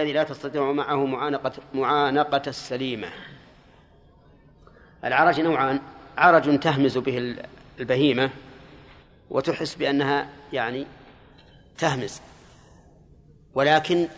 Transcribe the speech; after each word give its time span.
الذي 0.00 0.12
لا 0.12 0.22
تستطيع 0.22 0.72
معه 0.72 1.06
معانقة 1.06 1.52
معانقة 1.74 2.42
السليمة. 2.46 3.08
العرج 5.04 5.40
نوعان 5.40 5.80
عرج 6.18 6.58
تهمز 6.58 6.98
به 6.98 7.36
البهيمة 7.78 8.30
وتحس 9.30 9.74
بأنها 9.74 10.28
يعني 10.52 10.86
تهمز 11.78 12.20
ولكن 13.54 14.08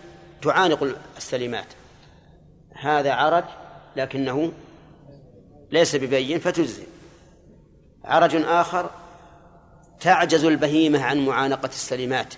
تعانق 0.43 0.97
السليمات. 1.17 1.67
هذا 2.75 3.13
عرج 3.13 3.45
لكنه 3.97 4.53
ليس 5.71 5.97
ببين 5.97 6.39
فتجزي 6.39 6.87
عرج 8.05 8.37
آخر 8.37 8.91
تعجز 10.01 10.45
البهيمة 10.45 11.03
عن 11.05 11.27
معانقة 11.27 11.69
السليمات 11.69 12.35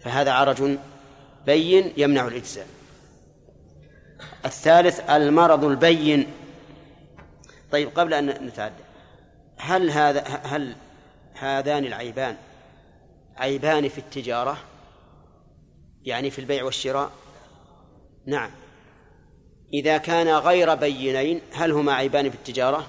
فهذا 0.00 0.32
عرج 0.32 0.78
بين 1.46 1.92
يمنع 1.96 2.26
الإجزاء. 2.26 2.66
الثالث 4.44 5.10
المرض 5.10 5.64
البين. 5.64 6.26
طيب 7.72 7.88
قبل 7.88 8.14
أن 8.14 8.26
نتعدى 8.26 8.82
هل 9.56 9.90
هذا 9.90 10.20
هل 10.26 10.76
هذان 11.34 11.84
العيبان 11.84 12.36
عيبان 13.36 13.88
في 13.88 13.98
التجارة؟ 13.98 14.58
يعني 16.02 16.30
في 16.30 16.38
البيع 16.38 16.64
والشراء؟ 16.64 17.12
نعم. 18.26 18.50
إذا 19.72 19.98
كان 19.98 20.28
غير 20.28 20.74
بينين 20.74 21.40
هل 21.52 21.72
هما 21.72 21.92
عيبان 21.92 22.30
في 22.30 22.36
التجارة؟ 22.36 22.86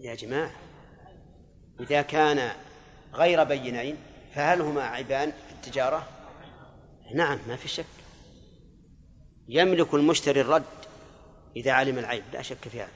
يا 0.00 0.14
جماعة 0.14 0.50
إذا 1.80 2.02
كان 2.02 2.50
غير 3.14 3.44
بينين 3.44 3.96
فهل 4.34 4.60
هما 4.60 4.82
عيبان 4.82 5.30
في 5.30 5.52
التجارة؟ 5.52 6.08
نعم 7.14 7.38
ما 7.48 7.56
في 7.56 7.68
شك. 7.68 7.84
يملك 9.48 9.94
المشتري 9.94 10.40
الرد 10.40 10.62
إذا 11.56 11.72
علم 11.72 11.98
العيب 11.98 12.24
لا 12.32 12.42
شك 12.42 12.68
في 12.68 12.80
هذا. 12.80 12.88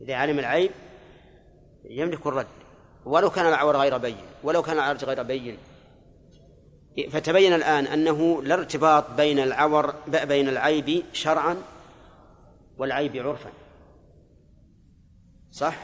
إذا 0.00 0.14
علم 0.14 0.38
العيب 0.38 0.70
يملك 1.84 2.26
الرد. 2.26 2.46
ولو 3.04 3.30
كان 3.30 3.46
العور 3.46 3.76
غير 3.76 3.98
بين 3.98 4.16
ولو 4.42 4.62
كان 4.62 4.76
العرج 4.76 5.04
غير 5.04 5.22
بين. 5.22 5.58
فتبين 7.10 7.52
الآن 7.52 7.86
أنه 7.86 8.42
لا 8.42 8.54
ارتباط 8.54 9.10
بين 9.10 9.38
العور 9.38 9.94
بين 10.08 10.48
العيب 10.48 11.02
شرعا 11.12 11.56
والعيب 12.78 13.16
عرفا. 13.16 13.50
صح؟ 15.50 15.76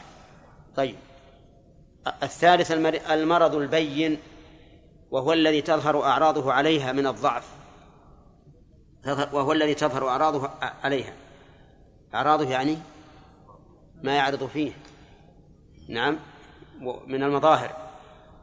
طيب. 0.75 0.95
الثالث 2.23 2.71
المرض 3.11 3.55
البين 3.55 4.19
وهو 5.11 5.33
الذي 5.33 5.61
تظهر 5.61 6.03
أعراضه 6.03 6.53
عليها 6.53 6.91
من 6.91 7.07
الضعف. 7.07 7.47
وهو 9.33 9.51
الذي 9.51 9.75
تظهر 9.75 10.09
أعراضه 10.09 10.49
عليها. 10.83 11.13
أعراضه 12.13 12.49
يعني 12.49 12.77
ما 14.03 14.15
يعرض 14.15 14.47
فيه. 14.47 14.71
نعم. 15.89 16.19
من 17.07 17.23
المظاهر 17.23 17.75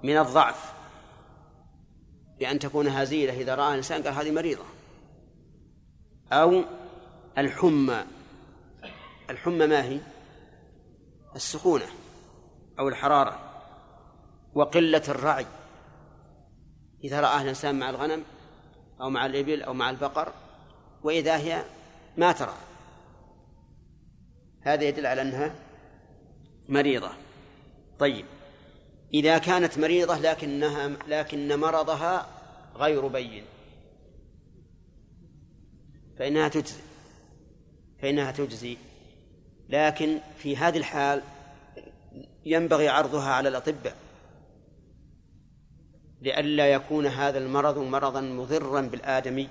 من 0.03 0.19
الضعف. 0.19 0.73
بأن 2.39 2.59
تكون 2.59 2.89
هزيلة 2.89 3.41
إذا 3.41 3.55
رأى 3.55 3.69
الإنسان 3.69 4.03
قال 4.03 4.15
هذه 4.15 4.31
مريضة. 4.31 4.65
أو 6.33 6.65
الحمى. 7.39 8.05
الحمى 9.31 9.67
ما 9.67 9.85
هي؟ 9.85 10.01
السخونة 11.37 11.87
أو 12.79 12.89
الحرارة. 12.89 13.44
وقلة 14.55 15.03
الرعي. 15.09 15.47
إذا 17.05 17.21
رآه 17.21 17.43
الإنسان 17.43 17.79
مع 17.79 17.91
الغنم 17.91 18.23
أو 19.01 19.11
مع 19.11 19.27
الإبل 19.27 19.63
أو 19.63 19.75
مع 19.75 19.91
البقر 19.91 20.33
وإذا 21.03 21.37
هي 21.37 21.65
ما 22.17 22.33
ترى. 22.33 22.55
هذا 24.63 24.85
يدل 24.85 25.07
على 25.07 25.23
أنها 25.23 25.55
مريضة. 26.69 27.11
طيب. 27.99 28.27
إذا 29.15 29.39
كانت 29.39 29.79
مريضة 29.79 30.19
لكنها 30.19 30.89
لكن 30.89 31.61
مرضها 31.61 32.27
غير 32.77 33.07
بين. 33.07 33.45
فإنها 36.19 36.49
تجزي. 36.49 36.83
فإنها 38.03 38.33
تجزي. 38.33 38.77
لكن 39.69 40.19
في 40.37 40.57
هذه 40.57 40.79
الحال 40.79 41.23
ينبغي 42.45 42.89
عرضها 42.89 43.33
على 43.33 43.49
الأطباء. 43.49 44.04
لئلا 46.25 46.67
يكون 46.67 47.07
هذا 47.07 47.39
المرض 47.39 47.79
مرضا 47.79 48.21
مضرا 48.21 48.81
بالآدمي. 48.81 49.49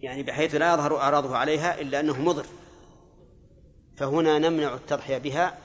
يعني 0.00 0.22
بحيث 0.22 0.54
لا 0.54 0.74
يظهر 0.74 0.96
أعراضه 0.96 1.36
عليها 1.36 1.80
إلا 1.80 2.00
أنه 2.00 2.22
مضر. 2.22 2.46
فهنا 3.96 4.38
نمنع 4.38 4.74
التضحية 4.74 5.18
بها 5.18 5.58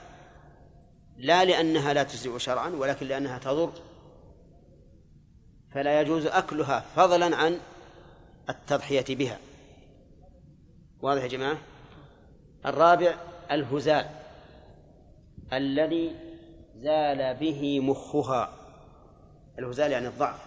لا 1.18 1.46
لأنها 1.46 1.94
لا 1.94 2.04
تجزئ 2.04 2.40
شرعا 2.40 2.70
ولكن 2.70 3.08
لأنها 3.08 3.38
تضر. 3.38 3.72
فلا 5.74 6.02
يجوز 6.02 6.26
أكلها 6.26 6.80
فضلا 6.96 7.36
عن 7.36 7.60
التضحية 8.50 9.16
بها. 9.16 9.38
واضح 11.02 11.24
يا 11.24 11.28
جماعة؟ 11.28 11.58
الرابع 12.66 13.16
الهزال 13.52 14.06
الذي 15.54 16.16
زال 16.76 17.36
به 17.36 17.80
مخها. 17.80 18.61
الهزال 19.60 19.92
يعني 19.92 20.08
الضعف 20.08 20.46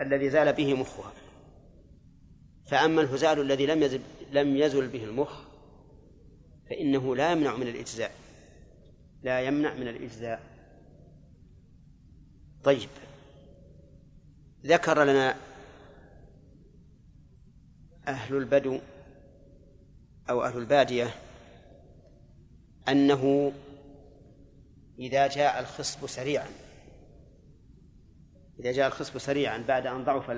الذي 0.00 0.30
زال 0.30 0.52
به 0.52 0.74
مخها. 0.74 1.12
فأما 2.66 3.00
الهزال 3.00 3.40
الذي 3.40 3.66
لم 3.66 3.82
يزل 3.82 4.00
لم 4.30 4.56
يزل 4.56 4.88
به 4.88 5.04
المخ 5.04 5.40
فإنه 6.70 7.16
لا 7.16 7.32
يمنع 7.32 7.56
من 7.56 7.68
الإجزاء. 7.68 8.12
لا 9.22 9.40
يمنع 9.40 9.74
من 9.74 9.88
الإجزاء. 9.88 10.42
طيب. 12.64 12.88
ذكر 14.66 15.04
لنا 15.04 15.36
أهل 18.08 18.36
البدو 18.36 18.78
أو 20.30 20.44
أهل 20.44 20.58
البادية 20.58 21.14
أنه 22.88 23.52
إذا 24.98 25.26
جاء 25.26 25.60
الخصب 25.60 26.06
سريعا 26.06 26.46
إذا 28.60 28.72
جاء 28.72 28.86
الخصب 28.86 29.18
سريعا 29.18 29.64
بعد 29.68 29.86
أن 29.86 30.04
ضعف 30.04 30.36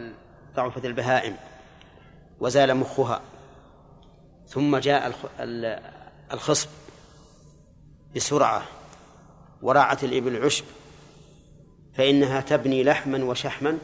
ضعفت 0.55 0.85
البهائم 0.85 1.37
وزال 2.41 2.75
مخها 2.75 3.21
ثم 4.47 4.77
جاء 4.77 5.13
الخصب 6.33 6.69
بسرعة 8.17 8.63
وراعت 9.63 10.05
الإبل 10.05 10.37
العشب 10.37 10.65
فإنها 11.95 12.41
تبني 12.41 12.85
لحما 12.85 13.25
وشحما 13.25 13.79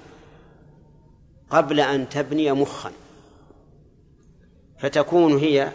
قبل 1.51 1.81
أن 1.81 2.09
تبني 2.09 2.53
مخا 2.53 2.93
فتكون 4.79 5.39
هي 5.39 5.73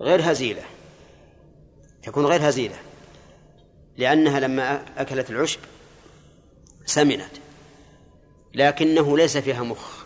غير 0.00 0.30
هزيلة 0.30 0.62
تكون 2.02 2.26
غير 2.26 2.48
هزيلة 2.48 2.76
لأنها 3.96 4.40
لما 4.40 4.84
أكلت 4.96 5.30
العشب 5.30 5.60
سمنت 6.84 7.36
لكنه 8.54 9.16
ليس 9.16 9.36
فيها 9.36 9.62
مخ. 9.62 10.04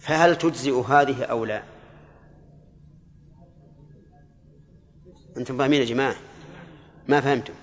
فهل 0.00 0.38
تجزئ 0.38 0.80
هذه 0.80 1.24
أو 1.24 1.44
لا؟ 1.44 1.62
أنتم 5.36 5.58
فاهمين 5.58 5.80
يا 5.80 5.86
جماعة؟ 5.86 6.16
ما 7.08 7.20
فهمتم. 7.20 7.54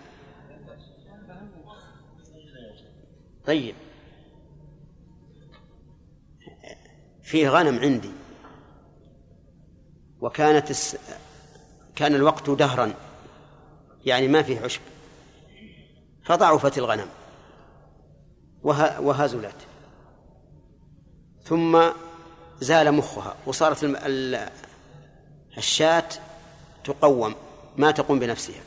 طيب. 3.45 3.75
فيه 7.21 7.49
غنم 7.49 7.79
عندي. 7.79 8.11
وكانت 10.21 10.69
الس... 10.69 10.97
كان 11.95 12.15
الوقت 12.15 12.49
دهرا. 12.49 12.93
يعني 14.05 14.27
ما 14.27 14.41
فيه 14.41 14.59
عشب. 14.59 14.81
فضعفت 16.23 16.77
الغنم. 16.77 17.07
وهزلت 18.63 19.55
ثم 21.43 21.81
زال 22.59 22.91
مخها 22.91 23.35
وصارت. 23.45 23.83
الشاة 25.57 26.09
تقوم 26.83 27.35
ما 27.77 27.91
تقوم 27.91 28.19
بنفسها 28.19 28.61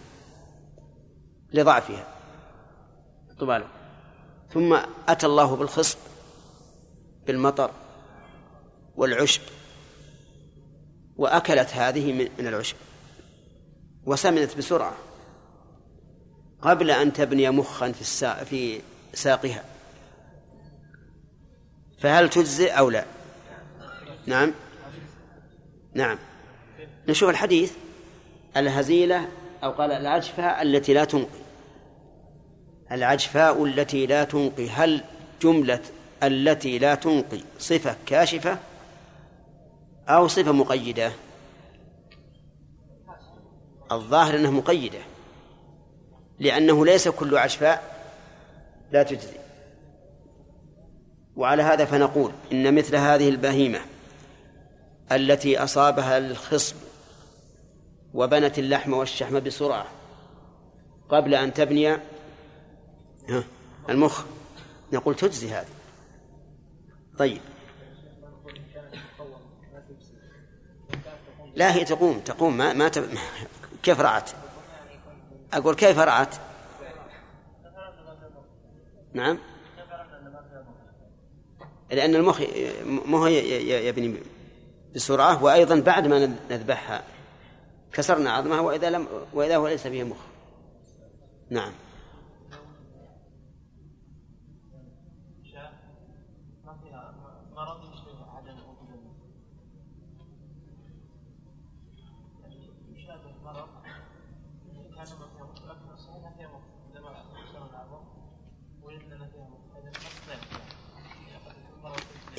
لضعفها 1.52 2.06
طباله 3.38 3.66
ثم 4.54 4.78
أتى 5.08 5.26
الله 5.26 5.56
بالخصب 5.56 5.98
بالمطر 7.26 7.70
والعشب 8.96 9.42
وأكلت 11.16 11.70
هذه 11.70 12.12
من 12.12 12.46
العشب 12.46 12.76
وسمنت 14.06 14.56
بسرعة 14.56 14.94
قبل 16.62 16.90
أن 16.90 17.12
تبني 17.12 17.50
مخا 17.50 17.92
في. 17.92 18.44
في 18.44 18.80
ساقها 19.14 19.64
فهل 21.98 22.28
تجزئ 22.28 22.70
أو 22.70 22.90
لا؟ 22.90 23.04
نعم. 24.26 24.52
نعم. 25.94 26.18
نشوف 27.08 27.30
الحديث. 27.30 27.72
الهزيلة 28.56 29.28
أو 29.64 29.70
قال 29.70 29.92
العجفاء 29.92 30.62
التي 30.62 30.94
لا 30.94 31.04
تنقي. 31.04 31.46
العجفاء 32.92 33.64
التي 33.64 34.06
لا 34.06 34.24
تنقي. 34.24 34.68
هل 34.68 35.00
جملة 35.42 35.80
التي 36.22 36.78
لا 36.78 36.94
تنقي 36.94 37.40
صفة 37.58 37.96
كاشفة 38.06 38.58
أو 40.08 40.28
صفة 40.28 40.52
مقيدة؟ 40.52 41.12
الظاهر 43.92 44.36
أنها 44.36 44.50
مقيدة. 44.50 44.98
لأنه 46.38 46.86
ليس 46.86 47.08
كل 47.08 47.38
عشفاء 47.38 47.96
لا 48.92 49.02
تجزي 49.02 49.45
وعلى 51.36 51.62
هذا 51.62 51.84
فنقول 51.84 52.32
إن 52.52 52.74
مثل 52.74 52.96
هذه 52.96 53.28
البهيمة 53.28 53.80
التي 55.12 55.58
أصابها 55.58 56.18
الخصب 56.18 56.76
وبنت 58.14 58.58
اللحم 58.58 58.92
والشحم 58.92 59.40
بسرعة 59.40 59.86
قبل 61.08 61.34
أن 61.34 61.54
تبني 61.54 61.96
المخ 63.88 64.24
نقول 64.92 65.14
تجزي 65.14 65.50
هذه 65.50 65.68
طيب 67.18 67.40
لا 71.54 71.74
هي 71.74 71.84
تقوم 71.84 72.20
تقوم 72.20 72.56
ما 72.56 72.72
ما 72.72 72.88
تب... 72.88 73.18
كيف 73.82 74.00
رعت؟ 74.00 74.30
أقول 75.52 75.74
كيف 75.74 75.98
رعت؟ 75.98 76.34
نعم 79.12 79.38
لأن 81.90 82.14
المخ 82.14 82.42
مو 82.84 83.26
يبني 83.26 84.14
بسرعة 84.94 85.44
وأيضا 85.44 85.80
بعد 85.80 86.06
ما 86.06 86.36
نذبحها 86.50 87.02
كسرنا 87.92 88.30
عظمها 88.30 88.60
وإذا 88.60 88.90
لم 88.90 89.06
وإذا 89.34 89.56
هو 89.56 89.68
ليس 89.68 89.86
فيه 89.86 90.04
مخ. 90.04 90.16
نعم. 91.50 91.72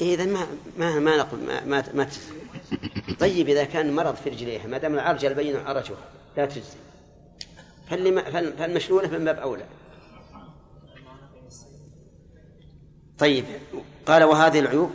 إذا 0.01 0.25
ما 0.25 0.47
ما 0.77 0.99
ما 0.99 1.17
نقول 1.17 1.39
ما 1.39 1.65
ما, 1.65 1.83
ما 1.93 2.07
طيب 3.19 3.49
إذا 3.49 3.63
كان 3.63 3.95
مرض 3.95 4.15
في 4.15 4.29
رجليها 4.29 4.67
ما 4.67 4.77
دام 4.77 4.93
العرجل 4.93 5.33
بين 5.33 5.57
عرجها 5.57 5.97
لا 6.37 6.45
تجزي. 6.45 6.77
فالمشلولة 8.57 9.07
من 9.07 9.25
باب 9.25 9.39
أولى. 9.39 9.65
طيب 13.17 13.45
قال 14.07 14.23
وهذه 14.23 14.59
العيوب 14.59 14.91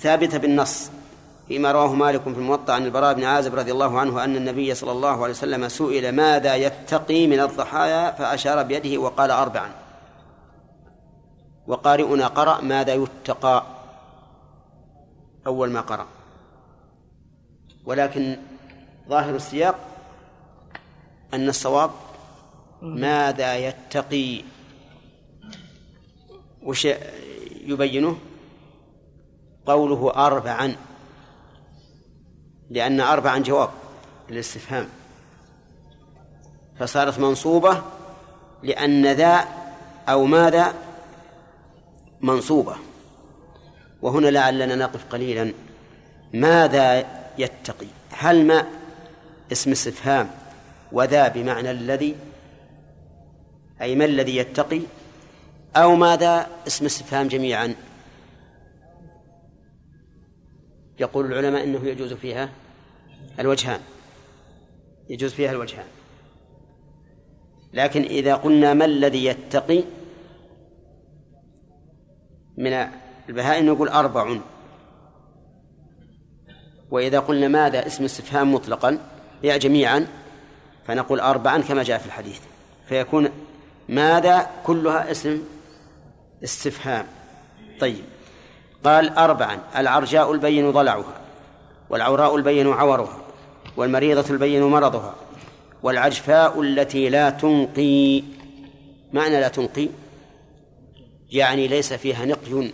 ثابتة 0.00 0.38
بالنص 0.38 0.90
فيما 1.48 1.72
رواه 1.72 1.94
مالك 1.94 2.22
في 2.22 2.28
الموطأ 2.28 2.72
عن 2.72 2.84
البراء 2.84 3.14
بن 3.14 3.24
عازب 3.24 3.54
رضي 3.54 3.72
الله 3.72 4.00
عنه 4.00 4.24
أن 4.24 4.36
النبي 4.36 4.74
صلى 4.74 4.92
الله 4.92 5.22
عليه 5.22 5.32
وسلم 5.32 5.68
سئل 5.68 6.12
ماذا 6.12 6.54
يتقي 6.54 7.26
من 7.26 7.40
الضحايا 7.40 8.10
فأشار 8.10 8.62
بيده 8.62 9.00
وقال 9.00 9.30
أربعا. 9.30 9.70
وقارئنا 11.66 12.26
قرأ 12.26 12.60
ماذا 12.60 12.94
يتقى. 12.94 13.81
أول 15.46 15.70
ما 15.70 15.80
قرأ. 15.80 16.06
ولكن 17.84 18.36
ظاهر 19.08 19.36
السياق 19.36 19.78
أن 21.34 21.48
الصواب 21.48 21.90
ماذا 22.82 23.56
يتقي 23.56 24.42
وش 26.62 26.88
يبينه؟ 27.64 28.18
قوله 29.66 30.26
أربعا. 30.26 30.76
لأن 32.70 33.00
أربعا 33.00 33.38
جواب 33.38 33.70
للاستفهام. 34.30 34.88
فصارت 36.78 37.18
منصوبة 37.18 37.82
لأن 38.62 39.06
ذا 39.06 39.44
أو 40.08 40.24
ماذا 40.24 40.74
منصوبة. 42.20 42.76
وهنا 44.02 44.26
لعلنا 44.26 44.74
نقف 44.74 45.04
قليلا. 45.04 45.52
ماذا 46.32 47.06
يتقي؟ 47.38 47.86
هل 48.10 48.46
ما؟ 48.46 48.66
اسم 49.52 49.70
استفهام. 49.70 50.30
وذا 50.92 51.28
بمعنى 51.28 51.70
الذي 51.70 52.16
أي 53.82 53.94
ما 53.94 54.04
الذي 54.04 54.36
يتقي؟ 54.36 54.80
أو 55.76 55.94
ماذا؟ 55.94 56.46
اسم 56.66 56.84
استفهام 56.84 57.28
جميعا. 57.28 57.74
يقول 61.00 61.26
العلماء 61.26 61.64
إنه 61.64 61.88
يجوز 61.88 62.12
فيها 62.12 62.48
الوجهان 63.40 63.80
يجوز 65.08 65.32
فيها 65.32 65.50
الوجهان 65.50 65.86
لكن 67.72 68.02
إذا 68.02 68.34
قلنا 68.34 68.74
ما 68.74 68.84
الذي 68.84 69.24
يتقي 69.24 69.84
من 72.56 72.88
البهائم 73.28 73.66
نقول 73.66 73.88
أربع. 73.88 74.36
وإذا 76.90 77.18
قلنا 77.18 77.48
ماذا 77.48 77.86
اسم 77.86 78.04
استفهام 78.04 78.54
مطلقا؟ 78.54 78.98
يا 79.42 79.56
جميعا 79.56 80.06
فنقول 80.86 81.20
أربعا 81.20 81.58
كما 81.58 81.82
جاء 81.82 81.98
في 81.98 82.06
الحديث. 82.06 82.40
فيكون 82.88 83.28
ماذا 83.88 84.50
كلها 84.64 85.10
اسم 85.10 85.42
استفهام؟ 86.44 87.06
طيب. 87.80 88.04
قال 88.84 89.18
أربعا 89.18 89.58
العرجاء 89.76 90.32
البين 90.32 90.70
ضلعها 90.70 91.20
والعوراء 91.90 92.36
البين 92.36 92.72
عورها 92.72 93.18
والمريضة 93.76 94.30
البين 94.30 94.62
مرضها 94.62 95.14
والعجفاء 95.82 96.62
التي 96.62 97.08
لا 97.08 97.30
تنقي. 97.30 98.22
معنى 99.12 99.40
لا 99.40 99.48
تنقي؟ 99.48 99.88
يعني 101.30 101.68
ليس 101.68 101.92
فيها 101.92 102.24
نقي. 102.24 102.70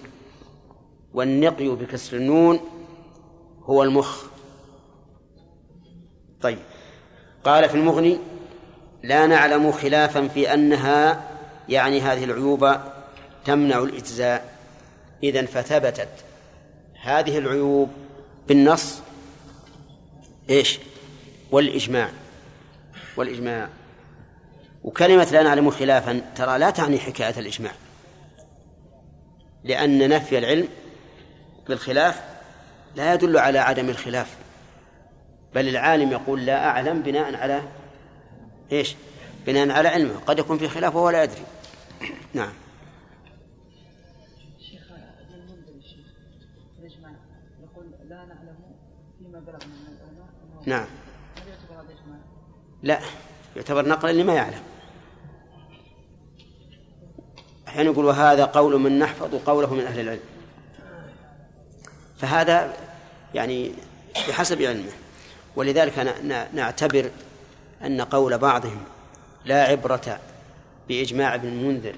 والنقي 1.14 1.68
بكسر 1.68 2.16
النون 2.16 2.60
هو 3.62 3.82
المخ. 3.82 4.24
طيب. 6.40 6.58
قال 7.44 7.68
في 7.68 7.74
المغني 7.74 8.18
لا 9.02 9.26
نعلم 9.26 9.72
خلافا 9.72 10.28
في 10.28 10.54
أنها 10.54 11.28
يعني 11.68 12.00
هذه 12.00 12.24
العيوب 12.24 12.76
تمنع 13.44 13.78
الإجزاء. 13.78 14.58
إذن 15.22 15.46
فثبتت 15.46 16.08
هذه 17.02 17.38
العيوب 17.38 17.88
بالنص. 18.48 19.00
إيش؟ 20.50 20.78
والإجماع. 21.50 22.10
والإجماع. 23.16 23.68
وكلمة 24.84 25.28
لا 25.32 25.42
نعلم 25.42 25.70
خلافا 25.70 26.22
ترى 26.36 26.58
لا 26.58 26.70
تعني 26.70 26.98
حكاية 26.98 27.38
الإجماع. 27.38 27.72
لأن 29.64 30.08
نفي 30.08 30.38
العلم 30.38 30.68
بالخلاف 31.68 32.22
لا 32.96 33.14
يدل 33.14 33.38
على 33.38 33.58
عدم 33.58 33.88
الخلاف. 33.88 34.37
بل 35.54 35.68
العالم 35.68 36.12
يقول 36.12 36.46
لا 36.46 36.66
أعلم 36.66 37.02
بناء 37.02 37.34
على 37.34 37.62
إيش؟ 38.72 38.96
بناء 39.46 39.70
على 39.70 39.88
علمه. 39.88 40.20
قد 40.26 40.38
يكون 40.38 40.58
في 40.58 40.68
خلاف 40.68 40.94
وهو 40.94 41.10
لا 41.10 41.22
يدري. 41.22 41.42
نعم. 42.34 42.52
نعم. 50.66 50.87
لا. 52.82 53.00
يعتبر 53.56 53.88
نقلا 53.88 54.12
لما 54.12 54.34
يعلم. 54.34 54.62
أحيانا 57.68 57.90
يقول 57.90 58.04
وهذا 58.04 58.44
قول 58.44 58.80
من 58.80 58.98
نحفظ 58.98 59.34
قوله 59.34 59.75
من 59.75 59.84
أهل 59.84 60.00
العلم. 60.00 60.20
فهذا 62.18 62.76
يعني 63.34 63.72
بحسب 64.28 64.62
علمه. 64.62 64.92
ولذلك 65.56 66.16
نعتبر 66.52 67.10
أن 67.84 68.00
قول 68.00 68.38
بعضهم 68.38 68.84
لا 69.44 69.62
عبرة 69.62 70.20
بإجماع 70.88 71.34
ابن 71.34 71.48
المنذر 71.48 71.94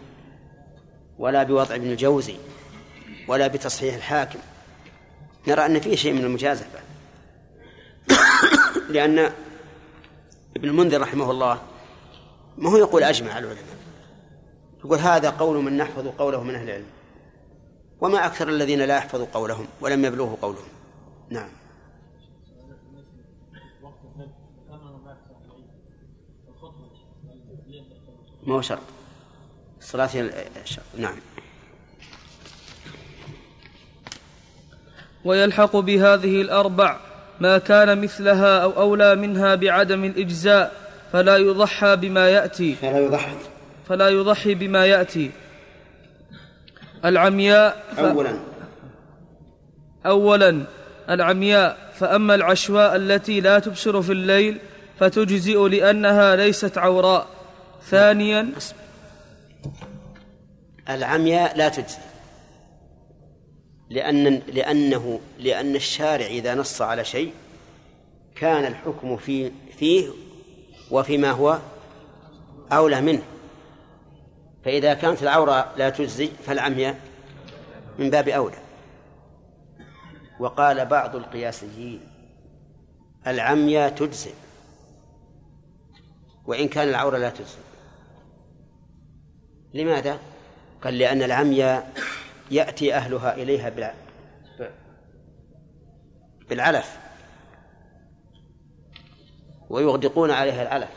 ولا 1.18 1.42
بوضع 1.42 1.74
ابن 1.74 1.90
الجوزي 1.90 2.36
ولا 3.28 3.46
بتصحيح 3.46 3.94
الحاكم 3.94 4.38
نرى 5.48 5.66
أن 5.66 5.80
فيه 5.80 5.96
شيء 5.96 6.12
من 6.12 6.24
المجازفة. 6.24 6.78
لأن 8.94 9.18
ابن 10.56 10.68
المنذر 10.68 11.00
رحمه 11.00 11.30
الله 11.30 11.62
ما 12.58 12.70
هو 12.70 12.76
يقول 12.76 13.02
أجمع 13.02 13.38
العلماء 13.38 13.56
يقول 14.84 14.98
هذا 14.98 15.30
قول 15.30 15.64
من 15.64 15.76
نحفظ 15.76 16.06
قوله 16.06 16.42
من 16.42 16.54
أهل 16.54 16.64
العلم. 16.64 16.86
وما 18.00 18.26
أكثر 18.26 18.48
الذين 18.48 18.82
لا 18.82 18.96
يحفظوا 18.96 19.26
قولهم 19.34 19.66
ولم 19.80 20.04
يبلغوا 20.04 20.36
قولهم. 20.42 20.68
نعم. 21.30 21.48
ما 28.46 28.54
هو 28.54 28.60
شرط؟ 28.60 28.80
الصلاة 29.80 30.30
شرط 30.64 30.84
نعم. 30.98 31.16
ويلحق 35.24 35.76
بهذه 35.76 36.40
الأربع 36.40 36.96
ما 37.40 37.58
كان 37.58 38.00
مثلها 38.00 38.58
أو 38.58 38.70
أولى 38.70 39.14
منها 39.14 39.54
بعدم 39.54 40.04
الإجزاء 40.04 40.72
فلا 41.12 41.36
يضحى 41.36 41.96
بما 41.96 42.28
يأتي. 42.28 42.74
فلا 42.74 42.98
يضحي 42.98 43.36
فلا 43.88 44.08
يضحي 44.08 44.54
بما 44.54 44.86
يأتي. 44.86 45.30
العمياء 47.04 47.84
ف... 47.96 48.00
أولا. 48.00 48.38
أولا 50.06 50.66
العمياء. 51.10 51.90
فأما 51.94 52.34
العشواء 52.34 52.96
التي 52.96 53.40
لا 53.40 53.58
تبصر 53.58 54.02
في 54.02 54.12
الليل 54.12 54.58
فتجزئ 54.98 55.68
لأنها 55.68 56.36
ليست 56.36 56.78
عوراء. 56.78 57.26
ثانيا 57.82 58.52
العمياء 60.88 61.56
لا 61.56 61.68
تجزي 61.68 61.98
لأن 63.90 64.42
لأنه 64.52 65.20
لأن 65.38 65.76
الشارع 65.76 66.26
إذا 66.26 66.54
نص 66.54 66.82
على 66.82 67.04
شيء 67.04 67.32
كان 68.36 68.64
الحكم 68.64 69.16
فيه 69.16 69.52
فيه 69.78 70.08
وفيما 70.90 71.30
هو 71.30 71.58
أولى 72.72 73.00
منه. 73.00 73.22
فإذا 74.64 74.94
كانت 74.94 75.22
العورة 75.22 75.72
لا 75.76 75.90
تجزي 75.90 76.26
فالعمياء 76.26 77.00
من 77.98 78.10
باب 78.10 78.28
أولى. 78.28 78.58
وقال 80.40 80.86
بعض 80.86 81.16
القياسيين 81.16 82.00
العمياء 83.26 83.90
تجزي 83.90 84.30
وإن 86.46 86.68
كان 86.68 86.88
العورة 86.88 87.18
لا 87.18 87.30
تجزي. 87.30 87.58
لماذا؟ 89.74 90.18
قال 90.82 90.98
لأن 90.98 91.22
العمياء 91.22 91.92
يأتي 92.50 92.94
أهلها 92.94 93.34
إليها 93.34 93.94
بالعلف 96.48 96.98
ويغدقون 99.70 100.30
عليها 100.30 100.62
العلف 100.62 100.90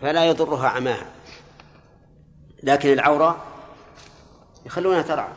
فلا 0.00 0.26
يضرها 0.26 0.68
عماها. 0.68 1.06
لكن 2.62 2.92
العورة 2.92 3.44
يخلونها 4.66 5.02
ترعى. 5.02 5.32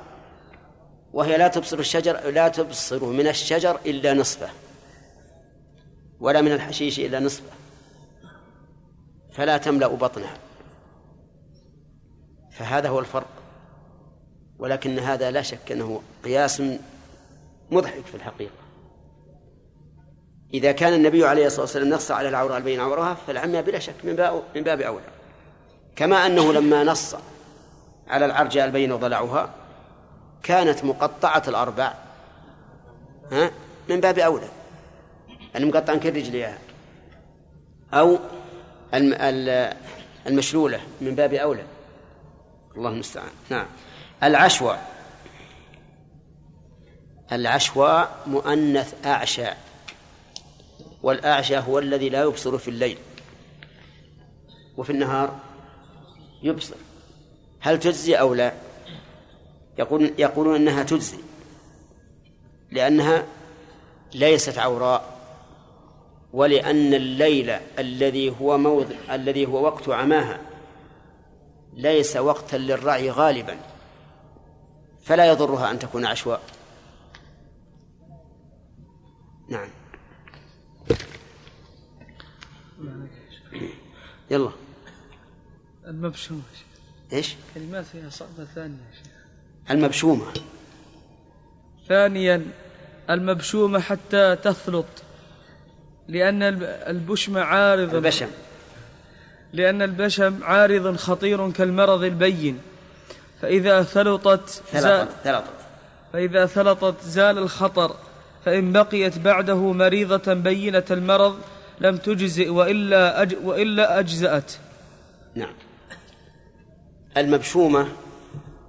وهي 1.13 1.37
لا 1.37 1.47
تبصر 1.47 1.79
الشجر 1.79 2.29
لا 2.29 2.47
تبصر 2.47 3.05
من 3.05 3.27
الشجر 3.27 3.79
إلا 3.85 4.13
نصفه 4.13 4.49
ولا 6.19 6.41
من 6.41 6.51
الحشيش 6.51 6.99
إلا 6.99 7.19
نصفه 7.19 7.51
فلا 9.33 9.57
تملأ 9.57 9.87
بطنها. 9.87 10.37
فهذا 12.51 12.89
هو 12.89 12.99
الفرق. 12.99 13.27
ولكن 14.59 14.99
هذا 14.99 15.31
لا 15.31 15.41
شك 15.41 15.71
أنه 15.71 16.01
قياس 16.23 16.63
مضحك 17.71 18.05
في 18.05 18.15
الحقيقة. 18.15 18.65
إذا 20.53 20.71
كان 20.71 20.93
النبي 20.93 21.25
عليه 21.25 21.45
الصلاة 21.45 21.61
والسلام 21.61 21.89
نص 21.89 22.11
على 22.11 22.29
العورة 22.29 22.57
البين 22.57 22.79
عورها 22.79 23.13
فالعمية 23.13 23.61
بلا 23.61 23.79
شك 23.79 23.95
من 24.03 24.15
باب 24.15 24.43
من 24.55 24.61
باب 24.61 24.81
أولى. 24.81 25.14
كما 25.95 26.25
أنه 26.25 26.53
لما 26.53 26.83
نص 26.83 27.15
على 28.07 28.25
العرجاء 28.25 28.65
البين 28.65 28.95
ضلعها 28.95 29.49
كانت 30.43 30.83
مقطعة 30.83 31.43
الأربع 31.47 31.93
ها 33.31 33.51
من 33.89 33.99
باب 33.99 34.19
أولى. 34.19 34.49
المقطع 35.55 35.95
كالرجليها 35.95 36.57
أو 37.93 38.19
المشلولة 40.27 40.81
من 41.01 41.15
باب 41.15 41.33
أولى. 41.33 41.63
الله 42.77 42.89
المستعان. 42.89 43.31
نعم. 43.49 43.65
العشوى 44.23 44.77
العشوى 47.31 48.07
مؤنث 48.27 49.05
أعشى. 49.05 49.47
والأعشى 51.03 51.57
هو 51.57 51.79
الذي 51.79 52.09
لا 52.09 52.23
يبصر 52.23 52.57
في 52.57 52.67
الليل 52.67 52.97
وفي 54.77 54.89
النهار. 54.89 55.39
يبصر. 56.45 56.75
هل 57.59 57.79
تجزي 57.79 58.15
أو 58.15 58.33
لا؟ 58.33 58.53
يقول 59.79 60.13
يقولون 60.17 60.55
أنها 60.55 60.83
تجزي. 60.83 61.17
لأنها 62.71 63.25
ليست 64.13 64.57
عوراء 64.57 65.15
ولأن 66.33 66.93
الليل 66.93 67.49
الذي 67.79 68.35
هو 68.41 68.57
موضع 68.57 68.95
الذي 69.11 69.45
هو 69.45 69.63
وقت 69.63 69.89
عماها 69.89 70.39
ليس 71.73 72.17
وقتا 72.17 72.55
للرعي 72.55 73.09
غالبا 73.09 73.57
فلا 75.03 75.25
يضرها 75.25 75.71
أن 75.71 75.79
تكون 75.79 76.05
عشواء. 76.05 76.41
نعم. 79.49 79.69
يلا. 84.31 84.64
المبشومة 85.87 86.41
إيش؟ 87.13 87.35
كلمات 87.55 87.85
فيها 87.85 88.09
صعبة 88.09 88.45
ثانية 88.55 88.77
المبشومة. 89.71 90.25
ثانيا 91.87 92.45
المبشومة 93.09 93.79
حتى 93.79 94.35
تثلط 94.35 94.85
لأن 96.07 96.43
البشم 96.63 97.37
عارض. 97.37 97.95
البشم. 97.95 98.27
لأن 99.53 99.81
البشم 99.81 100.43
عارض 100.43 100.95
خطير 100.95 101.51
كالمرض 101.51 102.03
البين. 102.03 102.59
فإذا 103.41 103.83
ثلطت 103.83 104.63
زال 104.73 105.07
ثلطت. 105.23 105.47
فإذا 106.13 106.45
ثلطت 106.45 107.01
زال 107.03 107.37
الخطر 107.37 107.95
فإن 108.45 108.71
بقيت 108.71 109.17
بعده 109.17 109.73
مريضة 109.73 110.33
بينة 110.33 110.83
المرض 110.91 111.39
لم 111.79 111.97
تجزئ 111.97 112.49
وإلا 112.49 113.21
أج 113.21 113.35
وإلا 113.43 113.99
أجزأت. 113.99 114.51
نعم. 115.35 115.53
المبشومة 117.17 117.87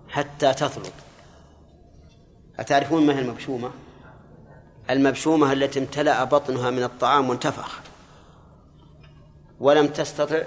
حتى 0.08 0.54
تثلط 0.54 0.92
أتعرفون 2.58 3.06
ما 3.06 3.16
هي 3.16 3.20
المبشومة؟ 3.20 3.70
المبشومة 4.90 5.52
التي 5.52 5.78
امتلأ 5.78 6.24
بطنها 6.24 6.70
من 6.70 6.82
الطعام 6.82 7.30
وانتفخ. 7.30 7.80
ولم 9.60 9.86
تستطع 9.86 10.42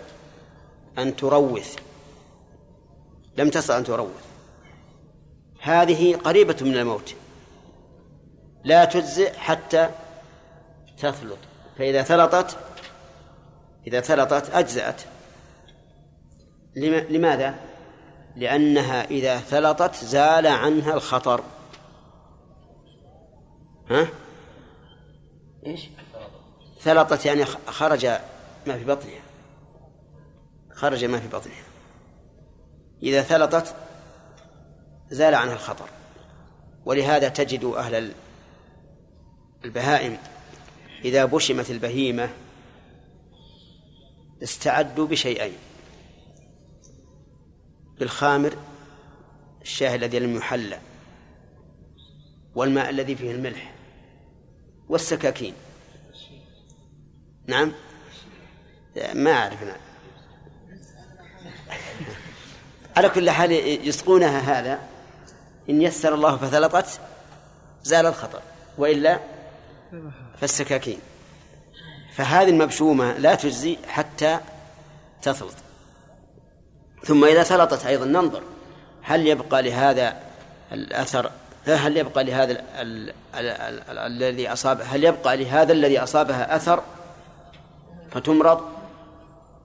أن 0.98 1.15
تروث. 1.15 1.75
لم 3.38 3.50
تستطع 3.50 3.77
أن 3.77 3.84
تروث. 3.84 4.25
هذه 5.62 6.15
قريبة 6.15 6.56
من 6.62 6.77
الموت. 6.77 7.15
لا 8.63 8.86
تجزئ 8.86 9.34
حتى 9.34 9.89
تثلط 10.98 11.38
فإذا 11.77 12.03
ثلطت 12.03 12.58
إذا 13.88 14.01
ثلطت 14.01 14.50
أجزأت. 14.50 15.01
لماذا؟ 17.10 17.69
لأنها 18.39 19.05
إذا 19.05 19.38
ثلطت 19.38 19.96
زال 19.96 20.48
عنها 20.48 20.93
الخطر. 20.93 21.43
ها؟ 23.89 24.08
إيش؟ 25.65 25.89
ثلطت 26.81 27.25
يعني 27.25 27.46
خرج 27.46 28.05
ما 28.67 28.77
في 28.77 28.86
بطنها. 28.86 29.22
خرج 30.74 31.05
ما 31.05 31.19
في 31.19 31.27
بطنها. 31.27 31.63
إذا 33.03 33.22
ثلطت 33.22 33.75
زال 35.10 35.36
عنها 35.36 35.53
الخطر. 35.53 35.89
ولهذا 36.86 37.29
تجد 37.29 37.63
أهل 37.63 38.13
البهائم 39.65 40.17
إذا 41.05 41.25
بشمت 41.25 41.72
البهيمة 41.72 42.29
استعدوا 44.43 45.08
بشيئين. 45.08 45.69
بالخامر 48.00 48.56
الشاه 49.62 49.96
الذي 49.96 50.20
لم 50.20 50.38
يحلى 50.38 50.79
والماء 52.56 52.89
الذي 52.89 53.15
فيه 53.15 53.32
الملح 53.32 53.74
والسكاكين. 54.89 55.53
نعم؟ 57.48 57.72
ما 59.13 59.32
أعرف 59.32 59.58
على 62.98 63.10
كل 63.10 63.29
حال 63.29 63.51
يسقونها 63.88 64.39
هذا 64.39 64.79
إن 65.70 65.82
يسر 65.82 66.13
الله 66.13 66.38
فثلطت 66.38 67.00
زال 67.84 68.06
الخطر 68.06 68.41
وإلا 68.77 69.20
فالسكاكين. 70.41 71.00
فهذه 72.13 72.50
المبشومة 72.50 73.18
لا 73.18 73.36
تجزي 73.36 73.77
حتى 73.88 74.39
تثلط. 75.22 75.69
ثم 77.03 77.25
إذا 77.25 77.44
سلطت 77.44 77.86
أيضا 77.86 78.06
ننظر 78.06 78.41
هل 79.01 79.27
يبقى 79.27 79.62
لهذا 79.62 80.20
الأثر؟ 80.72 81.32
هل 81.65 81.98
يبقى 81.98 82.24
لهذا 82.24 82.63
الذي 84.08 84.53
أصاب 84.53 84.82
هل 84.82 85.03
يبقى 85.03 85.38
لهذا 85.38 85.74
الذي 85.74 86.00
أصابها 86.00 86.56
أثر؟ 86.56 86.84
فتمرض. 88.12 88.62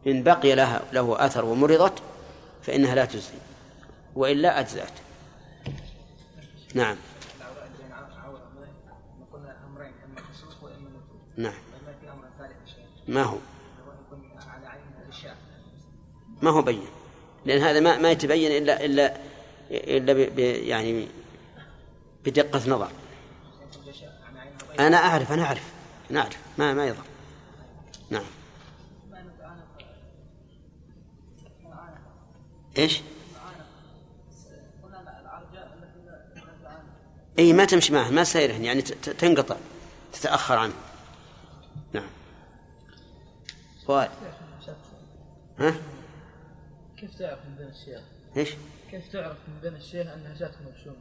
إن 0.07 0.23
بقي 0.23 0.55
لها 0.55 0.83
له 0.93 1.27
أثر 1.27 1.45
ومرضت 1.45 2.03
فإنها 2.63 2.95
لا 2.95 3.05
تجزي 3.05 3.39
وإلا 4.15 4.61
أجزأت. 4.61 4.93
نعم. 6.75 6.97
نعم. 11.37 11.55
ما 13.09 13.23
هو؟ 13.23 13.37
ما 16.43 16.51
هو 16.51 16.63
بين؟ 16.63 16.94
لأن 17.47 17.63
هذا 17.63 17.81
ما 17.81 17.99
ما 17.99 18.11
يتبين 18.11 18.63
إلا 18.63 18.85
إلا 18.85 19.17
إلا 19.71 20.13
ب 20.13 20.39
يعني 20.39 21.09
بدقة 22.25 22.71
نظر. 22.71 22.91
أنا 24.81 24.97
أعرف 24.97 25.33
أنا 25.33 25.43
أعرف 25.43 25.73
أنا 26.11 26.21
أعرف 26.21 26.39
ما 26.59 26.75
ما 26.75 26.87
يضر. 26.87 27.05
نعم. 28.11 28.25
إيش؟ 32.79 33.01
إي 37.39 37.53
ما 37.53 37.65
تمشي 37.65 37.93
معه 37.93 38.11
ما 38.11 38.25
سيره 38.25 38.53
يعني 38.53 38.83
تنقطع 38.83 39.57
تتأخر 40.13 40.59
عنه. 40.59 40.75
نعم. 41.93 42.09
سؤال 43.87 44.09
ها؟ 45.59 45.75
كيف 47.05 47.19
تعرف 47.19 47.39
من 47.47 47.55
بين 47.57 47.69
الشيخ؟ 47.69 48.01
إيش؟ 48.37 48.51
كيف 48.91 49.13
تعرف 49.13 49.37
من 49.49 49.61
بين 49.63 49.75
الشيخ 49.77 50.07
أنها 50.07 50.35
جات 50.39 50.55
مبشومة؟ 50.67 50.97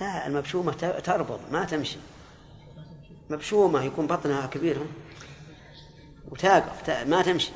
لا 0.00 0.26
المبشومة 0.26 0.72
تربض 1.04 1.40
ما 1.52 1.64
تمشي. 1.64 1.98
مبشومة 3.30 3.82
يكون 3.82 4.06
بطنها 4.06 4.46
كبير 4.46 4.86
وتاقف 6.28 6.90
ما 6.90 7.22
تمشي. 7.22 7.50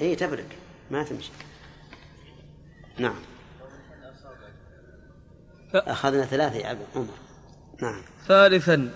اي 0.00 0.16
تبرك. 0.16 0.58
ما 0.90 1.02
تمشي. 1.04 1.30
نعم. 2.98 3.20
أخذنا 5.74 6.24
ثلاثة 6.24 6.56
يا 6.56 6.78
عمر. 6.96 7.14
نعم. 7.82 8.02
ثالثا 8.26 8.90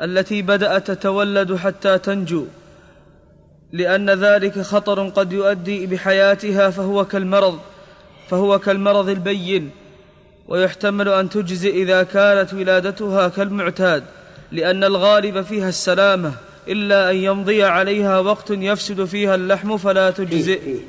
التي 0.00 0.42
بدأت 0.42 0.90
تتولد 0.90 1.56
حتى 1.56 1.98
تنجو. 1.98 2.46
لأن 3.72 4.10
ذلك 4.10 4.60
خطر 4.60 5.08
قد 5.08 5.32
يؤدي 5.32 5.86
بحياتها 5.86 6.70
فهو 6.70 7.04
كالمرض 7.04 7.58
فهو 8.28 8.58
كالمرض 8.58 9.08
البين 9.08 9.70
ويحتمل 10.48 11.08
أن 11.08 11.28
تجزئ 11.28 11.82
إذا 11.82 12.02
كانت 12.02 12.54
ولادتها 12.54 13.28
كالمعتاد 13.28 14.04
لأن 14.52 14.84
الغالب 14.84 15.42
فيها 15.42 15.68
السلامة 15.68 16.32
إلا 16.68 17.10
أن 17.10 17.16
يمضي 17.16 17.64
عليها 17.64 18.18
وقت 18.18 18.50
يفسد 18.50 19.04
فيها 19.04 19.34
اللحم 19.34 19.76
فلا 19.76 20.10
تجزئ. 20.10 20.60
فيه 20.60 20.74
فيه. 20.74 20.80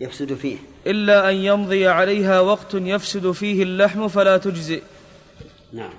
يفسد 0.00 0.34
فيه. 0.34 0.56
إلا 0.86 1.30
أن 1.30 1.34
يمضي 1.34 1.88
عليها 1.88 2.40
وقت 2.40 2.74
يفسد 2.74 3.30
فيه 3.30 3.62
اللحم 3.62 4.08
فلا 4.08 4.36
تجزئ. 4.36 4.82
نعم. 5.72 5.92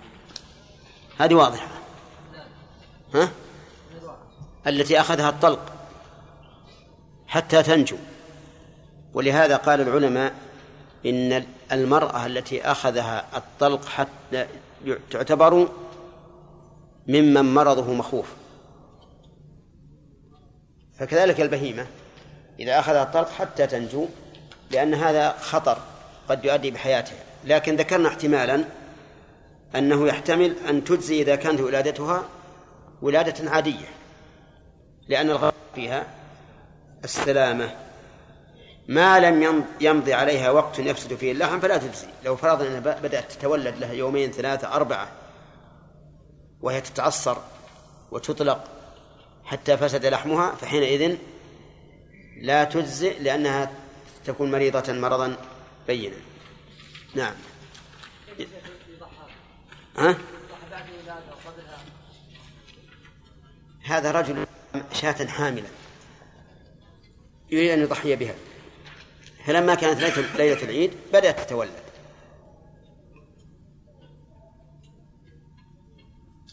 هذه 1.18 1.34
واضحة. 1.34 1.68
ها؟ 3.16 3.32
التي 4.68 5.00
أخذها 5.00 5.30
الطلق. 5.30 5.71
حتى 7.32 7.64
تنجو. 7.64 7.98
ولهذا 9.14 9.56
قال 9.56 9.82
العلماء 9.82 10.34
إن 11.06 11.46
المرأة 11.72 12.26
التي 12.26 12.62
أخذها 12.62 13.26
الطلق 13.36 13.86
حتى 13.86 14.48
تعتبر 15.12 15.70
ممن 17.08 17.54
مرضه 17.54 17.94
مخوف. 17.94 18.34
فكذلك 21.00 21.42
البهيمة 21.42 21.88
إذا 22.60 22.80
أخذها 22.80 23.04
الطلق 23.04 23.30
حتى 23.30 23.68
تنجو 23.68 24.08
لأن 24.72 24.94
هذا 24.94 25.38
خطر 25.38 25.78
قد 26.30 26.46
يؤدي 26.46 26.72
بحياتها. 26.72 27.24
لكن 27.46 27.76
ذكرنا 27.76 28.08
احتمالا 28.08 28.66
أنه 29.76 30.08
يحتمل 30.08 30.56
أن 30.70 30.84
تجزي 30.84 31.22
إذا 31.22 31.36
كانت 31.36 31.62
ولادتها 31.62 32.24
ولادة 33.02 33.52
عادية 33.52 33.88
لأن 35.08 35.30
الغرض 35.30 35.54
فيها 35.76 36.21
السلامة. 37.04 37.76
ما 38.88 39.20
لم 39.20 39.66
يمضي 39.82 40.14
عليها 40.14 40.52
وقت 40.52 40.80
يفسد 40.80 41.16
فيه 41.16 41.32
اللحم 41.32 41.60
فلا 41.60 41.78
تجزي. 41.78 42.08
لو 42.26 42.36
فرضنا 42.36 42.68
أنها 42.68 43.00
بدأت 43.00 43.32
تتولد 43.32 43.78
لها 43.78 43.94
يومين 43.94 44.32
ثلاثة 44.32 44.74
أربعة 44.74 45.12
وهي 46.62 46.82
تتعصر 46.82 47.38
وتطلق 48.12 48.64
حتى 49.46 49.78
فسد 49.78 50.06
لحمها 50.06 50.56
فحينئذ 50.56 51.18
لا 52.42 52.64
تجزئ 52.64 53.20
لأنها 53.20 53.72
تكون 54.26 54.52
مريضة 54.52 54.94
مرضا 54.94 55.36
بينا. 55.88 56.16
نعم. 57.16 57.34
ها؟ 59.98 60.18
هذا 63.84 64.12
رجل 64.12 64.46
شاة 64.94 65.28
حاملا 65.28 65.68
يريد 67.52 67.72
أن 67.72 67.82
يضحي 67.82 68.16
بها. 68.16 68.36
فلما 69.46 69.76
كانت 69.76 70.00
ليلة 70.38 70.64
العيد 70.64 70.92
بدأت 71.14 71.40
تتولد. 71.40 71.72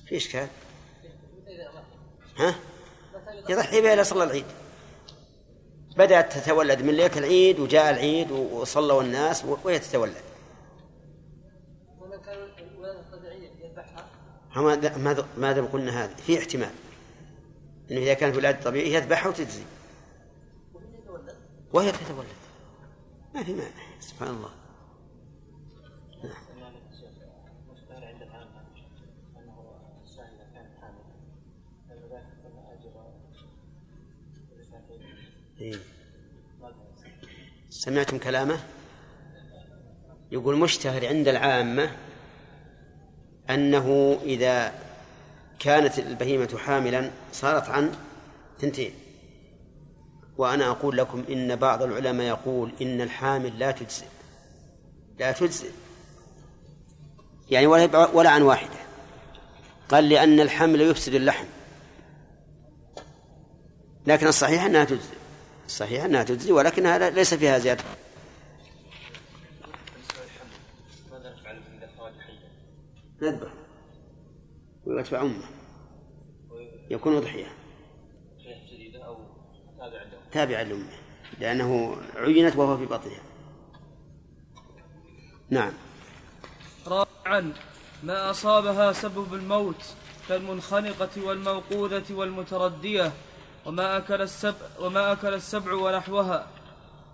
في 0.06 0.16
إشكال؟ 0.16 0.48
ها؟ 2.37 2.54
يضحي 3.48 3.80
بها 3.80 3.94
إلى 3.94 4.04
صلى 4.04 4.24
العيد. 4.24 4.44
بدأت 5.96 6.32
تتولد 6.32 6.82
من 6.82 6.94
ليلة 6.94 7.18
العيد 7.18 7.61
وجاء 7.61 7.90
العيد 7.90 8.30
وصلوا 8.30 9.02
الناس 9.02 9.44
وهي 9.44 9.78
تتولد. 9.78 10.22
ماذا 14.56 15.28
ماذا 15.37 15.62
قلنا 15.62 16.04
هذا 16.04 16.14
في 16.14 16.38
احتمال. 16.38 16.70
إنه 17.90 18.00
إذا 18.00 18.14
كانت 18.14 18.37
ولاده 18.37 18.62
طبيعية 18.62 18.96
يذبحها 18.96 19.28
وتجزي. 19.28 19.62
وهي 21.72 21.92
تتولد 21.92 22.26
ما 23.35 23.42
في 23.42 23.52
مانع 23.52 24.00
سبحان 24.00 24.28
الله. 24.28 24.50
إيه. 35.61 35.78
سمعتم 37.70 38.18
كلامه؟ 38.18 38.61
يقول 40.33 40.57
مشتهر 40.57 41.07
عند 41.07 41.28
العامة 41.28 41.96
أنه 43.50 44.18
إذا 44.22 44.72
كانت 45.59 45.98
البهيمة 45.98 46.59
حاملا 46.59 47.11
صارت 47.33 47.68
عن 47.68 47.92
ثنتين 48.59 48.92
وأنا 50.38 50.70
أقول 50.70 50.96
لكم 50.96 51.24
إن 51.31 51.57
بعض 51.57 51.83
العلماء 51.83 52.27
يقول 52.27 52.72
إن 52.83 53.01
الحامل 53.01 53.59
لا 53.59 53.70
تجزئ. 53.70 54.07
لا 55.18 55.33
تجزئ. 55.33 55.70
يعني 57.51 57.66
ولا 57.66 58.07
ولا 58.07 58.31
عن 58.31 58.42
واحدة. 58.42 58.79
قال 59.88 60.09
لأن 60.09 60.40
الحمل 60.40 60.81
يفسد 60.81 61.14
اللحم. 61.14 61.46
لكن 64.07 64.27
الصحيح 64.27 64.64
أنها 64.64 64.85
تجزئ. 64.85 65.16
الصحيح 65.66 66.05
أنها 66.05 66.22
تجزي 66.22 66.53
ولكنها 66.53 67.11
ليس 67.11 67.35
فيها 67.35 67.59
زيادة. 67.59 67.85
نذبح. 73.22 73.53
ويتبع 74.87 75.22
أمه. 75.22 75.44
يكون 76.90 77.16
أضحية. 77.16 77.58
تابعا 80.32 80.62
لأمه 80.62 80.98
لأنه 81.40 81.96
عينت 82.16 82.56
وهو 82.56 82.76
في 82.78 82.86
بطنها. 82.86 83.22
نعم. 85.50 85.72
رابعا 86.86 87.52
ما 88.02 88.30
أصابها 88.30 88.92
سبب 88.92 89.34
الموت 89.34 89.84
كالمنخنقة 90.28 91.22
والموقوذة 91.24 92.04
والمتردية 92.10 93.12
وما 93.66 93.96
أكل 93.96 94.22
السبع 94.22 94.66
وما 94.80 95.12
أكل 95.12 95.34
السبع 95.34 95.72
ونحوها 95.72 96.46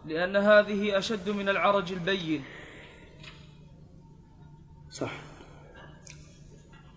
لأن 0.06 0.36
هذه 0.36 0.98
أشد 0.98 1.28
من 1.28 1.48
العرج 1.48 1.92
البين. 1.92 2.44
صح. 4.90 5.12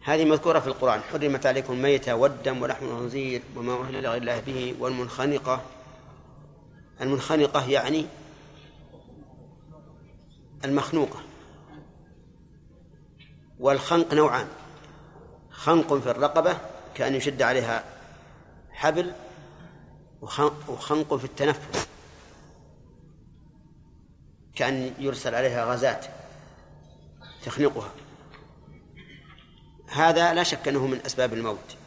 هذه 0.03 0.25
مذكورة 0.25 0.60
في 0.60 0.67
القرآن. 0.67 1.01
حرمت 1.01 1.45
عليكم 1.45 1.73
الميتة 1.73 2.15
والدم 2.15 2.62
ولحم 2.62 2.86
الخنزير 2.86 3.41
وما 3.56 3.73
أهل 3.73 4.03
لغير 4.03 4.21
الله 4.21 4.39
به 4.39 4.75
والمنخنقة 4.80 5.62
المنخنقة 7.02 7.70
يعني 7.70 8.06
المخنوقة. 10.66 11.20
والخنق 13.60 14.14
نوعان 14.14 14.48
خنق 15.52 15.94
في 15.94 16.12
الرقبة 16.12 16.58
كأن 16.96 17.16
يشد 17.16 17.42
عليها 17.42 17.84
حبل 18.72 19.14
وخنق 20.68 21.16
في 21.16 21.26
التنفس 21.26 21.88
كأن 24.56 24.94
يرسل 25.00 25.36
عليها 25.36 25.66
غازات 25.66 26.06
تخنقها. 27.46 27.92
هذا 29.88 30.34
لا 30.34 30.44
شك 30.44 30.68
أنه 30.68 30.88
من 30.88 31.00
أسباب 31.06 31.34
الموت. 31.34 31.78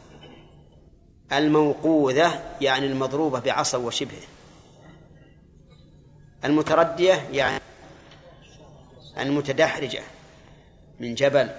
الموقوذة 1.31 2.55
يعني 2.61 2.85
المضروبة 2.85 3.39
بعصا 3.39 3.77
وشبهه. 3.77 4.27
المتردية 6.45 7.13
يعني 7.13 7.61
المتدحرجة 9.17 10.01
من 10.99 11.15
جبل 11.15 11.49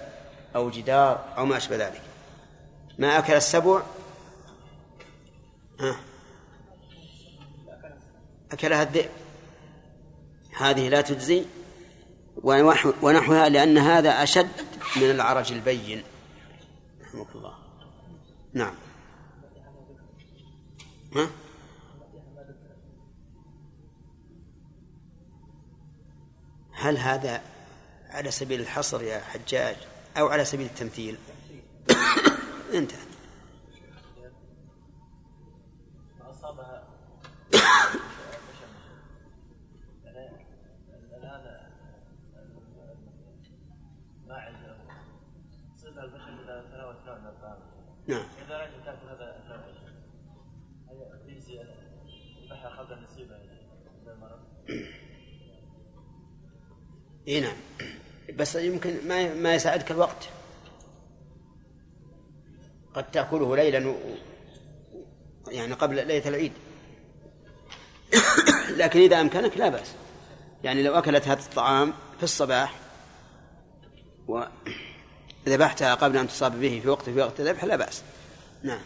أو 0.57 0.71
جدار 0.71 1.35
أو 1.37 1.47
ما 1.47 1.57
أشبه 1.57 1.77
ذلك. 1.77 2.03
ما 2.99 3.19
أكل 3.19 3.33
السبع؟ 3.33 3.83
ها؟ 5.81 5.97
أكلها 8.53 8.83
الذئب. 8.83 9.11
هذه 10.57 10.89
لا 10.89 11.01
تجزي 11.01 11.45
ونحوها 13.03 13.49
لأن 13.49 13.79
هذا 13.79 14.23
أشد 14.23 14.49
من 14.97 15.11
العرج 15.11 15.53
البين. 15.53 16.03
رحمك 17.03 17.27
الله. 17.35 17.55
نعم. 18.53 18.75
ها؟ 21.17 21.31
هل 26.83 26.99
هذا 26.99 27.43
على 28.11 28.31
سبيل 28.31 28.61
الحصر 28.61 29.03
يا 29.03 29.21
حجاج 29.21 29.77
أو 30.19 30.29
على 30.29 30.45
سبيل 30.45 30.67
التمثيل؟ 30.67 31.17
انتهى. 32.75 32.99
إي 57.29 57.41
نعم. 57.41 57.57
بس 58.35 58.55
يمكن 58.55 59.09
ما 59.09 59.35
ما 59.35 59.55
يساعدك 59.55 59.91
الوقت. 59.91 60.29
قد 62.95 63.11
تأكله 63.11 63.57
ليلا 63.57 63.89
و... 63.89 63.97
يعني 65.49 65.73
قبل 65.73 66.07
ليلة 66.07 66.29
العيد. 66.29 66.53
لكن 68.79 69.01
إذا 69.01 69.21
أمكنك 69.21 69.57
لا 69.57 69.69
بأس. 69.69 69.95
يعني 70.65 70.83
لو 70.83 70.95
أكلت 70.95 71.29
هذا 71.29 71.41
الطعام 71.41 71.93
في 72.17 72.23
الصباح 72.23 72.75
وذبحتها 75.47 75.95
قبل 76.05 76.17
أن 76.17 76.29
تصاب 76.29 76.61
به 76.61 76.81
في 76.83 76.89
وقت 76.89 77.11
في 77.11 77.21
وقت 77.21 77.41
الذبح 77.41 77.65
لا 77.65 77.77
بأس. 77.77 78.03
نعم. 78.63 78.81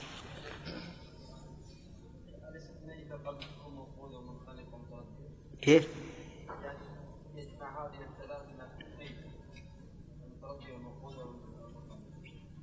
كيف؟ 5.63 5.89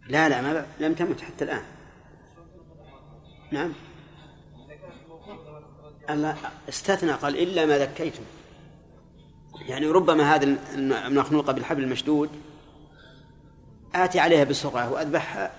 لا 0.08 0.30
لا 0.30 0.42
ما 0.42 0.66
لم 0.80 0.94
تمت 0.94 1.22
حتى 1.22 1.46
الآن. 1.46 1.64
نعم. 3.52 3.74
الله 6.10 6.38
استثنى 6.70 7.12
قال 7.12 7.38
إلا 7.38 7.66
ما 7.66 7.78
ذكيتم. 7.78 8.24
يعني 9.68 9.88
ربما 9.88 10.36
هذا 10.36 10.58
المخنوقة 10.76 11.54
بالحبل 11.54 11.84
المشدود 11.84 12.30
آتي 13.96 14.20
عليها 14.20 14.44
بسرعة 14.44 14.92
وأذبحها 14.92 15.52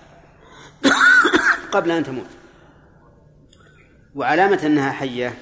قبل 1.71 1.91
أن 1.91 2.03
تموت. 2.03 2.29
وعلامة 4.15 4.65
أنها 4.65 4.91
حية 4.91 5.37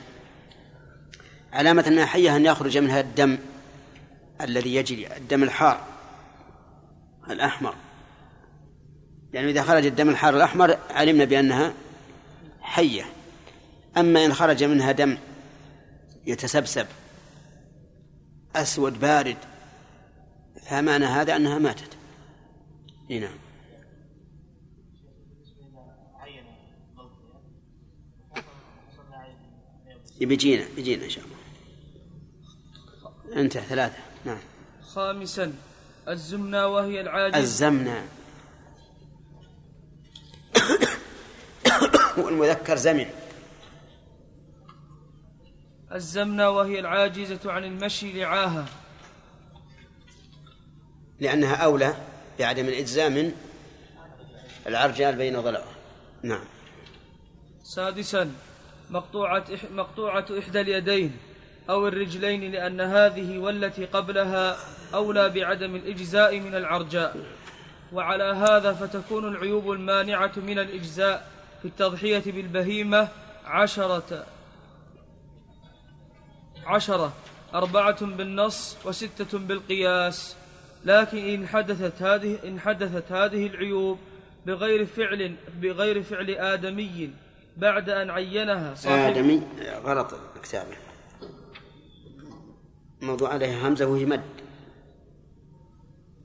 علامة 1.53 1.83
أنها 1.87 2.05
حية 2.05 2.35
أن 2.35 2.45
يخرج 2.45 2.77
منها 2.77 2.99
الدم 2.99 3.37
الذي 4.41 4.75
يجري 4.75 5.17
الدم 5.17 5.43
الحار 5.43 5.85
الأحمر. 7.29 7.75
لأنه 9.33 9.49
إذا 9.49 9.63
خرج 9.63 9.85
الدم 9.85 10.09
الحار 10.09 10.35
الأحمر 10.35 10.77
علمنا 10.89 11.25
بأنها 11.25 11.73
حية. 12.61 13.05
أما 13.97 14.25
إن 14.25 14.33
خرج 14.33 14.63
منها 14.63 14.91
دم 14.91 15.17
يتسبسب 16.25 16.87
أسود 18.55 18.99
بارد 18.99 19.37
فمعنى 20.69 21.05
هذا 21.05 21.35
أنها 21.35 21.59
ماتت. 21.59 21.97
نعم. 23.09 23.37
بيجينا 30.19 30.65
بيجينا 30.75 31.05
إن 31.05 31.09
شاء 31.09 31.23
الله. 31.25 31.37
انتهى 33.41 33.63
ثلاثة. 33.63 33.97
نعم. 34.25 34.39
خامسا 34.81 35.53
الزمنة 36.07 36.67
وهي 36.67 37.01
العاجز. 37.01 37.35
الزمنة. 37.35 38.07
والمذكر 42.23 42.75
زمن. 42.75 43.05
الزمنة 45.93 46.49
وهي 46.49 46.79
العاجزة 46.79 47.51
عن 47.51 47.63
المشي 47.63 48.11
لعاها. 48.11 48.65
لأنها 51.19 51.55
أولى 51.55 51.95
بعدم 52.39 52.67
الإجزاء 52.67 53.09
من 53.09 53.31
العرجال 54.67 55.15
بين 55.15 55.41
ضلعه 55.41 55.71
نعم. 56.23 56.45
سادسا 57.63 58.31
مقطوعة 58.89 59.45
مقطوعة 59.71 60.25
إحدى 60.39 60.61
اليدين 60.61 61.17
أو 61.69 61.87
الرجلين 61.87 62.51
لأن 62.51 62.81
هذه 62.81 63.37
والتي 63.37 63.85
قبلها 63.85 64.57
أولى 64.93 65.29
بعدم 65.29 65.75
الإجزاء 65.75 66.39
من 66.39 66.55
العرجاء. 66.55 67.17
وعلى 67.93 68.23
هذا 68.23 68.73
فتكون 68.73 69.27
العيوب 69.27 69.71
المانعة 69.71 70.31
من 70.37 70.59
الإجزاء 70.59 71.31
في 71.61 71.67
التضحية 71.67 72.31
بالبهيمة 72.31 73.07
عشرة. 73.45 74.25
عشرة. 76.65 77.13
أربعة 77.53 78.05
بالنص 78.05 78.77
وستة 78.85 79.39
بالقياس. 79.39 80.35
لكن 80.85 81.17
إن 81.17 81.47
حدثت 81.47 82.01
هذه 82.01 82.39
إن 82.47 82.59
حدثت 82.59 83.11
هذه 83.11 83.47
العيوب 83.47 83.99
بغير 84.45 84.85
فعل 84.85 85.35
بغير 85.61 86.03
فعل 86.03 86.29
آدمي 86.29 87.13
بعد 87.57 87.89
أن 87.89 88.09
عينها 88.09 88.75
صاحب 88.75 89.15
آدمي 89.15 89.41
غلط 89.83 90.15
كتابه 90.43 90.77
موضوع 93.01 93.29
عليها 93.29 93.67
همزة 93.67 93.85
وهي 93.85 94.05
مد. 94.05 94.23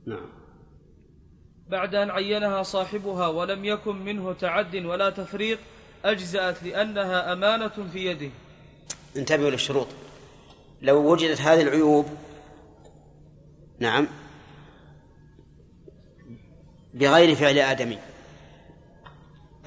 نعم. 0.07 0.38
بعد 1.69 1.95
أن 1.95 2.11
عينها 2.11 2.63
صاحبها 2.63 3.27
ولم 3.29 3.65
يكن 3.65 3.97
منه 3.97 4.33
تعد 4.33 4.77
ولا 4.77 5.11
تفريط 5.11 5.59
أجزأت 6.05 6.63
لأنها 6.63 7.33
أمانة 7.33 7.89
في 7.93 8.07
يده. 8.07 8.31
انتبهوا 9.17 9.51
للشروط. 9.51 9.87
لو 10.83 11.13
وجدت 11.13 11.41
هذه 11.41 11.63
العيوب 11.63 12.07
نعم 13.79 14.09
بغير 16.95 17.35
فعل 17.35 17.59
آدمي 17.59 17.99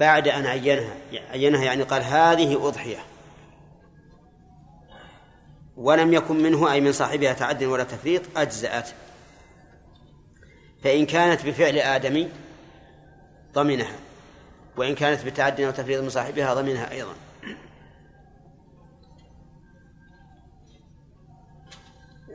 بعد 0.00 0.28
أن 0.28 0.46
عينها 0.46 0.94
عينها 1.30 1.64
يعني 1.64 1.82
قال 1.82 2.02
هذه 2.02 2.68
أضحية. 2.68 3.04
ولم 5.76 6.12
يكن 6.14 6.42
منه 6.42 6.72
أي 6.72 6.80
من 6.80 6.92
صاحبها 6.92 7.32
تعد 7.32 7.64
ولا 7.64 7.84
تفريط 7.84 8.22
أجزأت. 8.36 8.90
فإن 10.84 11.06
كانت 11.06 11.46
بفعل 11.46 11.78
آدمي 11.78 12.28
ضمنها 13.54 13.96
وإن 14.76 14.94
كانت 14.94 15.24
بتعد 15.24 15.60
أو 15.60 15.70
تفريط 15.70 16.02
من 16.02 16.10
صاحبها 16.10 16.54
ضمنها 16.54 16.90
أيضا. 16.90 17.14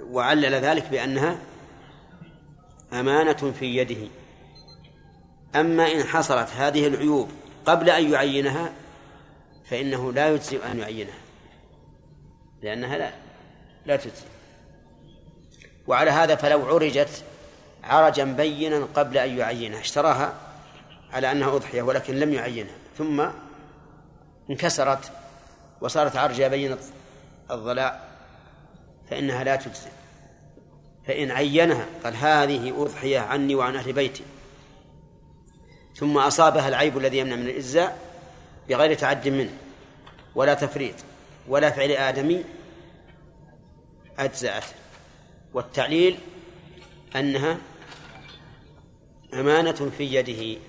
وعلل 0.01 0.53
ذلك 0.53 0.89
بأنها 0.89 1.37
أمانة 2.93 3.53
في 3.59 3.77
يده. 3.77 4.07
أما 5.55 5.91
إن 5.91 6.03
حصلت 6.03 6.49
هذه 6.49 6.87
العيوب 6.87 7.29
قبل 7.65 7.89
أن 7.89 8.11
يعينها 8.11 8.73
فإنه 9.65 10.13
لا 10.13 10.29
يجزئ 10.29 10.71
أن 10.71 10.79
يعينها 10.79 11.17
لأنها 12.61 12.97
لا 12.97 13.11
لا 13.85 13.95
تجزي 13.95 14.25
وعلى 15.87 16.11
هذا 16.11 16.35
فلو 16.35 16.65
عرجت 16.65 17.23
عرجا 17.87 18.23
بينا 18.23 18.87
قبل 18.95 19.17
أن 19.17 19.37
يعينها 19.37 19.79
اشتراها 19.79 20.33
على 21.13 21.31
أنها 21.31 21.55
أضحية 21.55 21.81
ولكن 21.81 22.15
لم 22.15 22.33
يعينها 22.33 22.75
ثم 22.97 23.27
انكسرت 24.49 25.11
وصارت 25.81 26.15
عرجة 26.15 26.47
بين 26.47 26.77
الضلاع 27.51 27.99
فإنها 29.09 29.43
لا 29.43 29.55
تجزي 29.55 29.89
فإن 31.07 31.31
عينها 31.31 31.85
قال 32.03 32.15
هذه 32.15 32.81
أضحية 32.81 33.19
عني 33.19 33.55
وعن 33.55 33.75
أهل 33.75 33.93
بيتي. 33.93 34.23
ثم 35.95 36.17
أصابها 36.17 36.67
العيب 36.67 36.97
الذي 36.97 37.17
يمنع 37.17 37.35
من 37.35 37.45
الإجزاء 37.45 37.97
بغير 38.69 38.93
تعد 38.93 39.27
منه 39.27 39.53
ولا 40.35 40.53
تفريط 40.53 40.95
ولا 41.47 41.69
فعل 41.69 41.91
آدمي 41.91 42.43
أجزأت 44.19 44.63
والتعليل 45.53 46.17
أنها 47.15 47.57
أمانة 49.39 49.91
في 49.97 50.03
يده. 50.03 50.59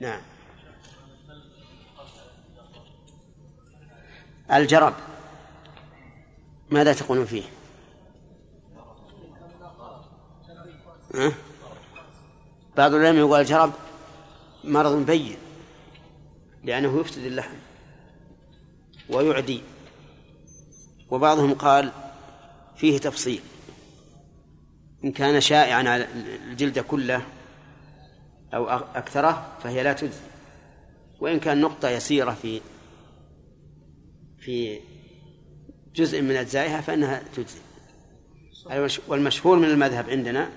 نعم. 0.00 0.20
الجرب. 4.52 4.94
ماذا 6.70 6.92
تقولون 6.92 7.26
فيه؟ 7.26 7.42
أه؟ 11.14 11.32
بعض 12.76 12.94
العلماء 12.94 13.18
يقول 13.18 13.40
الجرب 13.40 13.72
مرض 14.64 15.06
بين 15.06 15.36
لأنه 16.64 17.00
يفسد 17.00 17.24
اللحم 17.24 17.56
ويعدي. 19.08 19.62
وبعضهم 21.10 21.54
قال 21.54 21.92
فيه 22.76 22.98
تفصيل. 22.98 23.40
إن 25.04 25.12
كان 25.12 25.40
شائعا 25.40 25.88
على 25.88 26.08
الجلد 26.50 26.78
كله 26.78 27.22
أو 28.54 28.68
أكثره 28.68 29.46
فهي 29.62 29.82
لا 29.82 29.92
تجزي. 29.92 30.20
وإن 31.20 31.40
كان 31.40 31.60
نقطة 31.60 31.88
يسيرة 31.88 32.30
في 32.30 32.60
في 34.38 34.80
جزء 35.94 36.22
من 36.22 36.36
أجزائها 36.36 36.80
فإنها 36.80 37.22
تجزي. 37.36 37.60
والمشهور 39.08 39.58
من 39.58 39.64
المذهب 39.64 40.10
عندنا 40.10 40.50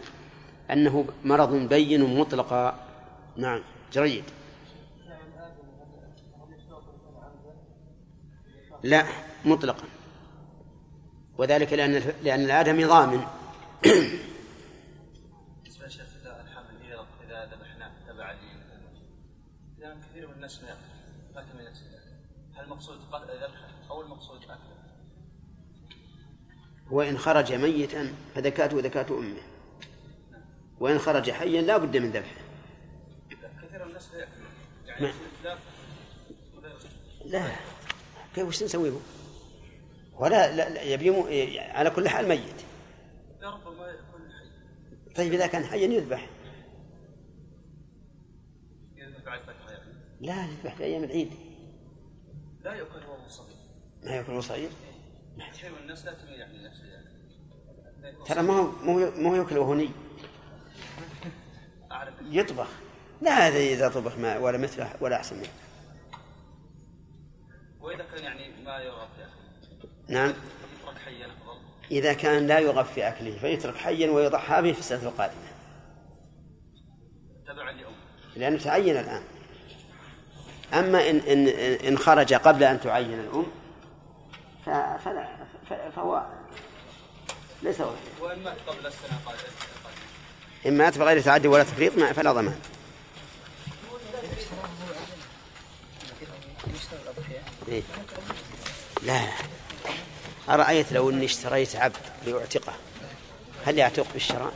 أنه 0.72 1.06
مرض 1.26 1.54
بين 1.54 2.20
مطلقا 2.20 2.80
نعم 3.38 3.62
جيد 3.94 4.24
لا 8.84 9.06
مطلقا. 9.46 9.84
وذلك 11.38 11.74
لأن 11.74 12.14
لأن 12.24 12.46
الآدمي 12.46 12.86
ضامن. 12.86 13.22
لأن 20.48 20.78
كثير 21.36 21.54
من 21.54 21.68
هل 22.56 22.64
المقصود 22.64 22.98
ذبحه 23.36 23.90
أو 23.90 24.02
المقصود 24.02 24.44
أكله؟ 24.44 24.58
وإن 26.92 27.18
خرج 27.18 27.54
ميتا 27.54 28.14
فذكاته 28.36 28.80
ذكاة 28.80 29.06
أمه. 29.12 29.42
وإن 30.80 31.00
خرج 31.00 31.32
حيا 31.32 31.62
لا 31.62 31.78
بد 31.78 31.98
من 31.98 32.12
ذبحه. 32.12 32.42
كثير 33.30 33.86
من 33.86 33.90
الناس 33.90 34.10
يعني 34.86 35.14
لا. 37.26 37.52
كيف 38.36 38.48
وش 38.48 38.64
نسوي 38.64 38.90
به؟ 38.90 39.02
ولا 40.14 40.56
لا, 40.56 40.70
لا 40.70 40.82
يبي 40.82 41.10
مو... 41.10 41.28
على 41.58 41.90
كل 41.90 42.10
حال 42.10 42.28
ميت. 42.28 42.62
ربما 43.42 43.88
يكون 43.88 44.32
حي. 44.32 45.14
طيب 45.16 45.34
إذا 45.34 45.48
كان 45.48 45.66
حيا 45.66 45.88
يذبح. 45.88 46.30
لا 50.22 50.46
يذبح 50.46 50.76
في 50.76 50.84
أيام 50.84 51.04
العيد. 51.04 51.34
لا 52.64 52.74
يؤكل 52.74 53.06
وهو 53.06 53.28
صغير 53.28 53.58
ما 54.04 54.12
يأكل 54.12 54.32
وهو 54.32 54.42
صغير 54.42 54.70
الناس 55.82 56.06
لا 56.06 56.14
تميل 56.14 56.40
يعني. 56.40 56.70
ترى 58.26 58.42
ما 58.42 58.54
هو 58.54 58.72
ما 59.12 59.30
هو 59.30 59.36
يأكل 59.36 59.58
وهو 59.58 59.74
ني. 59.74 59.90
يطبخ. 62.40 62.68
لا 63.22 63.48
هذا 63.48 63.58
إذا 63.58 63.90
طبخ 63.90 64.18
ما 64.18 64.38
ولا 64.38 64.58
مثله 64.58 64.96
ولا 65.02 65.16
أحسن 65.16 65.36
منه. 65.36 65.50
وإذا 67.80 68.04
كان 68.04 68.24
يعني 68.24 68.64
ما 68.64 68.78
يرغب 68.78 69.08
في 69.16 69.24
أكله. 69.24 69.90
نعم. 70.08 70.30
يترك 70.30 70.98
حيا 70.98 71.26
أفضل. 71.26 71.60
إذا 71.92 72.14
كان 72.14 72.48
لا 72.48 72.60
يرغب 72.60 72.86
في 72.86 73.08
أكله 73.08 73.38
فيترك 73.38 73.76
حيا 73.76 74.12
ويضحى 74.12 74.62
به 74.62 74.72
في 74.72 74.80
السنة 74.80 75.04
القادمة. 75.04 75.48
تبعا 77.48 77.72
لأمه. 77.72 77.96
لأنه 78.36 78.58
تعين 78.58 78.98
الآن. 78.98 79.37
أما 80.74 81.10
إن 81.10 81.20
إن 81.20 81.48
إن 81.88 81.98
خرج 81.98 82.34
قبل 82.34 82.64
أن 82.64 82.82
تعين 82.82 83.20
الأم 83.20 83.46
فلا 84.66 85.28
فهو 85.96 86.26
ليس 87.64 87.82
هو 87.82 87.92
وإن 88.22 88.44
مات 88.44 88.58
قبل 88.68 88.88
السنة 88.88 89.20
إن 90.66 90.78
مات 90.78 90.98
بغير 90.98 91.22
تعدي 91.22 91.48
ولا 91.48 91.64
تفريط 91.64 91.94
فلا 91.94 92.34
ضمان. 92.34 92.60
إيه؟ 97.68 97.82
لا. 99.04 99.22
أرأيت 100.50 100.92
لو 100.92 101.10
أني 101.10 101.26
اشتريت 101.26 101.76
عبد 101.76 101.96
لأعتقه؟ 102.26 102.74
هل 103.66 103.78
يعتق 103.78 104.08
بالشراء؟ 104.14 104.54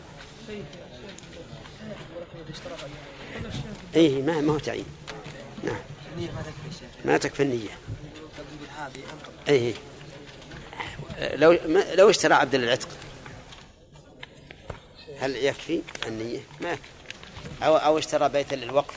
إيه 3.95 4.21
ما 4.21 4.41
ما 4.41 4.54
هو 4.54 4.60
تعيين. 4.60 4.86
نعم. 5.63 5.80
ما 7.06 7.17
تكفي 7.17 7.43
النية. 7.43 7.78
إيه 9.47 9.74
لو 11.19 11.58
لو 11.93 12.10
اشترى 12.10 12.34
عبد 12.34 12.56
للعتق 12.56 12.89
هل 15.19 15.36
يكفي 15.36 15.82
النية؟ 16.08 16.39
ما 16.62 16.71
يكفي. 16.71 16.89
أو 17.63 17.78
أو 17.78 17.97
اشترى 17.97 18.30
بيتا 18.30 18.56
للوقف. 18.56 18.95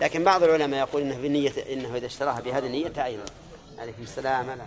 لكن 0.00 0.24
بعض 0.24 0.42
العلماء 0.42 0.80
يقول 0.80 1.02
إنه 1.02 1.16
بنية 1.16 1.52
إنه 1.72 1.96
إذا 1.96 2.06
اشتراها 2.06 2.40
بهذه 2.40 2.66
النية 2.66 2.88
تعين 2.88 3.20
عليكم 3.78 4.02
السلام 4.02 4.50
لا 4.50 4.66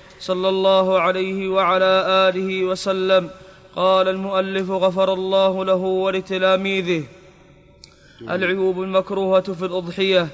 صلى 0.21 0.49
الله 0.49 0.99
عليه 0.99 1.49
وعلى 1.49 1.93
آله 2.29 2.63
وسلم. 2.63 3.29
قال 3.75 4.07
المؤلف 4.07 4.69
غفر 4.69 5.13
الله 5.13 5.65
له 5.65 5.75
ولتلاميذه. 5.75 7.03
العيوب 8.21 8.81
المكروهة 8.81 9.47
في 9.53 9.65
الأضحية. 9.65 10.27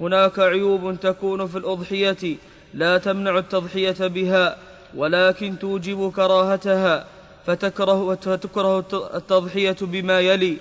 هناك 0.00 0.38
عيوب 0.38 1.00
تكون 1.00 1.46
في 1.46 1.58
الأضحية. 1.58 2.36
لا 2.74 2.98
تمنع 2.98 3.38
التضحية 3.38 4.00
بها 4.00 4.56
ولكن 4.94 5.58
توجب 5.58 6.12
كراهتها 6.16 7.06
فتكره, 7.46 8.14
فتكره 8.14 8.78
التضحية 9.14 9.76
بما 9.80 10.20
يلي. 10.20 10.56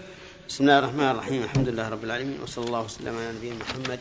بسم 0.50 0.64
الله 0.64 0.80
الرحمن 0.80 1.10
الرحيم. 1.12 1.44
الحمد 1.44 1.70
لله 1.70 1.90
رب 1.90 2.04
العالمين 2.04 2.38
وصلى 2.44 2.66
الله 2.66 2.82
وسلم 2.82 3.14
على 3.18 3.32
نبينا 3.38 3.56
محمد 3.56 4.00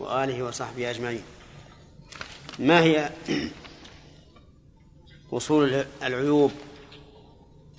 وآله 0.00 0.42
وصحبه 0.42 0.90
أجمعين. 0.90 1.22
ما 2.58 2.82
هي 2.82 3.10
وصول 5.30 5.84
العيوب 6.02 6.50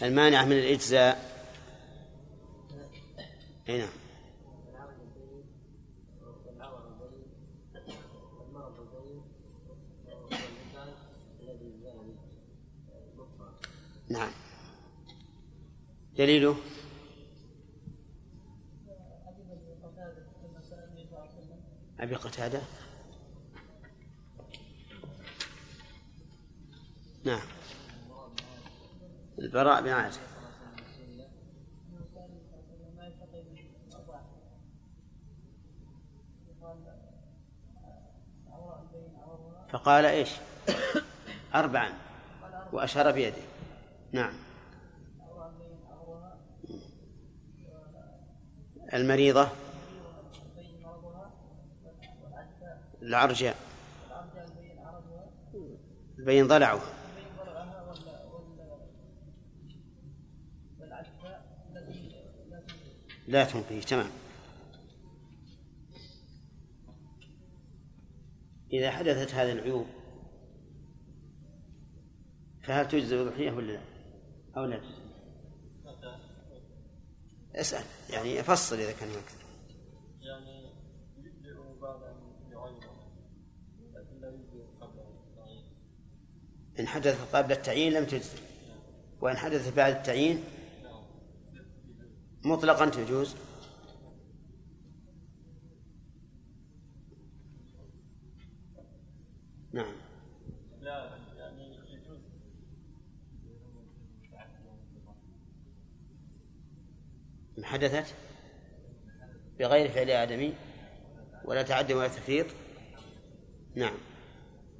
المانعة 0.01 0.45
من 0.45 0.51
الإجزاء. 0.51 1.29
أي 3.69 3.77
نعم. 3.77 3.89
نعم. 14.09 14.31
دليله؟ 16.17 16.55
أبي 21.99 22.15
قتادة. 22.15 22.61
نعم. 27.29 27.47
البراء 29.39 29.81
بن 29.81 29.89
عازب 29.89 30.21
فقال 39.69 40.05
إيش؟ 40.05 40.29
أربعا. 41.55 41.93
وأشار 42.71 43.11
بيده. 43.11 43.41
نعم. 44.11 44.33
المريضة. 48.93 49.49
العرجاء. 53.01 53.55
بين 56.17 56.47
ضلعها 56.47 56.98
لا 63.29 63.43
تنفيه 63.43 63.81
تمام 63.81 64.09
إذا 68.73 68.91
حدثت 68.91 69.33
هذه 69.33 69.51
العيوب 69.51 69.85
فهل 72.63 72.87
تجزي 72.87 73.21
الضحية 73.21 73.51
ولا 73.51 73.71
لا؟ 73.71 73.81
أو 74.57 74.65
لا 74.65 74.77
تجزي؟ 74.77 74.99
اسأل 77.55 77.83
يعني 78.09 78.43
فصل 78.43 78.75
إذا 78.75 78.91
كان 78.91 79.09
أكثر 79.09 79.45
يعني 80.21 80.73
بعد 82.53 82.83
لكن 83.95 84.21
لا 84.21 84.31
قبل 84.81 84.99
التعيين 84.99 85.65
إن 86.79 86.87
حدث 86.87 87.35
قبل 87.35 87.51
التعيين 87.51 87.93
لم 87.93 88.05
تجزي 88.05 88.37
وإن 89.21 89.37
حدث 89.37 89.75
بعد 89.75 89.95
التعيين 89.95 90.43
مطلقا 92.43 92.85
تجوز؟ 92.89 93.35
نعم. 99.73 99.95
لا 100.81 101.17
يعني 101.37 101.77
يجوز. 101.89 102.19
إن 107.57 107.65
حدثت؟ 107.65 108.15
بغير 109.59 109.89
فعل 109.89 110.09
آدمي؟ 110.09 110.53
ولا 111.45 111.61
تعدي 111.61 111.93
ولا 111.93 112.07
تفريط؟ 112.07 112.45
نعم. 113.75 113.97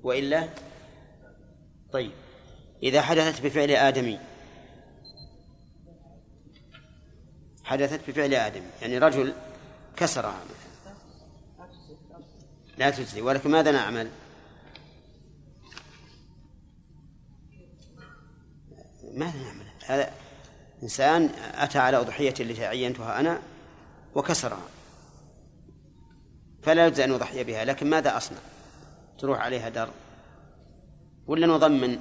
وإلا؟ 0.04 0.50
طيب. 1.92 2.12
إذا 2.84 3.02
حدثت 3.02 3.46
بفعل 3.46 3.72
آدمي 3.72 4.20
حدثت 7.70 8.10
بفعل 8.10 8.34
آدمي 8.34 8.68
يعني 8.82 8.98
رجل 8.98 9.34
كسرها 9.98 10.42
مثلا 10.44 10.94
لا 12.78 12.90
تجزي 12.90 13.22
ولكن 13.22 13.52
ماذا 13.52 13.72
نعمل؟ 13.72 14.10
ماذا 19.14 19.44
نعمل؟ 19.44 19.66
هذا 19.86 20.12
إنسان 20.84 21.30
أتى 21.54 21.80
على 21.80 21.98
أضحيتي 21.98 22.44
التي 22.44 22.66
عينتها 22.66 23.20
أنا 23.20 23.42
وكسرها 24.16 24.68
فلا 26.64 26.88
يجزي 26.88 27.04
أن 27.04 27.12
أضحي 27.12 27.44
بها 27.44 27.66
لكن 27.66 27.90
ماذا 27.90 28.18
أصنع؟ 28.18 28.40
تروح 29.20 29.40
عليها 29.40 29.70
در 29.70 29.90
ولا 31.28 31.48
نضمن 31.48 32.00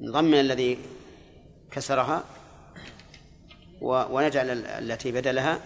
نضمن 0.00 0.40
الذي 0.40 0.78
كسرها 1.70 2.24
ونجعل 3.82 4.50
ال- 4.50 4.66
التي 4.66 5.12
بدلها 5.12 5.60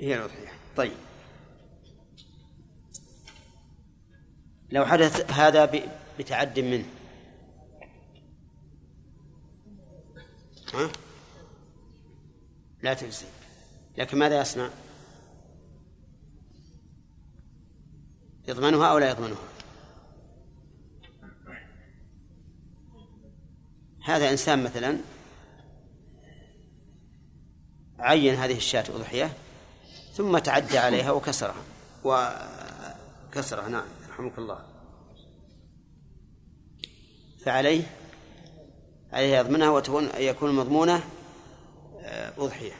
هي 0.00 0.14
الأضحية 0.16 0.48
طيب 0.76 0.92
لو 4.70 4.84
حدث 4.86 5.30
هذا 5.30 5.82
بتعد 6.18 6.60
منه 6.60 6.84
ها؟ 10.74 10.90
لا 12.82 12.94
تجزي 12.94 13.26
لكن 13.98 14.18
ماذا 14.18 14.40
يصنع؟ 14.40 14.70
يضمنها 18.48 18.86
أو 18.90 18.98
لا 18.98 19.10
يضمنها؟ 19.10 19.38
هذا 24.04 24.30
إنسان 24.30 24.64
مثلا 24.64 24.98
عين 28.04 28.34
هذه 28.34 28.56
الشاة 28.56 28.84
أضحية 28.94 29.32
ثم 30.14 30.38
تعدى 30.38 30.78
عليها 30.78 31.10
وكسرها. 31.10 31.62
وكسرها 32.04 33.68
نعم 33.68 33.86
يرحمك 34.08 34.38
الله. 34.38 34.58
فعليه 37.44 37.82
عليه 39.12 39.38
يضمنها 39.38 39.70
وتكون 39.70 40.08
يكون 40.18 40.54
مضمونة 40.54 41.04
آه، 42.00 42.32
أضحية. 42.38 42.72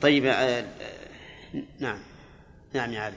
طيب 0.00 0.24
آه، 0.24 0.30
آه، 0.30 1.08
نعم 1.78 2.02
نعم 2.72 2.92
يا 2.92 3.00
علي. 3.00 3.16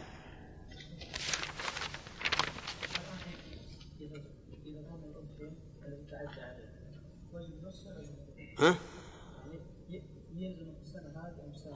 ها؟ 8.60 8.91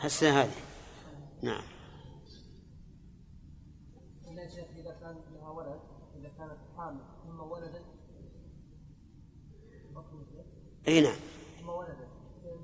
السنة 0.06 0.42
هذه. 0.42 0.52
نعم. 1.42 1.64
إذا 4.76 4.92
كان 5.02 5.16
لها 5.34 5.50
ولد 5.50 5.80
إذا 6.20 6.30
كانت 6.38 6.58
حامل 6.78 7.00
ثم 7.24 7.40
ولدت. 7.40 7.86
إي 10.88 11.02
نعم. 11.02 11.16
ثم 11.60 11.70
ولدت. 11.70 12.08
فان 12.44 12.62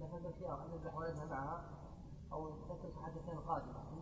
مثلا 0.00 0.28
الخيار 0.28 0.66
ان 0.66 0.72
يذبح 0.72 0.94
ولدها 0.94 1.24
معها 1.24 1.64
تترك 2.68 2.94
حدثين 3.06 3.38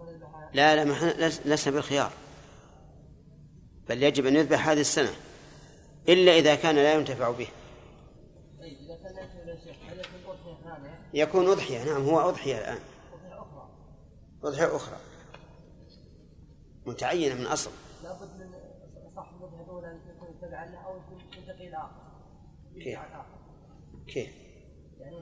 يذبح 0.08 0.50
لا 0.54 0.76
لا 0.76 0.84
ما 0.84 1.12
لسنا 1.54 1.74
بالخيار. 1.74 2.12
بل 3.88 4.02
يجب 4.02 4.26
أن 4.26 4.36
يذبح 4.36 4.68
هذه 4.68 4.80
السنة 4.80 5.12
إلا 6.08 6.38
إذا 6.38 6.54
كان 6.54 6.74
لا 6.74 6.94
ينتفع 6.94 7.30
به. 7.30 7.48
يكون 11.14 11.48
أضحية. 11.48 11.85
نعم 11.85 12.09
هو 12.09 12.29
أضحية 12.29 12.59
الآن. 12.59 12.79
أضحية 14.44 14.77
أخرى. 14.77 14.96
متعينة 16.87 17.35
من 17.35 17.46
أصل. 17.46 17.70
لابد 18.03 18.31
من 18.31 18.51
صاحب 19.14 19.37
الاضحيه 19.37 19.64
الأولى 19.64 19.87
أن 19.87 20.01
يكون 20.16 20.40
تبعا 20.40 20.66
له 20.66 20.79
أو 20.79 20.96
يكون 20.96 21.18
ينتقي 21.38 21.69
الآخر 21.69 22.02
كيف؟ 22.75 22.98
كيف؟ 24.06 24.31
يعني 24.98 25.17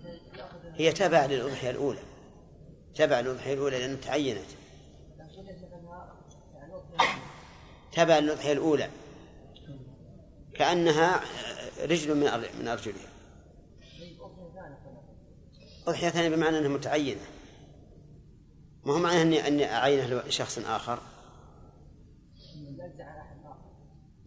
هي 0.75 0.93
تبع 0.93 1.27
للأضحية 1.27 1.71
الأولى. 1.71 2.03
تبع 2.95 3.21
للأضحية 3.21 3.55
الأولى 3.55 3.79
لأنها 3.79 4.01
تعينت 4.01 4.51
يعني 5.19 5.33
تبع 7.93 8.19
للأضحية 8.19 8.53
الأولى. 8.53 8.91
كأنها 10.55 11.21
رجل 11.83 12.15
من 12.15 12.45
من 12.61 12.69
أرجلها. 12.69 13.10
أضحية 15.87 16.09
ثانية 16.09 16.37
بمعنى 16.37 16.59
أنها 16.59 16.69
متعينة. 16.69 17.21
ما 18.85 18.93
هو 18.93 18.99
معناه 18.99 19.23
أني 19.23 19.47
أني 19.47 19.75
أعينه 19.75 20.23
لشخص 20.27 20.59
آخر؟ 20.59 20.99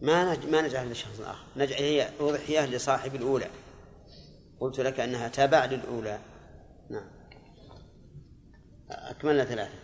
ما 0.00 0.34
نج... 0.34 0.46
ما 0.46 0.62
نجعل 0.62 0.90
لشخص 0.90 1.20
آخر. 1.20 1.44
نجعل 1.56 1.82
هي 1.82 2.10
أضحية 2.20 2.66
لصاحب 2.66 3.14
الأولى. 3.14 3.46
قلت 4.60 4.80
لك 4.80 5.00
أنها 5.00 5.28
تبع 5.28 5.64
للأولى. 5.64 6.18
نعم. 6.90 7.10
أكملنا 8.90 9.44
ثلاثة. 9.44 9.78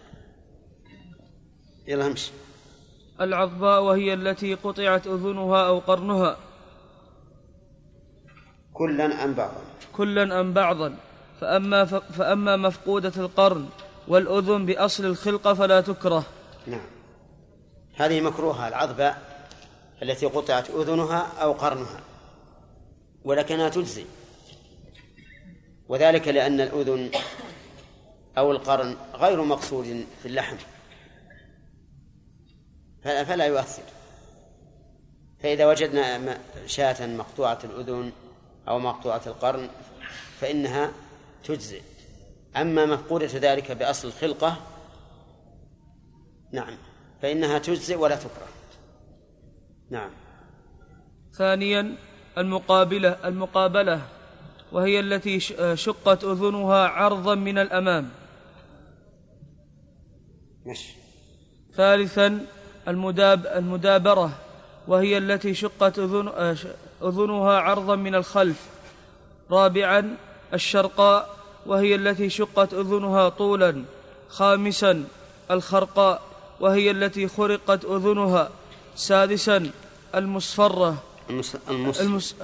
يلا 1.86 2.06
امشي. 2.06 2.32
العظباء 3.20 3.82
وهي 3.82 4.14
التي 4.14 4.54
قطعت 4.54 5.06
أذنها 5.06 5.66
أو 5.66 5.78
قرنها. 5.78 6.36
كلا 8.72 9.24
أم 9.24 9.34
بعضا. 9.34 9.62
كلا 9.92 10.40
أم 10.40 10.52
بعضا. 10.52 10.96
فأما. 11.40 11.84
فأما 11.84 12.56
مفقودة 12.56 13.12
القرن 13.16 13.68
والأذن 14.08 14.66
بأصل 14.66 15.04
الخلقة 15.04 15.54
فلا 15.54 15.80
تكره. 15.80 16.24
نعم. 16.66 16.86
هذه 17.94 18.20
مكروهة 18.20 18.68
العظبة 18.68 19.14
التي 20.02 20.26
قطعت 20.26 20.70
أذنها 20.70 21.32
أو 21.42 21.52
قرنها 21.52 22.00
ولكنها 23.24 23.68
تجزي. 23.68 24.04
وذلك 25.88 26.28
لأن 26.28 26.60
الأذن 26.60 27.10
أو 28.38 28.52
القرن 28.52 28.96
غير 29.14 29.42
مقصود 29.42 30.06
في 30.22 30.28
اللحم. 30.28 30.56
فلا 33.02 33.46
يؤثر. 33.46 33.82
فإذا 35.42 35.66
وجدنا 35.66 36.38
شاة 36.66 37.06
مقطوعة 37.06 37.58
الأذن 37.64 38.12
أو 38.68 38.78
مقطوعة 38.78 39.22
القرن 39.26 39.68
فإنها 40.40 40.92
تجزئ. 41.44 41.82
أما 42.56 42.86
مفقودة 42.86 43.26
ذلك 43.26 43.72
بأصل 43.72 44.08
الخلقة 44.08 44.56
نعم 46.52 46.76
فإنها 47.22 47.58
تجزئ 47.58 47.96
ولا 47.96 48.16
تكره. 48.16 48.48
نعم. 49.90 50.10
ثانيا 51.32 51.94
المقابلة 52.38 53.16
المقابلة 53.24 54.02
وهي 54.72 55.00
التي 55.00 55.40
شقت 55.74 56.24
أذنها 56.24 56.88
عرضا 56.88 57.34
من 57.34 57.58
الأمام. 57.58 58.10
ماشي. 60.66 60.94
ثالثا 61.74 62.46
المداب 62.88 63.46
المدابرة 63.46 64.38
وهي 64.88 65.18
التي 65.18 65.54
شقت 65.54 65.98
أذن 65.98 66.28
أذنها 67.02 67.52
عرضا 67.52 67.96
من 67.96 68.14
الخلف. 68.14 68.68
رابعا 69.50 70.16
الشرقاء 70.54 71.36
وهي 71.66 71.94
التي 71.94 72.30
شقت 72.30 72.74
أذنها 72.74 73.28
طولا 73.28 73.84
خامسا 74.28 75.04
الخرقاء 75.50 76.22
وهي 76.60 76.90
التي 76.90 77.28
خرقت 77.28 77.84
أذنها 77.84 78.50
سادسا 78.96 79.70
المصفرة. 80.14 80.96
المس... 81.30 81.56
المس... 81.70 82.00
المس... 82.00 82.34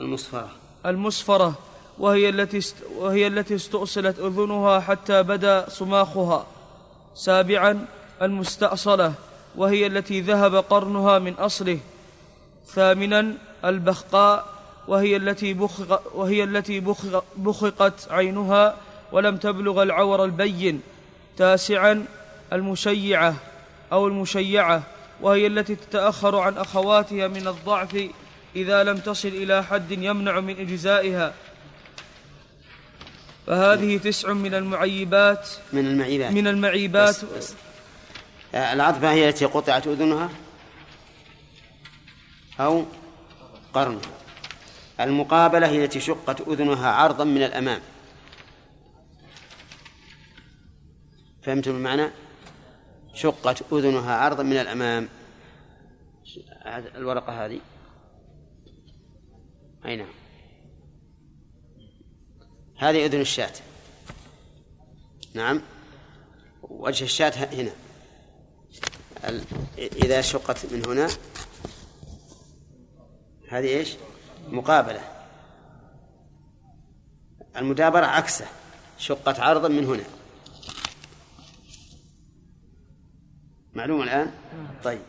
المصفرة. 0.00 0.48
المصفرة 0.86 1.54
وهي 1.98 2.28
التي 2.28 2.58
است... 2.58 2.76
وهي 2.96 3.26
التي 3.26 3.54
استؤصلت 3.54 4.18
أذنها 4.18 4.80
حتى 4.80 5.22
بدا 5.22 5.68
صماخها. 5.68 6.46
سابعا 7.14 7.86
المستأصلة 8.22 9.14
وهي 9.56 9.86
التي 9.86 10.20
ذهب 10.20 10.54
قرنها 10.56 11.18
من 11.18 11.34
أصله. 11.34 11.78
ثامنا 12.66 13.34
البخقاء 13.64 14.46
وهي 14.88 15.16
التي 15.16 15.54
بخق 15.54 16.16
وهي 16.16 16.44
التي 16.44 16.80
بخق 16.80 17.24
بخقت 17.36 18.08
عينها 18.10 18.76
ولم 19.12 19.36
تبلغ 19.36 19.82
العور 19.82 20.24
البين 20.24 20.82
تاسعا 21.36 22.06
المشيعة 22.52 23.34
أو 23.92 24.06
المشيعة 24.06 24.82
وهي 25.20 25.46
التي 25.46 25.74
تتأخر 25.74 26.36
عن 26.36 26.56
أخواتها 26.56 27.28
من 27.28 27.48
الضعف 27.48 28.08
إذا 28.56 28.84
لم 28.84 28.98
تصل 28.98 29.28
إلى 29.28 29.64
حد 29.64 29.90
يمنع 29.90 30.40
من 30.40 30.60
إجزائها. 30.60 31.34
فهذه 33.46 33.98
تسع 33.98 34.32
من 34.32 34.54
المعيبات. 34.54 35.48
من 35.72 35.86
المعيبات. 35.86 36.32
من 36.32 36.46
المعيبات. 36.46 37.08
بس 37.08 37.24
بس. 37.24 37.54
العظمة 38.54 39.10
هي 39.10 39.28
التي 39.28 39.44
قطعت 39.44 39.86
أذنها 39.86 40.30
أو 42.60 42.84
قرنها. 43.74 44.19
المقابلة 45.00 45.68
هي 45.68 45.84
التي 45.84 46.00
شقت 46.00 46.40
أذنها 46.40 46.88
عرضا 46.88 47.24
من 47.24 47.42
الأمام. 47.42 47.80
فهمتم 51.42 51.70
المعنى؟ 51.70 52.10
شقت 53.14 53.72
أذنها 53.72 54.14
عرضا 54.14 54.42
من 54.42 54.56
الأمام. 54.56 55.08
الورقة 56.94 57.46
هذه. 57.46 57.60
أي 59.84 59.96
نعم. 59.96 60.12
هذه 62.78 63.06
أذن 63.06 63.20
الشاة. 63.20 63.52
نعم. 65.34 65.62
وجه 66.62 67.04
الشاة 67.04 67.30
هنا. 67.30 67.72
إذا 69.78 70.20
شقت 70.20 70.72
من 70.72 70.86
هنا. 70.86 71.08
هذه 73.48 73.66
إيش؟ 73.66 73.96
مقابلة. 74.50 75.00
المدابرة 77.56 78.06
عكسه 78.06 78.46
شقت 78.98 79.40
عرضا 79.40 79.68
من 79.68 79.84
هنا. 79.84 80.04
معلوم 83.74 84.02
الآن؟ 84.02 84.32
طيب. 84.84 85.00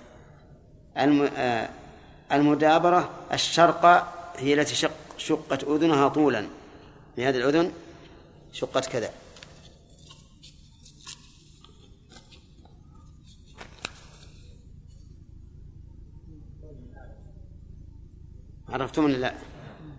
آه، 0.98 1.70
المدابرة 2.32 3.10
الشرقة 3.34 4.08
هي 4.36 4.54
التي 4.54 4.76
شق 4.76 4.92
شقت 5.18 5.64
أذنها 5.64 6.08
طولا. 6.08 6.48
لهذه 7.18 7.38
الأذن 7.38 7.72
شقت 8.52 8.86
كذا. 8.86 9.10
عرفتم 18.72 19.04
ولا 19.04 19.18
لا؟ 19.18 19.34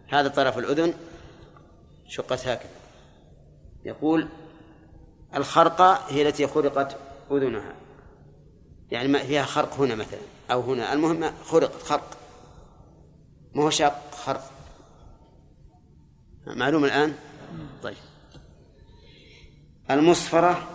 هذا 0.08 0.28
طرف 0.28 0.58
الأذن 0.58 0.94
شقت 2.08 2.48
هكذا. 2.48 2.70
يقول 3.84 4.28
الخرقة 5.34 5.92
هي 6.08 6.28
التي 6.28 6.46
خرقت 6.46 6.96
أذنها. 7.30 7.74
يعني 8.90 9.08
ما 9.08 9.18
فيها 9.18 9.42
خرق 9.42 9.74
هنا 9.74 9.94
مثلا 9.94 10.20
أو 10.50 10.60
هنا. 10.60 10.92
المهم 10.92 11.32
خرق 11.44 11.82
خرق. 11.82 12.16
ما 13.54 13.62
هو 13.62 13.70
شاق؟ 13.70 14.10
خرق. 14.24 14.50
معلوم 16.46 16.84
الآن؟ 16.84 17.14
طيب. 17.82 17.96
المصفرة 19.90 20.68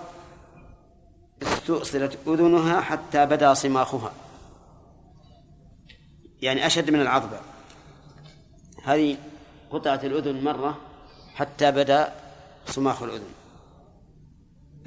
استؤصلت 1.41 2.17
أذنها 2.27 2.81
حتى 2.81 3.25
بدا 3.25 3.53
صماخها. 3.53 4.11
يعني 6.41 6.65
أشد 6.67 6.89
من 6.89 7.01
العضبة. 7.01 7.39
هذه 8.87 9.17
قطعت 9.71 10.05
الأذن 10.05 10.43
مرة 10.43 10.77
حتى 11.35 11.71
بدأ 11.71 12.13
صماخ 12.65 13.03
الأذن. 13.03 13.29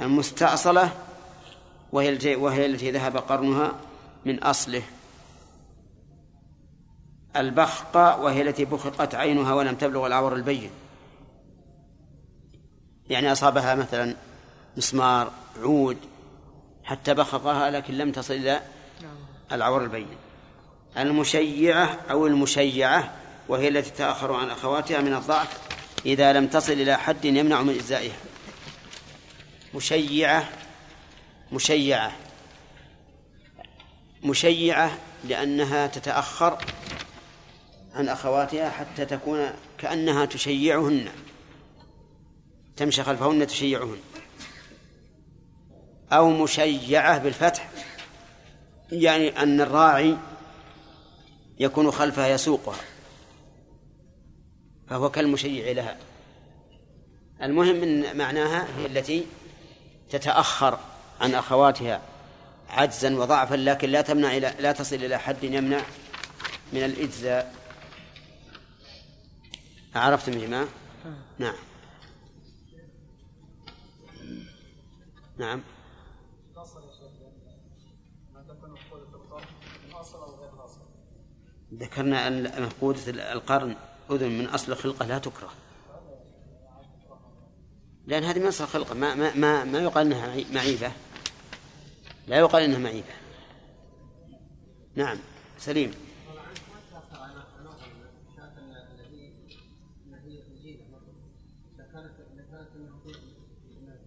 المستأصلة 0.00 0.92
وهي 1.92 2.36
وهي 2.36 2.66
التي 2.66 2.90
ذهب 2.90 3.16
قرنها 3.16 3.72
من 4.24 4.42
أصله. 4.42 4.82
البخقة 7.36 8.20
وهي 8.20 8.42
التي 8.42 8.64
بخقت 8.64 9.14
عينها 9.14 9.54
ولم 9.54 9.74
تبلغ 9.74 10.06
العور 10.06 10.34
البين. 10.34 10.70
يعني 13.08 13.32
أصابها 13.32 13.74
مثلا 13.74 14.16
مسمار 14.76 15.30
عود 15.62 15.98
حتى 16.84 17.14
بخقها 17.14 17.70
لكن 17.70 17.94
لم 17.94 18.12
تصل 18.12 18.34
إلى 18.34 18.60
العور 19.52 19.84
البين. 19.84 20.16
المشيعة 20.96 21.98
أو 22.10 22.26
المشيعة 22.26 23.20
وهي 23.50 23.68
التي 23.68 23.90
تأخر 23.90 24.32
عن 24.32 24.50
أخواتها 24.50 25.00
من 25.00 25.14
الضعف 25.14 25.58
إذا 26.06 26.32
لم 26.32 26.46
تصل 26.46 26.72
إلى 26.72 26.96
حد 26.96 27.24
يمنع 27.24 27.62
من 27.62 27.74
إجزائها. 27.74 28.16
مشيعة 29.74 30.48
مشيعة 31.52 32.12
مشيعة 34.22 34.98
لأنها 35.24 35.86
تتأخر 35.86 36.58
عن 37.94 38.08
أخواتها 38.08 38.70
حتى 38.70 39.04
تكون 39.04 39.50
كأنها 39.78 40.24
تشيعهن. 40.24 41.08
تمشي 42.76 43.02
خلفهن 43.02 43.46
تشيعهن. 43.46 43.98
أو 46.12 46.30
مشيعة 46.30 47.18
بالفتح 47.18 47.70
يعني 48.92 49.42
أن 49.42 49.60
الراعي 49.60 50.16
يكون 51.58 51.90
خلفها 51.90 52.28
يسوقها. 52.28 52.76
فهو 54.90 55.10
كالمشيع 55.10 55.72
لها. 55.72 55.98
المهم 57.42 57.76
من 57.76 58.16
معناها 58.16 58.78
هي 58.78 58.86
التي 58.86 59.26
تتأخر 60.10 60.78
عن 61.20 61.34
أخواتها 61.34 62.02
عجزا 62.68 63.16
وضعفا 63.16 63.54
لكن 63.54 63.88
لا 63.90 64.00
تمنع 64.00 64.36
إلى 64.36 64.54
لا 64.60 64.72
تصل 64.72 64.96
إلى 64.96 65.18
حد 65.18 65.44
يمنع 65.44 65.80
من 66.72 66.84
الإجزاء. 66.84 67.54
عرفتم 69.94 70.32
يا 70.32 70.46
جماعة؟ 70.46 70.68
نعم. 71.38 71.54
نعم. 75.38 75.62
ذكرنا 81.74 82.28
أن 82.28 82.62
مفقودة 82.62 83.32
القرن 83.32 83.76
أذن 84.10 84.38
من 84.38 84.46
أصل 84.46 84.72
الخلقة 84.72 85.06
لا 85.06 85.18
تكره. 85.18 85.50
لأن 88.06 88.24
هذه 88.24 88.38
من 88.38 88.46
أصل 88.46 88.64
الخلقة 88.64 88.94
ما 88.94 89.14
ما 89.14 89.34
ما, 89.34 89.64
ما 89.64 89.78
يقال 89.78 90.06
أنها 90.06 90.44
معيبة. 90.52 90.92
لا 92.26 92.36
يقال 92.36 92.62
إنها 92.62 92.78
معيبة. 92.78 93.12
نعم 94.94 95.18
سليم. 95.58 95.94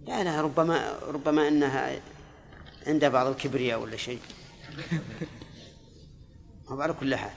لا 0.08 0.24
لا 0.24 0.42
ربما 0.42 1.00
ربما 1.02 1.48
إنها 1.48 2.02
عندها 2.88 3.10
بعض 3.10 3.28
الكبرياء 3.28 3.80
ولا 3.80 3.98
شيء. 3.98 4.20
هو 6.68 6.82
على 6.82 6.94
كل 6.94 7.16
حال. 7.16 7.32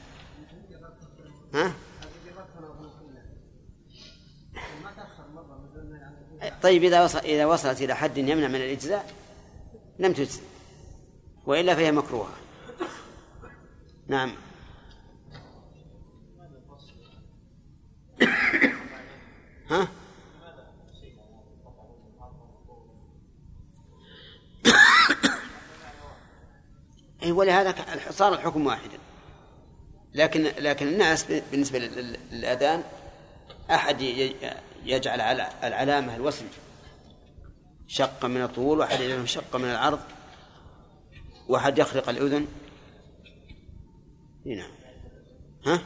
ها؟ 1.54 1.72
طيب 6.62 6.84
إذا 6.84 7.04
وصل 7.04 7.18
إذا 7.18 7.46
وصلت 7.46 7.82
إلى 7.82 7.96
حد 7.96 8.18
يمنع 8.18 8.48
من 8.48 8.54
الإجزاء 8.54 9.14
لم 9.98 10.12
تجزي 10.12 10.40
وإلا 11.46 11.74
فهي 11.74 11.92
مكروهة. 11.92 12.34
نعم. 14.08 14.34
ها؟ 19.70 19.88
أي 27.22 27.32
ولهذا 27.32 27.74
صار 28.10 28.34
الحكم 28.34 28.66
واحدا. 28.66 28.98
لكن 30.14 30.42
لكن 30.42 30.86
الناس 30.88 31.24
بالنسبة 31.24 31.78
للأذان 31.78 32.82
أحد 33.70 34.00
يجعل 34.86 35.20
على 35.20 35.48
العلامة 35.64 36.16
الوصل 36.16 36.44
شق 37.86 38.24
من 38.24 38.42
الطول 38.42 38.78
وأحد 38.78 39.00
يجعله 39.00 39.24
شق 39.24 39.56
من 39.56 39.64
العرض 39.64 40.00
وأحد 41.48 41.78
يخرق 41.78 42.08
الأذن. 42.08 42.46
نعم. 44.46 44.70
ها؟ 45.66 45.82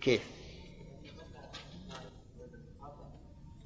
كيف؟ 0.00 0.22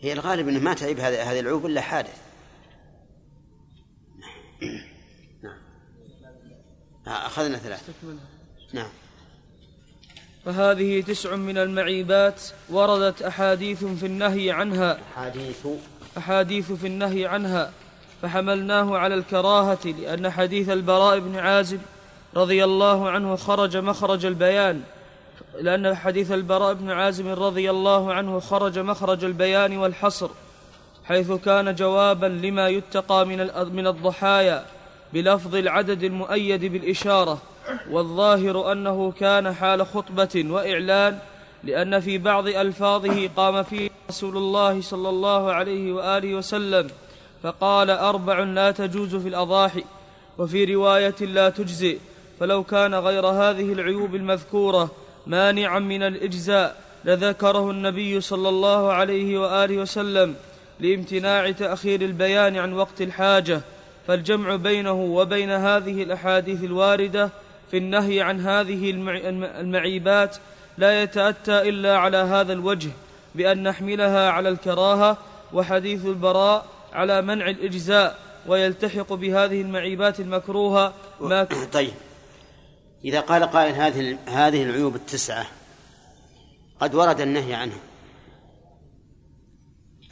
هي 0.01 0.13
الغالب 0.13 0.49
إنه 0.49 0.61
ما 0.61 0.75
تعيب 0.75 1.01
هذه 1.01 1.33
هذه 1.33 1.41
العيوب 1.41 1.67
إلا 1.67 1.81
حادث. 1.81 2.23
نعم. 5.43 5.59
أخذنا 7.07 7.59
ثلاث 7.59 7.91
نعم. 8.73 8.91
فهذه 10.49 11.01
تسع 11.01 11.37
من 11.37 11.59
المعيبات 11.59 12.43
وردت 12.71 13.23
أحاديث 13.23 13.85
في 13.85 14.07
النهي 14.07 14.51
عنها. 14.51 14.99
حديث 15.17 15.67
أحاديث 16.19 16.73
في 16.73 16.87
النهي 16.87 17.27
عنها. 17.27 17.73
فحملناه 18.23 18.99
على 18.99 19.15
الكراهة 19.15 19.87
لأن 19.87 20.31
حديث 20.31 20.69
البراء 20.69 21.19
بن 21.19 21.39
عازب 21.39 21.81
رضي 22.37 22.65
الله 22.65 23.11
عنه 23.11 23.37
خرج 23.37 23.77
مخرج 23.77 24.27
البيان. 24.27 24.81
لأن 25.61 25.95
حديث 25.95 26.33
البراء 26.33 26.75
بن 26.75 26.91
عازب 26.91 27.29
رضي 27.29 27.71
الله 27.71 28.13
عنه 28.13 28.41
خرج 28.41 28.79
مخرج 28.79 29.25
البيان 29.25 29.79
والحصر 29.79 30.31
حيث 31.05 31.33
كان 31.33 31.75
جوابا 31.75 32.27
لما 32.27 32.69
يتقى 32.69 33.27
من 33.27 33.39
من 33.73 33.87
الضحايا 33.87 34.65
بلفظ 35.13 35.55
العدد 35.55 36.03
المؤيد 36.03 36.65
بالإشارة. 36.65 37.39
والظاهر 37.91 38.73
أنه 38.73 39.13
كان 39.13 39.53
حال 39.53 39.87
خطبة 39.87 40.45
وإعلان 40.47 41.19
لأن 41.65 42.01
في 42.01 42.19
بعض 42.19 42.49
ألفاظه 42.49 43.29
قام 43.37 43.63
فيه 43.63 43.91
رسول 44.11 44.37
الله 44.37 44.81
صلى 44.81 45.09
الله 45.09 45.53
عليه 45.53 45.93
وآله 45.93 46.35
وسلم 46.35 46.89
فقال 47.43 47.91
أربع 47.91 48.39
لا 48.39 48.71
تجوز 48.71 49.17
في 49.17 49.29
الأضاحي 49.29 49.85
وفي 50.39 50.75
رواية 50.75 51.15
لا 51.21 51.49
تجزئ 51.51 51.99
فلو 52.41 52.63
كان 52.63 52.95
غير 52.95 53.27
هذه 53.27 53.73
العيوب 53.73 54.15
المذكورة 54.15 54.91
مانعا 55.27 55.79
من 55.79 56.03
الإجزاء 56.03 56.77
لذكره 57.05 57.71
النبي 57.71 58.21
صلى 58.21 58.49
الله 58.49 58.93
عليه 58.93 59.39
وآله 59.39 59.79
وسلم 59.79 60.35
لامتناع 60.81 61.51
تأخير 61.51 62.01
البيان 62.01 62.57
عن 62.57 62.73
وقت 62.73 63.03
الحاجة. 63.03 63.61
فالجمع 64.07 64.57
بينه 64.57 64.93
وبين 64.93 65.51
هذه 65.51 66.03
الأحاديث 66.03 66.65
الواردة 66.65 67.31
في 67.71 67.77
النهي 67.77 68.21
عن 68.21 68.41
هذه 68.41 68.91
المعيبات 69.61 70.37
لا 70.79 71.03
يتأتى 71.03 71.69
إلا 71.69 71.99
على 71.99 72.17
هذا 72.17 72.53
الوجه 72.53 72.91
بأن 73.35 73.63
نحملها 73.63 74.31
على 74.31 74.49
الكراهة 74.49 75.19
وحديث 75.53 76.07
البراء 76.07 76.67
على 76.93 77.23
منع 77.23 77.51
الإجزاء 77.51 78.19
ويلتحق 78.47 79.13
بهذه 79.13 79.61
المعيبات 79.61 80.21
المكروهة 80.21 80.95
ما 81.21 81.45
طيب. 81.73 81.95
إذا 83.05 83.21
قال 83.21 83.45
قائل 83.45 83.75
هذه 83.75 84.19
هذه 84.27 84.63
العيوب 84.63 84.97
التسعة 84.97 85.47
قد 86.81 86.95
ورد 86.95 87.21
النهي 87.21 87.55
عنها. 87.55 87.79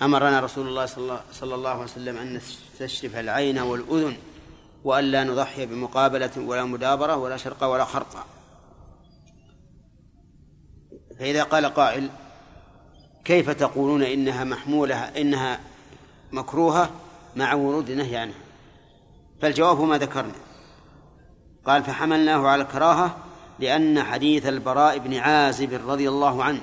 أمرنا 0.03 0.41
رسول 0.41 0.69
الله 0.69 0.87
صلى 1.33 1.55
الله 1.55 1.71
عليه 1.71 1.83
وسلم 1.83 2.17
أن 2.17 2.35
نستشرف 2.35 3.17
العين 3.17 3.59
والأذن 3.59 4.17
وأن 4.87 5.05
لا 5.05 5.25
نضحي 5.25 5.67
بمقابلة 5.67 6.31
ولا 6.37 6.65
مدابرة 6.65 7.17
ولا 7.17 7.37
شرقة 7.37 7.69
ولا 7.69 7.85
خرقة 7.85 8.25
فإذا 11.19 11.43
قال 11.43 11.67
قائل 11.67 12.11
كيف 13.25 13.51
تقولون 13.51 14.03
إنها 14.03 14.45
محمولة 14.45 14.97
إنها 14.97 15.61
مكروهة 16.33 16.91
مع 17.37 17.55
ورود 17.55 17.91
النهي 17.91 18.17
عنها؟ 18.17 18.39
فالجواب 19.43 19.81
ما 19.81 19.99
ذكرنا. 19.99 20.33
قال 21.65 21.85
فحملناه 21.85 22.49
على 22.49 22.63
الكراهة 22.63 23.17
لأن 23.59 24.03
حديث 24.03 24.47
البراء 24.47 24.99
بن 24.99 25.15
عازب 25.15 25.91
رضي 25.91 26.09
الله 26.09 26.45
عنه. 26.45 26.61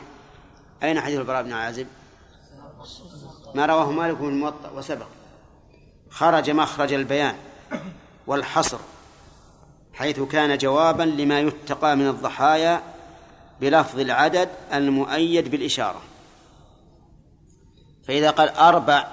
أين 0.84 1.01
حديث 1.01 1.19
البراء 1.19 1.43
بن 1.43 1.53
عازب؟ 1.53 1.88
ما 3.55 3.65
رواه 3.65 3.91
مالك 3.91 4.17
بن 4.17 4.28
الموطأ 4.28 4.69
وسبق. 4.69 5.07
خرج 6.09 6.49
مخرج 6.49 6.93
البيان. 6.93 7.36
والحصر 8.28 8.78
حيث 9.93 10.19
كان 10.19 10.57
جوابا 10.57 11.03
لما 11.03 11.39
يتقى 11.39 11.95
من 11.95 12.07
الضحايا 12.07 12.84
بلفظ 13.61 13.99
العدد 13.99 14.49
المؤيد 14.74 15.51
بالإشارة. 15.51 16.01
فإذا 18.07 18.32
قال 18.32 18.49
أربع 18.49 19.07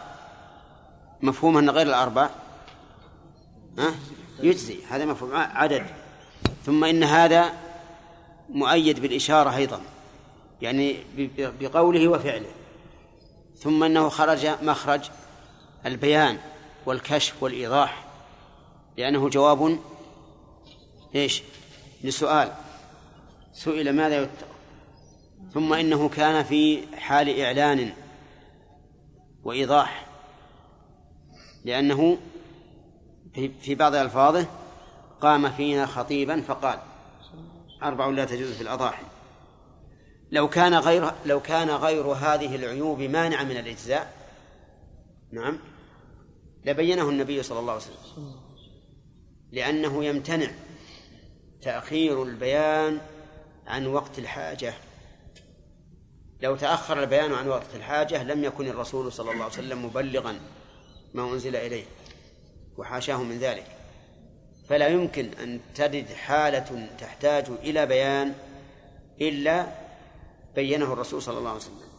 مفهوم 1.23 1.59
أن 1.59 1.71
غير 1.71 1.87
الأربع؟ 1.87 2.31
ها؟ 3.79 3.95
يجزي 4.43 4.79
هذا 4.91 5.05
مفهوم 5.05 5.31
عدد. 5.35 5.87
ثم 6.67 6.85
إن 6.85 7.05
هذا 7.05 7.53
مؤيد 8.49 9.01
بالإشارة 9.01 9.57
أيضا 9.57 9.81
يعني 10.63 10.97
بقوله 11.39 12.09
وفعله. 12.09 12.51
ثم 13.59 13.85
أنه 13.85 14.09
خرج 14.09 14.47
مخرج 14.63 15.01
البيان 15.87 16.39
والكشف 16.87 17.43
والإيضاح. 17.43 18.10
لأنه 18.97 19.29
جواب 19.29 19.79
إيش؟ 21.15 21.43
لسؤال. 22.05 22.53
سئل 23.53 23.93
ماذا 23.93 24.23
يتقى 24.23 24.51
ثم 25.55 25.73
إنه 25.73 26.09
كان 26.09 26.45
في 26.45 26.87
حال 26.97 27.41
إعلان 27.41 27.93
وإيضاح 29.43 30.07
لأنه 31.65 32.19
في 33.61 33.75
بعض 33.75 33.95
ألفاظه 33.95 34.47
قام 35.21 35.51
فينا 35.51 35.87
خطيبا 35.87 36.41
فقال 36.41 36.79
أربع 37.83 38.07
لا 38.07 38.25
تجوز 38.25 38.53
في 38.53 38.61
الأضاحي. 38.61 39.03
لو 40.31 40.49
كان 40.49 40.75
غير 40.75 41.13
لو 41.27 41.41
كان 41.41 41.71
غير 41.71 42.07
هذه 42.07 42.57
العيوب 42.57 43.01
مانعا 43.01 43.45
من 43.45 43.57
الإجزاء 43.57 44.13
نعم 45.33 45.59
لبينه 46.65 47.09
النبي 47.09 47.43
صلى 47.43 47.59
الله 47.59 47.73
عليه 47.73 47.83
وسلم. 47.83 48.40
لأنه 49.53 50.05
يمتنع 50.05 50.51
تأخير 51.63 52.23
البيان 52.23 53.01
عن 53.67 53.87
وقت 53.87 54.19
الحاجة. 54.19 54.75
لو 56.43 56.57
تأخر 56.57 57.03
البيان 57.03 57.33
عن 57.33 57.49
وقت 57.49 57.75
الحاجة 57.75 58.23
لم 58.23 58.45
يكن 58.45 58.69
الرسول 58.69 59.13
صلى 59.13 59.33
الله 59.33 59.45
عليه 59.45 59.55
وسلم 59.55 59.85
مبلغا 59.85 60.41
ما 61.15 61.33
أنزل 61.33 61.57
إليه 61.57 61.85
وحاشاه 62.77 63.23
من 63.23 63.39
ذلك. 63.39 63.67
فلا 64.69 64.89
يمكن 64.89 65.31
أن 65.43 65.61
ترد 65.75 66.07
حالة 66.07 66.89
تحتاج 66.99 67.45
إلى 67.63 67.87
بيان 67.87 68.35
إلا 69.21 69.67
بينه 70.55 70.93
الرسول 70.93 71.23
صلى 71.23 71.39
الله 71.39 71.51
عليه 71.51 71.61
وسلم. 71.61 71.91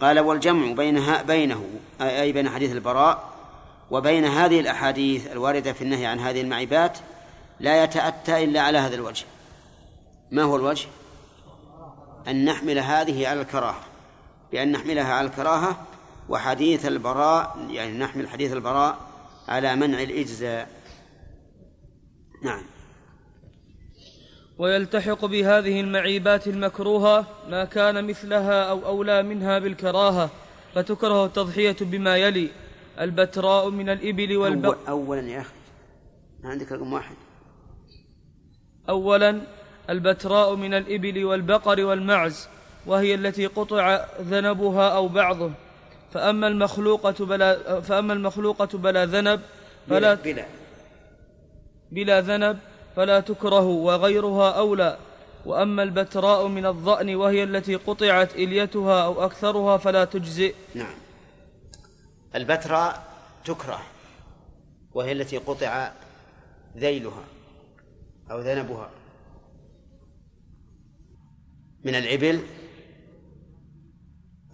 قال 0.00 0.20
والجمع 0.20 0.72
بينها 0.72 1.22
بينه 1.22 1.64
أي 2.00 2.32
بين 2.32 2.48
حديث 2.48 2.72
البراء 2.72 3.29
وبين 3.90 4.24
هذه 4.24 4.60
الأحاديث 4.60 5.32
الواردة 5.32 5.72
في 5.72 5.82
النهي 5.82 6.06
عن 6.06 6.20
هذه 6.20 6.40
المعيبات 6.40 6.98
لا 7.60 7.84
يتأتى 7.84 8.44
إلا 8.44 8.60
على 8.60 8.78
هذا 8.78 8.94
الوجه. 8.94 9.24
ما 10.30 10.42
هو 10.42 10.56
الوجه؟ 10.56 10.88
أن 12.28 12.44
نحمل 12.44 12.78
هذه 12.78 13.28
على 13.28 13.40
الكراهة. 13.40 13.80
بأن 14.52 14.72
نحملها 14.72 15.14
على 15.14 15.26
الكراهة 15.26 15.86
وحديث 16.28 16.86
البراء 16.86 17.66
يعني 17.70 17.98
نحمل 17.98 18.28
حديث 18.28 18.52
البراء 18.52 18.98
على 19.48 19.76
منع 19.76 20.02
الإجزاء. 20.02 20.68
نعم. 22.42 22.62
ويلتحق 24.58 25.24
بهذه 25.24 25.80
المعيبات 25.80 26.46
المكروهة 26.46 27.26
ما 27.48 27.64
كان 27.64 28.04
مثلها 28.04 28.62
أو 28.62 28.86
أولى 28.86 29.22
منها 29.22 29.58
بالكراهة 29.58 30.30
فتكره 30.74 31.24
التضحية 31.24 31.76
بما 31.80 32.16
يلي. 32.16 32.50
البتراء 33.00 33.70
من 33.70 33.88
الإبل 33.88 34.36
والبقر 34.36 34.88
أول 34.88 35.18
أولا 35.18 35.28
يا 35.28 35.40
أخي. 35.40 35.54
ما 36.42 36.50
عندك 36.50 36.72
رقم 36.72 36.92
واحد. 36.92 37.16
أولا 38.88 39.40
البتراء 39.90 40.54
من 40.54 40.74
الإبل 40.74 41.24
والبقر 41.24 41.84
والمعز 41.84 42.48
وهي 42.86 43.14
التي 43.14 43.46
قطع 43.46 44.04
ذنبها 44.20 44.88
أو 44.88 45.08
بعضه. 45.08 45.50
فأما 46.12 46.48
المخلوقة 46.48 47.26
بلا 47.26 47.80
فأما 47.80 48.12
المخلوقة 48.12 48.78
بلا 48.78 49.06
ذنب 49.06 49.40
فلا 49.88 50.14
بلا. 50.14 50.46
بلا 51.92 52.20
ذنب 52.20 52.58
فلا 52.96 53.20
تكره 53.20 53.66
وغيرها 53.66 54.50
أولى. 54.50 54.98
وأما 55.46 55.82
البتراء 55.82 56.46
من 56.46 56.66
الضأن 56.66 57.14
وهي 57.14 57.42
التي 57.44 57.74
قطعت 57.74 58.34
إليتها 58.34 59.04
أو 59.04 59.24
أكثرها 59.24 59.76
فلا 59.76 60.04
تجزئ. 60.04 60.54
نعم. 60.74 60.94
البتراء 62.34 63.14
تكره 63.44 63.82
وهي 64.92 65.12
التي 65.12 65.36
قطع 65.38 65.92
ذيلها 66.76 67.24
أو 68.30 68.40
ذنبها. 68.40 68.90
من 71.84 71.94
الإبل 71.94 72.46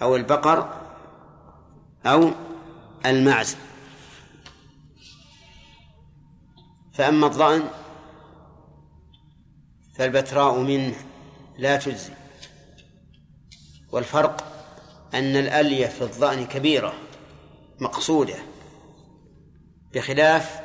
أو 0.03 0.17
البقر 0.17 0.81
أو 2.07 2.31
المعز. 3.07 3.57
فأما 6.95 7.27
الضأن 7.27 7.69
فالبتراء 9.95 10.59
منه 10.59 10.95
لا 11.59 11.77
تجزي. 11.77 12.13
والفرق 13.93 14.45
أن 15.15 15.37
الألية 15.37 15.87
في 15.87 16.05
الضأن 16.05 16.47
كبيرة. 16.47 17.06
مقصودة 17.81 18.37
بخلاف 19.95 20.61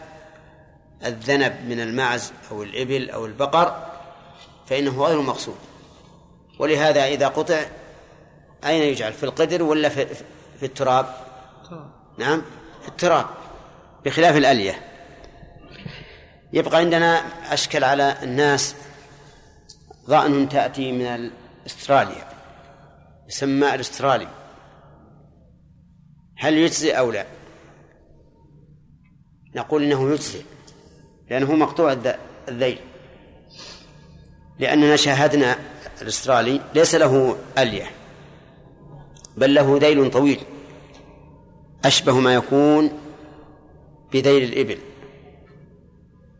الذنب 1.05 1.55
من 1.67 1.79
المعز 1.79 2.33
أو 2.51 2.63
الإبل 2.63 3.09
أو 3.09 3.25
البقر 3.25 3.85
فإنه 4.65 5.03
غير 5.03 5.21
مقصود. 5.21 5.57
ولهذا 6.59 7.05
إذا 7.05 7.27
قطع 7.27 7.65
أين 8.65 8.83
يجعل؟ 8.83 9.13
في 9.13 9.23
القدر 9.23 9.63
ولا 9.63 9.89
في, 9.89 10.05
في 10.59 10.65
التراب؟ 10.65 11.05
نعم 12.17 12.41
في 12.81 12.87
التراب 12.87 13.25
بخلاف 14.05 14.37
الألية. 14.37 14.81
يبقى 16.53 16.77
عندنا 16.77 17.23
أشكل 17.53 17.83
على 17.83 18.17
الناس 18.23 18.75
ضأن 20.09 20.49
تأتي 20.49 20.91
من 20.91 21.31
استراليا 21.65 22.27
يسمى 23.27 23.75
الأسترالي. 23.75 24.27
هل 26.41 26.57
يجزي 26.57 26.91
أو 26.91 27.11
لا؟ 27.11 27.25
نقول 29.55 29.83
إنه 29.83 30.11
يجزي 30.11 30.41
لأنه 31.29 31.55
مقطوع 31.55 31.97
الذيل. 32.47 32.79
لأننا 34.59 34.95
شاهدنا 34.95 35.55
الاسترالي 36.01 36.61
ليس 36.75 36.95
له 36.95 37.37
ألية 37.57 37.91
بل 39.37 39.53
له 39.53 39.77
ذيل 39.77 40.11
طويل 40.11 40.39
أشبه 41.85 42.19
ما 42.19 42.33
يكون 42.35 42.99
بذيل 44.13 44.43
الإبل. 44.43 44.77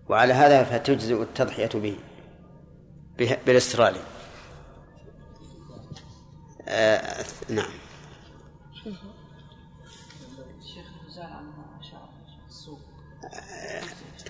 وعلى 0.10 0.34
هذا 0.34 0.64
فتجزئ 0.64 1.22
التضحية 1.22 1.70
به 1.74 1.98
بالاسترالي 3.46 4.02
آه 6.68 7.26
نعم. 7.50 7.81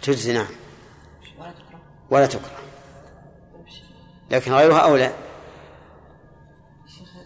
تجزي 0.02 0.34
نعم. 0.34 0.48
ولا 2.10 2.26
تكره. 2.26 2.62
لكن 4.32 4.52
غيرها 4.52 4.80
أولى. 4.80 5.14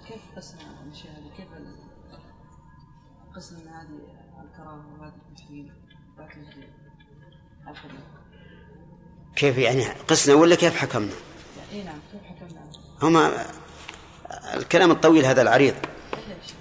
كيف 0.08 0.22
قسنا 0.38 0.62
الاشياء 0.88 1.14
هذه 1.14 1.30
كيف 1.38 1.48
هذه 1.52 1.76
وهذه 5.00 5.14
كيف 9.36 9.58
يعني 9.58 9.86
قسنا 9.86 10.36
ولا 10.36 10.56
كيف 10.56 10.78
حكمنا؟ 10.78 11.14
اي 11.72 11.84
نعم 11.84 12.00
كيف 12.12 12.22
حكمنا؟ 12.24 12.72
هما 13.02 13.46
الكلام 14.54 14.92
الطويل 14.92 15.26
هذا 15.26 15.42
العريض. 15.42 15.76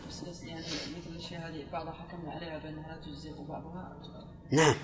بس 0.09 0.43
يعني 0.43 0.61
مثل 0.61 1.11
الاشياء 1.11 1.49
هذه 1.49 1.65
بعضها 1.73 1.93
حكمنا 1.93 2.33
عليها 2.33 2.59
بأنها 2.59 2.89
لا 2.89 3.01
تجزي 3.01 3.33
وبعضها 3.33 3.97
نعم. 4.51 4.75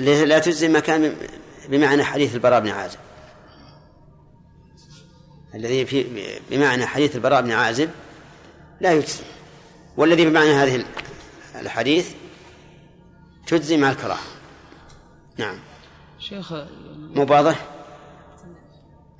لا 0.00 0.38
تجزي 0.38 0.68
ما 0.68 0.80
كان 0.80 1.16
بمعنى 1.68 2.04
حديث 2.04 2.34
البراء 2.34 2.60
بن 2.60 2.68
عازب. 2.68 2.98
الذي 5.54 5.86
في 5.86 6.06
بمعنى 6.50 6.86
حديث 6.86 7.16
البراء 7.16 7.42
بن 7.42 7.52
عازب 7.52 7.90
لا 8.80 8.92
يجزي. 8.92 9.24
والذي 9.96 10.24
بمعنى 10.24 10.50
هذه 10.50 10.84
الحديث 11.54 12.14
تجزي 13.46 13.76
مع 13.76 13.90
الكراهة. 13.90 14.20
نعم. 15.38 15.58
شيخ 16.18 16.52
مو 16.98 17.26
واضح؟ 17.30 17.66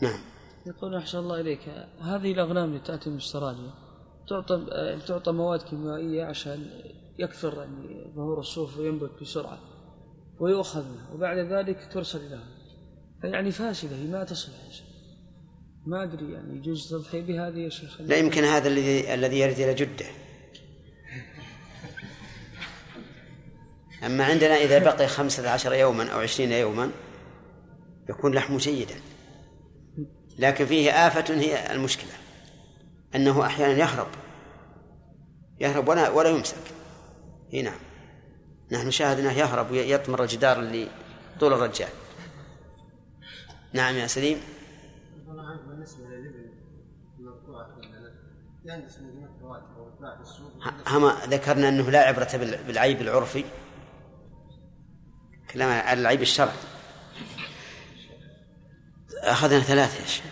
نعم. 0.01 0.21
يقول 0.67 0.95
أحسن 0.95 1.19
الله 1.19 1.41
إليك 1.41 1.61
هذه 2.01 2.33
الأغنام 2.33 2.65
اللي 2.65 2.79
تأتي 2.79 3.11
من 3.11 3.17
استراليا 3.17 3.71
تعطى 4.29 4.67
تعطى 5.07 5.33
مواد 5.33 5.63
كيميائية 5.63 6.25
عشان 6.25 6.71
يكثر 7.19 7.59
يعني 7.59 8.13
ظهور 8.17 8.41
الصوف 8.41 8.79
وينبت 8.79 9.11
بسرعة. 9.23 9.59
ويؤخذ 10.41 10.85
منها 10.85 11.11
وبعد 11.13 11.39
ذلك 11.39 11.89
ترسل 11.93 12.27
إلى 12.27 12.41
فيعني 13.21 13.51
فاسدة 13.51 13.97
هي 13.97 14.07
ما 14.07 14.25
تصلح 14.25 14.55
ما 15.87 16.03
أدري 16.03 16.33
يعني 16.33 16.57
يجوز 16.57 16.91
تضحي 16.91 17.21
بهذه 17.21 17.59
يا 17.59 17.69
شيخ؟ 17.69 18.01
لا 18.01 18.17
يمكن 18.17 18.45
هذا 18.45 18.69
الذي 18.69 19.15
الذي 19.15 19.39
يرد 19.39 19.59
إلى 19.59 19.75
جدة. 19.75 20.07
أما 24.07 24.25
عندنا 24.25 24.55
إذا 24.55 24.79
بقي 24.79 25.09
خمسة 25.09 25.51
عشر 25.51 25.73
يوما 25.73 26.13
أو 26.13 26.19
عشرين 26.19 26.53
يوما 26.53 26.91
يكون 28.09 28.35
لحمه 28.35 28.59
جيدا. 28.59 28.95
لكن 30.39 30.67
فيه 30.67 30.91
آفة 30.91 31.35
هي 31.35 31.73
المشكلة. 31.73 32.13
أنه 33.15 33.47
أحيانا 33.47 33.73
يهرب. 33.73 34.09
يهرب 35.61 35.89
ولا 35.89 36.09
ولا 36.09 36.29
يمسك. 36.29 36.57
اي 37.55 37.63
نعم 37.63 37.90
نحن 38.73 38.91
شاهدناه 38.91 39.33
يهرب 39.33 39.71
ويطمر 39.71 40.23
الجدار 40.23 40.59
اللي 40.59 40.89
طول 41.41 41.53
الرجال. 41.53 41.89
نعم 43.73 43.95
يا 43.95 44.07
سليم. 44.07 44.41
بالنسبة 45.67 46.05
للابل 46.05 46.51
هم 50.87 51.09
ذكرنا 51.09 51.69
أنه 51.69 51.91
لا 51.91 51.99
عبرة 51.99 52.29
بالعيب 52.67 53.01
العرفي. 53.01 53.45
كلام 55.51 55.71
على 55.71 56.01
العيب 56.01 56.23
الشرعي. 56.23 56.57
أخذنا 59.23 59.61
ثلاثة 59.61 60.01
يا 60.03 60.07
شيخ. 60.07 60.25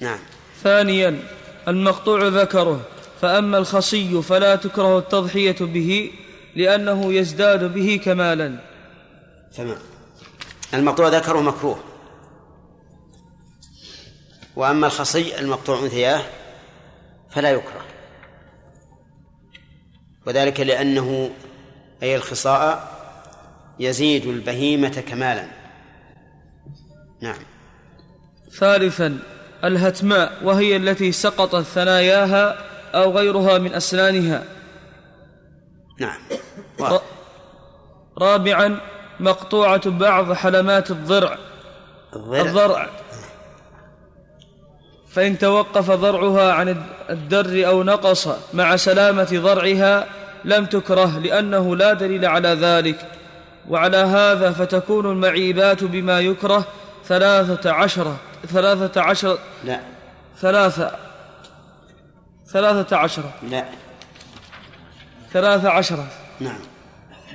نعم. 0.00 0.18
ثانيا 0.62 1.22
المقطوع 1.68 2.28
ذكره 2.28 2.80
فأما 3.20 3.58
الخصي 3.58 4.22
فلا 4.22 4.56
تكره 4.56 4.98
التضحية 4.98 5.56
به. 5.60 6.12
لأنه 6.56 7.12
يزداد 7.12 7.74
به 7.74 8.00
كمالا. 8.04 8.58
تمام. 9.56 9.78
المقطوع 10.74 11.08
ذكره 11.08 11.40
مكروه. 11.40 11.78
وأما 14.56 14.86
الخصي 14.86 15.38
المقطوع 15.38 15.78
أنثياه 15.78 16.22
فلا 17.30 17.50
يكره. 17.50 17.84
وذلك 20.26 20.60
لأنه 20.60 21.30
أي 22.02 22.16
الخصاء 22.16 23.00
يزيد 23.78 24.26
البهيمة 24.26 25.04
كمالا. 25.08 25.46
نعم. 27.20 27.38
ثالثا 28.58 29.18
الهتماء 29.64 30.44
وهي 30.44 30.76
التي 30.76 31.12
سقطت 31.12 31.62
ثناياها 31.64 32.58
أو 32.94 33.12
غيرها 33.12 33.58
من 33.58 33.74
أسنانها. 33.74 34.44
نعم. 36.00 36.18
رابعا 38.18 38.80
مقطوعة 39.20 39.90
بعض 39.90 40.32
حلمات 40.32 40.90
الضرع. 40.90 41.38
الضرع, 42.16 42.40
الضرع. 42.40 42.88
فإن 45.08 45.38
توقف 45.38 45.90
ضرعها 45.90 46.52
عن 46.52 46.82
الدر 47.10 47.66
أو 47.66 47.82
نقص 47.82 48.28
مع 48.54 48.76
سلامة 48.76 49.28
ضرعها 49.32 50.06
لم 50.44 50.66
تكره 50.66 51.18
لأنه 51.18 51.76
لا 51.76 51.92
دليل 51.92 52.24
على 52.24 52.48
ذلك. 52.48 53.06
وعلى 53.68 53.96
هذا 53.96 54.52
فتكون 54.52 55.06
المعيبات 55.06 55.84
بما 55.84 56.20
يكره 56.20 56.64
ثلاثة 57.06 57.72
عشرة 57.72 58.16
ثلاثة 58.46 59.00
عشرة 59.00 59.38
لا. 59.64 59.80
ثلاثة 60.38 60.90
ثلاثة 62.46 62.96
عشرة 62.96 63.32
لا. 63.50 63.64
ثلاثة 65.32 65.68
عشرة 65.70 66.06
نعم. 66.40 66.58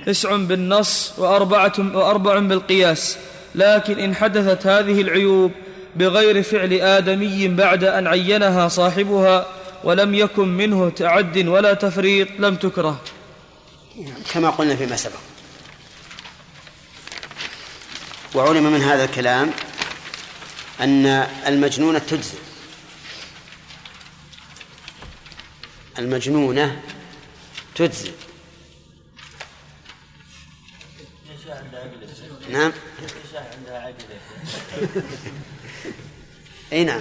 تسع 0.06 0.36
بالنص 0.36 1.12
وأربعة 1.18 1.72
وأربع 1.78 2.38
بالقياس. 2.38 3.18
لكن 3.54 3.98
إن 3.98 4.14
حدثت 4.14 4.66
هذه 4.66 5.00
العيوب 5.00 5.52
بغير 5.96 6.42
فعل 6.42 6.72
آدمي 6.72 7.48
بعد 7.48 7.84
أن 7.84 8.06
عينها 8.06 8.68
صاحبها 8.68 9.46
ولم 9.84 10.14
يكن 10.14 10.48
منه 10.48 10.90
تعد 10.90 11.48
ولا 11.48 11.74
تفريط 11.74 12.28
لم 12.38 12.56
تكره. 12.56 13.00
كما 14.32 14.50
قلنا 14.50 14.76
فيما 14.76 14.96
سبق. 14.96 15.18
وعلم 18.34 18.72
من 18.72 18.82
هذا 18.82 19.04
الكلام 19.04 19.50
أن 20.80 21.06
المجنونة 21.46 21.98
تجزئ. 21.98 22.38
المجنونة 25.98 26.82
تجزئ 27.76 28.12
نعم. 32.50 32.72
أي 36.72 36.84
نعم. 36.84 37.00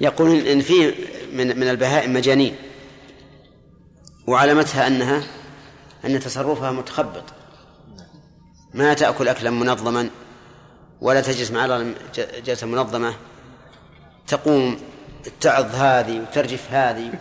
يقول 0.00 0.46
ان 0.46 0.60
في 0.60 0.94
من 1.32 1.58
من 1.58 1.68
البهائم 1.68 2.12
مجانين. 2.12 2.56
وعلامتها 4.26 4.86
انها 4.86 5.24
أن 6.04 6.20
تصرفها 6.20 6.72
متخبط. 6.72 7.24
ما 8.74 8.94
تأكل 8.94 9.28
أكلا 9.28 9.50
منظما 9.50 10.10
ولا 11.00 11.20
تجلس 11.20 11.50
مع 11.50 11.92
جلسة 12.16 12.66
منظمة. 12.66 13.14
تقوم 14.26 14.80
تعظ 15.40 15.74
هذه 15.74 16.20
وترجف 16.20 16.70
هذه. 16.70 17.12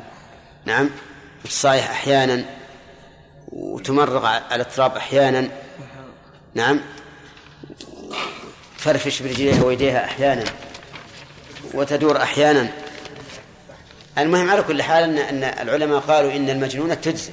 نعم. 0.65 0.89
وتصايح 1.45 1.89
أحيانا 1.89 2.45
وتمرغ 3.47 4.25
على 4.25 4.63
التراب 4.63 4.95
أحيانا. 4.95 5.49
نعم. 6.53 6.81
تفرفش 8.77 9.21
برجليها 9.21 9.63
ويديها 9.63 10.05
أحيانا 10.05 10.43
وتدور 11.73 12.21
أحيانا. 12.21 12.69
المهم 14.17 14.49
على 14.49 14.63
كل 14.63 14.83
حال 14.83 15.03
ان 15.03 15.17
إن 15.17 15.43
العلماء 15.43 15.99
قالوا 15.99 16.31
إن 16.31 16.49
المجنونه 16.49 16.93
تجزئ. 16.93 17.31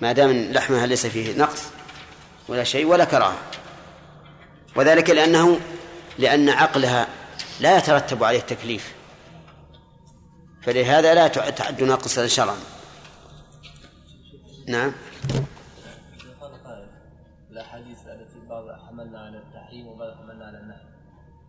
ما 0.00 0.12
دام 0.12 0.32
لحمها 0.32 0.86
ليس 0.86 1.06
فيه 1.06 1.38
نقص 1.38 1.62
ولا 2.48 2.64
شيء 2.64 2.86
ولا 2.86 3.04
كراهة. 3.04 3.38
وذلك 4.76 5.10
لأنه 5.10 5.60
لأن 6.18 6.48
عقلها 6.48 7.08
لا 7.60 7.78
يترتب 7.78 8.24
عليه 8.24 8.38
التكليف. 8.38 8.92
فلهذا 10.62 11.14
لا 11.14 11.28
تعد 11.28 11.82
ناقصا 11.82 12.26
شرعا. 12.26 12.56
نعم. 14.70 14.92
قال 16.40 16.64
قائل 16.64 16.88
الاحاديث 17.50 18.06
التي 18.06 18.40
بعض 18.48 18.64
حملنا 18.88 19.20
على 19.20 19.38
التحريم 19.38 19.86
وبعض 19.86 20.14
حملنا 20.16 20.46
على 20.46 20.58
النهي. 20.58 20.86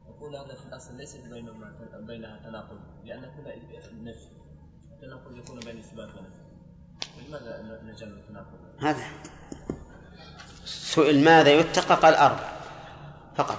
يقول 0.10 0.36
هذا 0.36 0.56
في 0.56 0.66
الأصل 0.70 0.98
ليس 0.98 1.16
بينهما 1.16 1.74
بينها 2.08 2.40
تناقض 2.46 2.80
لأن 3.06 3.22
كل 3.22 3.44
نفي 4.04 4.28
التناقض 4.92 5.38
يكون 5.38 5.60
بين 5.60 5.80
إثبات 5.80 6.10
ونفي. 6.10 6.42
ولماذا 7.18 7.82
نجعل 7.84 8.10
التناقض؟ 8.10 8.60
هذا 8.80 9.04
سئل 10.66 11.24
ماذا 11.24 11.52
يتقى؟ 11.52 11.96
قال 11.96 12.14
أربع 12.14 12.50
فقط. 13.36 13.58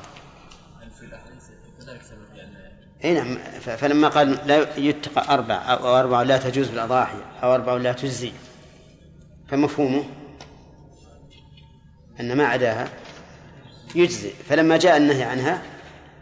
هل 0.80 0.90
في 0.90 1.04
الأحاديث 1.04 1.50
كذلك 1.80 2.02
سبب 2.02 2.36
لأن 2.36 2.56
إي 3.04 3.14
نعم 3.14 3.38
فلما 3.60 4.08
قال 4.08 4.38
لا 4.46 4.78
يتقى 4.78 5.34
أربع 5.34 5.54
أو 5.54 5.98
أربع 6.00 6.22
لا 6.22 6.38
تجوز 6.38 6.68
بالأضاحي 6.68 7.18
أو 7.42 7.54
أربع 7.54 7.72
لا 7.72 7.92
تجزي. 7.92 8.32
فمفهومه 9.52 10.04
أن 12.20 12.36
ما 12.36 12.46
عداها 12.46 12.88
يجزي 13.94 14.30
فلما 14.30 14.76
جاء 14.76 14.96
النهي 14.96 15.22
عنها 15.22 15.62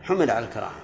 حمل 0.02 0.30
على 0.30 0.44
الكراهة. 0.44 0.80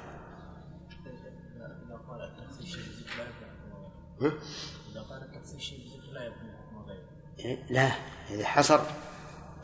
لا 7.70 7.90
إذا 8.30 8.47
حصر 8.47 8.80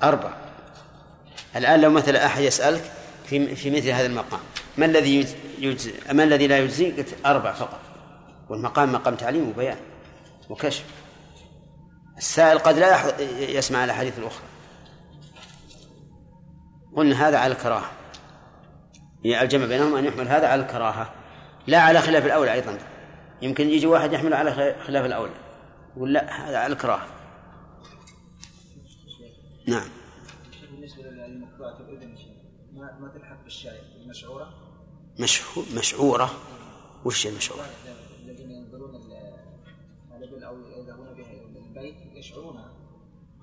أربع. 0.02 0.36
الآن 1.56 1.80
لو 1.80 1.90
مثلا 1.90 2.26
أحد 2.26 2.42
يسألك 2.42 2.90
في 3.26 3.56
في 3.56 3.70
مثل 3.70 3.88
هذا 3.88 4.06
المقام 4.06 4.40
ما 4.78 4.86
الذي 4.86 5.26
يجزي 5.58 5.92
ما 6.12 6.24
الذي 6.24 6.46
لا 6.46 6.58
يجزي 6.58 6.90
قلت 6.90 7.14
أربع 7.26 7.52
فقط. 7.52 7.80
والمقام 8.48 8.92
مقام 8.92 9.14
تعليم 9.14 9.48
وبيان 9.48 9.78
وكشف. 10.50 11.01
السائل 12.22 12.58
قد 12.58 12.78
لا 12.78 13.20
يسمع 13.38 13.84
الأحاديث 13.84 14.18
الأخرى 14.18 14.44
قلنا 16.96 17.28
هذا 17.28 17.38
على 17.38 17.52
الكراهة. 17.52 17.90
يعني 19.24 19.44
الجمع 19.44 19.66
بينهم 19.66 19.96
أن 19.96 20.04
يحمل 20.04 20.28
هذا 20.28 20.48
على 20.48 20.62
الكراهة. 20.62 21.14
لا 21.66 21.80
على 21.80 22.00
خلاف 22.00 22.26
الأولى 22.26 22.52
أيضا. 22.52 22.78
يمكن 23.42 23.68
يجي 23.68 23.86
واحد 23.86 24.12
يحمل 24.12 24.34
على 24.34 24.76
خلاف 24.86 25.04
الأولى. 25.06 25.32
يقول 25.96 26.12
لا 26.12 26.48
هذا 26.48 26.58
على 26.58 26.72
الكراهة. 26.72 27.06
نعم. 29.68 29.88
بالنسبة 30.70 31.02
للمقطوعه 31.02 31.76
الاذن 31.80 32.14
ما 32.72 32.98
ما 33.00 33.08
تلحق 33.08 33.42
بالشاي 33.44 33.78
المشعورة؟ 34.02 34.54
مشهو 35.18 35.62
مشعورة. 35.76 36.30
وش 37.04 37.26
المشعورة؟ 37.26 37.66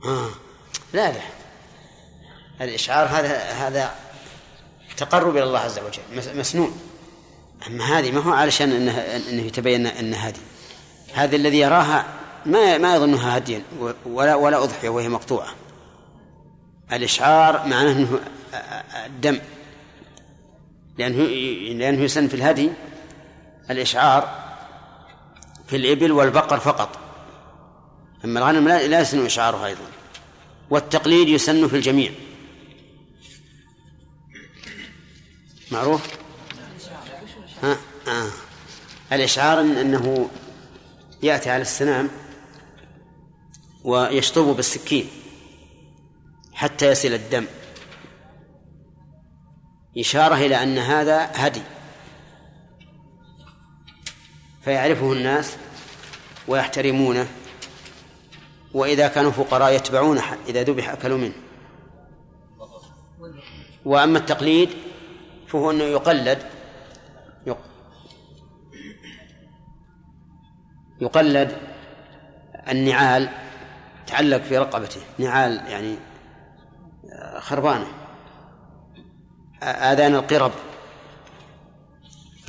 آه. 0.05 0.29
لا 0.93 1.11
لا. 1.11 1.21
الإشعار 2.61 3.07
هذا 3.07 3.37
هذا 3.37 3.95
تقرب 4.97 5.35
إلى 5.37 5.43
الله 5.43 5.59
عز 5.59 5.79
وجل 5.79 6.01
مس- 6.17 6.27
مسنون. 6.27 6.79
أما 7.67 7.83
هذه 7.83 8.11
ما 8.11 8.19
هو 8.21 8.31
علشان 8.31 8.71
إنه 8.71 8.91
إنه 8.99 9.41
يتبين 9.41 9.85
أن 9.87 10.13
هذه. 10.13 10.39
هذا 11.13 11.35
الذي 11.35 11.59
يراها 11.59 12.05
ما 12.45 12.77
ما 12.77 12.95
يظنها 12.95 13.37
هديا 13.37 13.61
ولا 14.05 14.35
ولا 14.35 14.63
أضحية 14.63 14.89
وهي 14.89 15.09
مقطوعة. 15.09 15.47
الإشعار 16.91 17.67
معناه 17.67 17.91
أنه 17.91 18.19
الدم. 19.05 19.39
لأنه 20.97 21.17
لأنه 21.79 22.01
يسن 22.03 22.27
في 22.27 22.33
الهدي 22.33 22.69
الإشعار 23.69 24.29
في 25.67 25.75
الإبل 25.75 26.11
والبقر 26.11 26.59
فقط. 26.59 26.89
أما 28.25 28.39
الغنم 28.39 28.67
لا 28.67 29.01
يسن 29.01 29.25
إشعارها 29.25 29.65
أيضا. 29.65 29.81
والتقليد 30.69 31.27
يسن 31.27 31.67
في 31.67 31.75
الجميع. 31.75 32.11
معروف؟ 35.71 36.07
ها 37.63 37.77
آه. 38.07 38.29
الإشعار 39.11 39.61
أنه 39.61 40.29
يأتي 41.23 41.49
على 41.49 41.61
السنام 41.61 42.09
ويشطب 43.83 44.43
بالسكين 44.43 45.09
حتى 46.53 46.91
يصل 46.91 47.07
الدم. 47.07 47.45
إشارة 49.97 50.35
إلى 50.35 50.63
أن 50.63 50.77
هذا 50.77 51.31
هدي. 51.35 51.61
فيعرفه 54.65 55.13
الناس 55.13 55.55
ويحترمونه. 56.47 57.27
وإذا 58.73 59.07
كانوا 59.07 59.31
فقراء 59.31 59.73
يتبعونه 59.73 60.23
إذا 60.47 60.63
ذبح 60.63 60.89
أكلوا 60.89 61.17
منه. 61.17 61.33
وأما 63.85 64.17
التقليد 64.17 64.69
فهو 65.47 65.71
أنه 65.71 65.83
يقلد 65.83 66.39
يق- 67.47 67.57
يقلد 71.01 71.57
النعال 72.69 73.29
تعلق 74.07 74.37
في 74.41 74.57
رقبته. 74.57 75.01
نعال 75.17 75.61
يعني 75.67 75.95
آه، 77.13 77.39
خربانة. 77.39 77.87
آذان 79.63 80.15
القرب. 80.15 80.51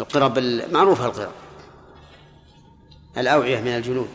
القرب 0.01 0.39
المعروفة 0.39 1.07
القرب. 1.07 1.33
الأوعية 3.19 3.61
من 3.61 3.69
الجلود. 3.77 4.09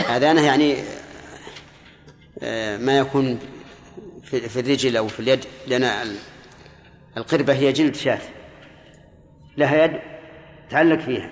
آذانه 0.00 0.40
يعني 0.42 0.76
ما 2.78 2.98
يكون 2.98 3.38
في 4.24 4.60
الرجل 4.60 4.96
أو 4.96 5.08
في 5.08 5.20
اليد 5.20 5.44
لأن 5.68 5.82
ال- 5.84 6.16
القربة 7.16 7.52
هي 7.52 7.72
جلد 7.72 7.94
شاة. 7.94 8.18
لها 9.56 9.84
يد 9.84 9.98
تعلق 10.70 10.98
فيها. 10.98 11.30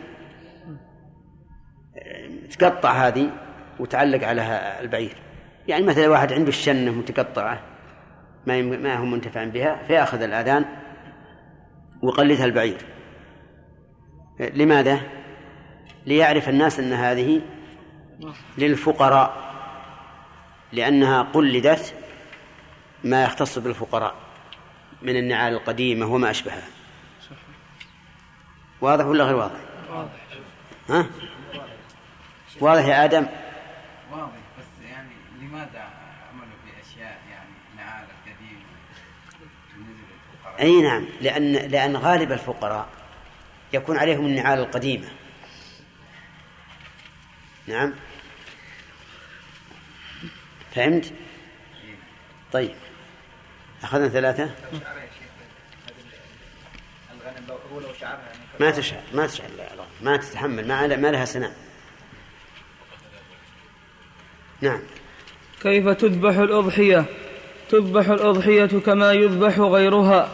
آه، 1.96 2.46
تقطع 2.58 2.92
هذه 3.08 3.30
وتعلق 3.80 4.26
عليها 4.26 4.80
البعير. 4.80 5.16
يعني 5.68 5.84
مثلا 5.84 6.08
واحد 6.08 6.32
عنده 6.32 6.48
الشنة 6.48 6.90
متقطعة 6.90 7.62
ما 8.46 8.62
ما 8.62 8.94
هو 8.94 9.04
منتفع 9.04 9.44
بها 9.44 9.82
فيأخذ 9.86 10.22
الآذان 10.22 10.64
ويقلدها 12.02 12.44
البعير. 12.44 12.84
لماذا؟ 14.54 15.00
ليعرف 16.06 16.48
الناس 16.48 16.78
أن 16.78 16.92
هذه 16.92 17.40
للفقراء. 18.58 19.49
لأنها 20.72 21.22
قلدت 21.22 21.94
ما 23.04 23.24
يختص 23.24 23.58
بالفقراء 23.58 24.14
من 25.02 25.16
النعال 25.16 25.52
القديمة 25.52 26.06
وما 26.06 26.30
أشبهها 26.30 26.68
واضح 28.80 29.04
ولا 29.04 29.24
غير 29.24 29.36
واضح؟ 29.36 29.60
واضح 29.90 30.10
ها؟ 30.88 31.06
واضح 32.60 32.84
يا 32.84 33.04
آدم؟ 33.04 33.26
واضح 34.12 34.32
بس 34.58 34.84
يعني 34.90 35.14
لماذا 35.40 35.90
عملوا 36.32 36.56
باشياء 36.66 37.18
يعني 37.30 37.50
نعال 37.76 38.06
للفقراء؟ 39.76 40.60
أي 40.60 40.82
نعم 40.82 41.06
لأن 41.20 41.52
لأن 41.52 41.96
غالب 41.96 42.32
الفقراء 42.32 42.88
يكون 43.72 43.98
عليهم 43.98 44.26
النعال 44.26 44.58
القديمة 44.58 45.08
نعم 47.66 47.94
فهمت؟ 50.74 51.12
طيب. 52.52 52.74
أخذنا 53.82 54.08
ثلاثة؟ 54.08 54.50
ما 58.60 58.70
تشعر 58.70 59.00
ما 59.14 59.26
تشعر 59.26 59.46
ما 60.02 60.16
تتحمل 60.16 60.68
ما 60.68 60.86
ما 60.96 61.08
لها 61.10 61.24
سنام 61.24 61.52
نعم. 64.60 64.80
كيف 65.62 65.88
تذبح 65.88 66.36
الأضحية؟ 66.36 67.04
تذبح 67.70 68.08
الأضحية 68.08 68.66
كما 68.66 69.12
يذبح 69.12 69.58
غيرها 69.58 70.28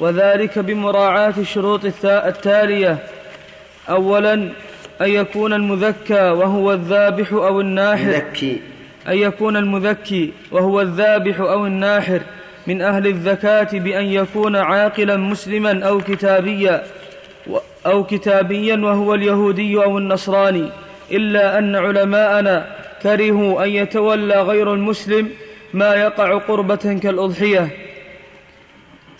وذلك 0.00 0.58
بمراعاة 0.58 1.34
الشروط 1.38 1.84
التا- 1.84 2.04
التالية. 2.26 3.06
أولا 3.88 4.32
أن 5.00 5.08
يكون 5.10 5.52
المذكى 5.52 6.20
وهو 6.30 6.72
الذابح 6.72 7.32
أو 7.32 7.60
الناحر. 7.60 8.10
ذكي 8.10 8.60
أن 9.08 9.18
يكون 9.18 9.56
المذكي 9.56 10.32
وهو 10.52 10.80
الذابح 10.80 11.40
أو 11.40 11.66
الناحر 11.66 12.20
من 12.66 12.82
أهل 12.82 13.06
الزكاة 13.06 13.78
بأن 13.78 14.04
يكون 14.04 14.56
عاقلا 14.56 15.16
مسلما 15.16 15.84
أو 15.84 16.00
كتابيا 16.00 16.84
أو 17.86 18.04
كتابيا 18.04 18.76
وهو 18.76 19.14
اليهودي 19.14 19.76
أو 19.76 19.98
النصراني 19.98 20.68
إلا 21.10 21.58
أن 21.58 21.76
علماءنا 21.76 22.76
كرهوا 23.02 23.64
أن 23.64 23.68
يتولى 23.70 24.42
غير 24.42 24.74
المسلم 24.74 25.30
ما 25.74 25.94
يقع 25.94 26.38
قربة 26.38 26.98
كالأضحية 27.02 27.68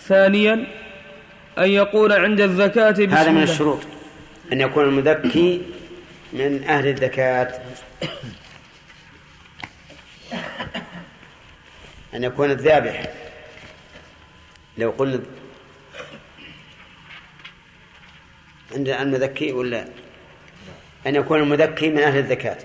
ثانيا 0.00 0.66
أن 1.58 1.68
يقول 1.70 2.12
عند 2.12 2.40
الزكاة 2.40 2.90
بسم 2.90 3.10
هذا 3.14 3.30
من. 3.30 3.42
الشروط 3.42 3.78
أن 4.52 4.60
يكون 4.60 4.84
المذكي 4.84 5.62
من 6.32 6.64
أهل 6.64 6.88
الزكاة 6.88 7.48
أن 12.14 12.24
يكون 12.24 12.50
الذابح. 12.50 13.02
لو 14.78 14.90
قلنا 14.90 15.20
عند 18.74 18.88
المذكي 18.88 19.52
ولا؟ 19.52 19.84
أن 21.06 21.14
يكون 21.14 21.40
المذكي 21.40 21.90
من 21.90 21.98
أهل 21.98 22.18
الزكاة. 22.18 22.58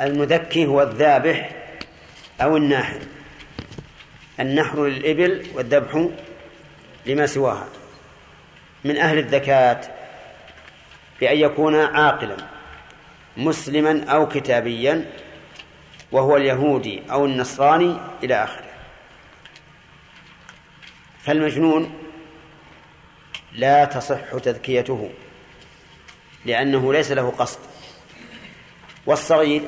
المذكي 0.00 0.66
هو 0.66 0.82
الذابح 0.82 1.50
أو 2.40 2.56
الناحر. 2.56 3.00
النحر 4.40 4.86
للإبل 4.86 5.46
والذبح 5.54 6.08
لما 7.06 7.26
سواها. 7.26 7.68
من 8.84 8.96
أهل 8.96 9.18
الزكاة 9.18 9.80
بأن 11.20 11.36
يكون 11.36 11.74
عاقلا 11.76 12.36
مسلما 13.36 14.04
أو 14.04 14.28
كتابيا. 14.28 15.04
وهو 16.12 16.36
اليهودي 16.36 17.02
أو 17.10 17.26
النصراني 17.26 17.96
إلى 18.22 18.44
آخره. 18.44 18.72
فالمجنون 21.22 21.94
لا 23.52 23.84
تصح 23.84 24.38
تذكيته 24.38 25.10
لأنه 26.44 26.92
ليس 26.92 27.10
له 27.12 27.30
قصد. 27.30 27.58
والصغير 29.06 29.62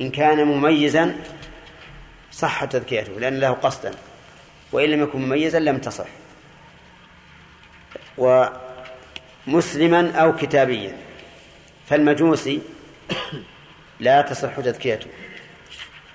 إن 0.00 0.10
كان 0.10 0.44
مميزا 0.44 1.16
صح 2.32 2.64
تذكيته 2.64 3.12
لأن 3.20 3.40
له 3.40 3.50
قصدا. 3.50 3.94
وإن 4.72 4.88
لم 4.88 5.02
يكن 5.02 5.18
مميزا 5.20 5.58
لم 5.58 5.78
تصح. 5.78 6.08
ومسلما 8.18 10.12
أو 10.12 10.36
كتابيا. 10.36 11.09
فالمجوسي 11.90 12.60
لا 14.00 14.22
تصح 14.22 14.60
تذكيته 14.60 15.06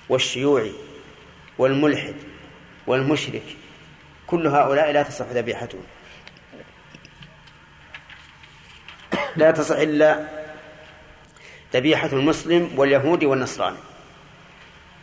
والشيوعي 0.09 0.71
والملحد 1.57 2.15
والمشرك 2.87 3.43
كل 4.27 4.47
هؤلاء 4.47 4.91
لا 4.91 5.03
تصح 5.03 5.25
ذبيحتهم 5.25 5.81
لا 9.35 9.51
تصح 9.51 9.75
إلا 9.75 10.27
ذبيحة 11.73 12.07
المسلم 12.07 12.69
واليهودي 12.77 13.25
والنصراني. 13.25 13.77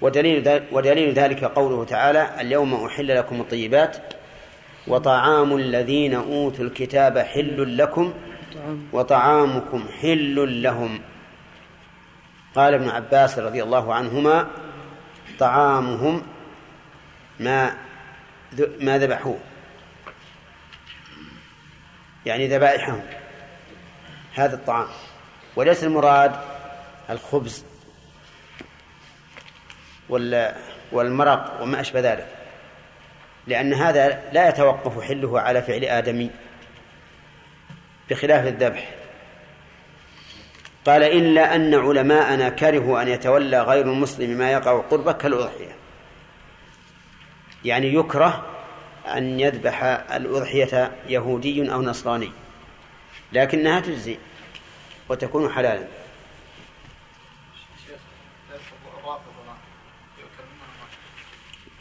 ودليل 0.00 0.62
ودليل 0.72 1.12
ذلك 1.12 1.44
قوله 1.44 1.84
تعالى 1.84 2.40
اليوم 2.40 2.84
أحل 2.84 3.16
لكم 3.16 3.40
الطيبات 3.40 3.96
وطعام 4.86 5.56
الذين 5.56 6.14
أوتوا 6.14 6.64
الكتاب 6.64 7.18
حل 7.18 7.78
لكم 7.78 8.14
وطعامكم 8.92 9.88
حل 10.00 10.62
لهم. 10.62 11.00
قال 12.54 12.74
ابن 12.74 12.88
عباس 12.88 13.38
رضي 13.38 13.62
الله 13.62 13.94
عنهما 13.94 14.48
طعامهم 15.38 16.22
ما 17.40 17.74
ما 18.80 18.98
ذبحوه. 18.98 19.38
يعني 22.26 22.48
ذبائحهم. 22.48 23.02
هذا 24.34 24.54
الطعام. 24.54 24.88
وليس 25.56 25.84
المراد 25.84 26.32
الخبز 27.10 27.64
وال- 30.08 30.54
والمرق 30.92 31.62
وما 31.62 31.80
أشبه 31.80 32.00
ذلك. 32.00 32.28
لأن 33.46 33.74
هذا 33.74 34.22
لا 34.32 34.48
يتوقف 34.48 35.00
حله 35.00 35.40
على 35.40 35.62
فعل 35.62 35.84
آدمي. 35.84 36.30
بخلاف 38.10 38.46
الذبح. 38.46 38.94
قال 40.86 41.02
إلا 41.02 41.54
أن 41.56 41.74
علماءنا 41.74 42.48
كرهوا 42.48 43.02
أن 43.02 43.08
يتولى 43.08 43.62
غير 43.62 43.84
المسلم 43.84 44.30
ما 44.30 44.52
يقع 44.52 44.78
قربه 44.80 45.12
كالأضحية. 45.12 45.76
يعني 47.64 47.94
يكره 47.94 48.46
أن 49.06 49.40
يذبح 49.40 49.82
الأضحية 50.12 50.92
يهودي 51.08 51.72
أو 51.72 51.82
نصراني 51.82 52.32
لكنها 53.32 53.80
تجزي 53.80 54.18
وتكون 55.08 55.52
حلالا. 55.52 55.86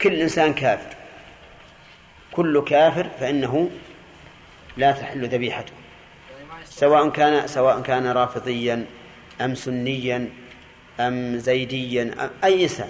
كل 0.02 0.14
إنسان 0.14 0.54
كافر 0.54 0.96
كل 2.32 2.64
كافر 2.64 3.08
فإنه 3.20 3.70
لا 4.76 4.92
تحل 4.92 5.28
ذبيحته. 5.28 5.72
سواء 6.74 7.08
كان 7.08 7.46
سواء 7.46 7.82
كان 7.82 8.06
رافضيا 8.06 8.86
أم 9.40 9.54
سنيا 9.54 10.30
أم 11.00 11.38
زيديا 11.38 12.02
أم 12.02 12.30
أي 12.44 12.62
إنسان. 12.62 12.88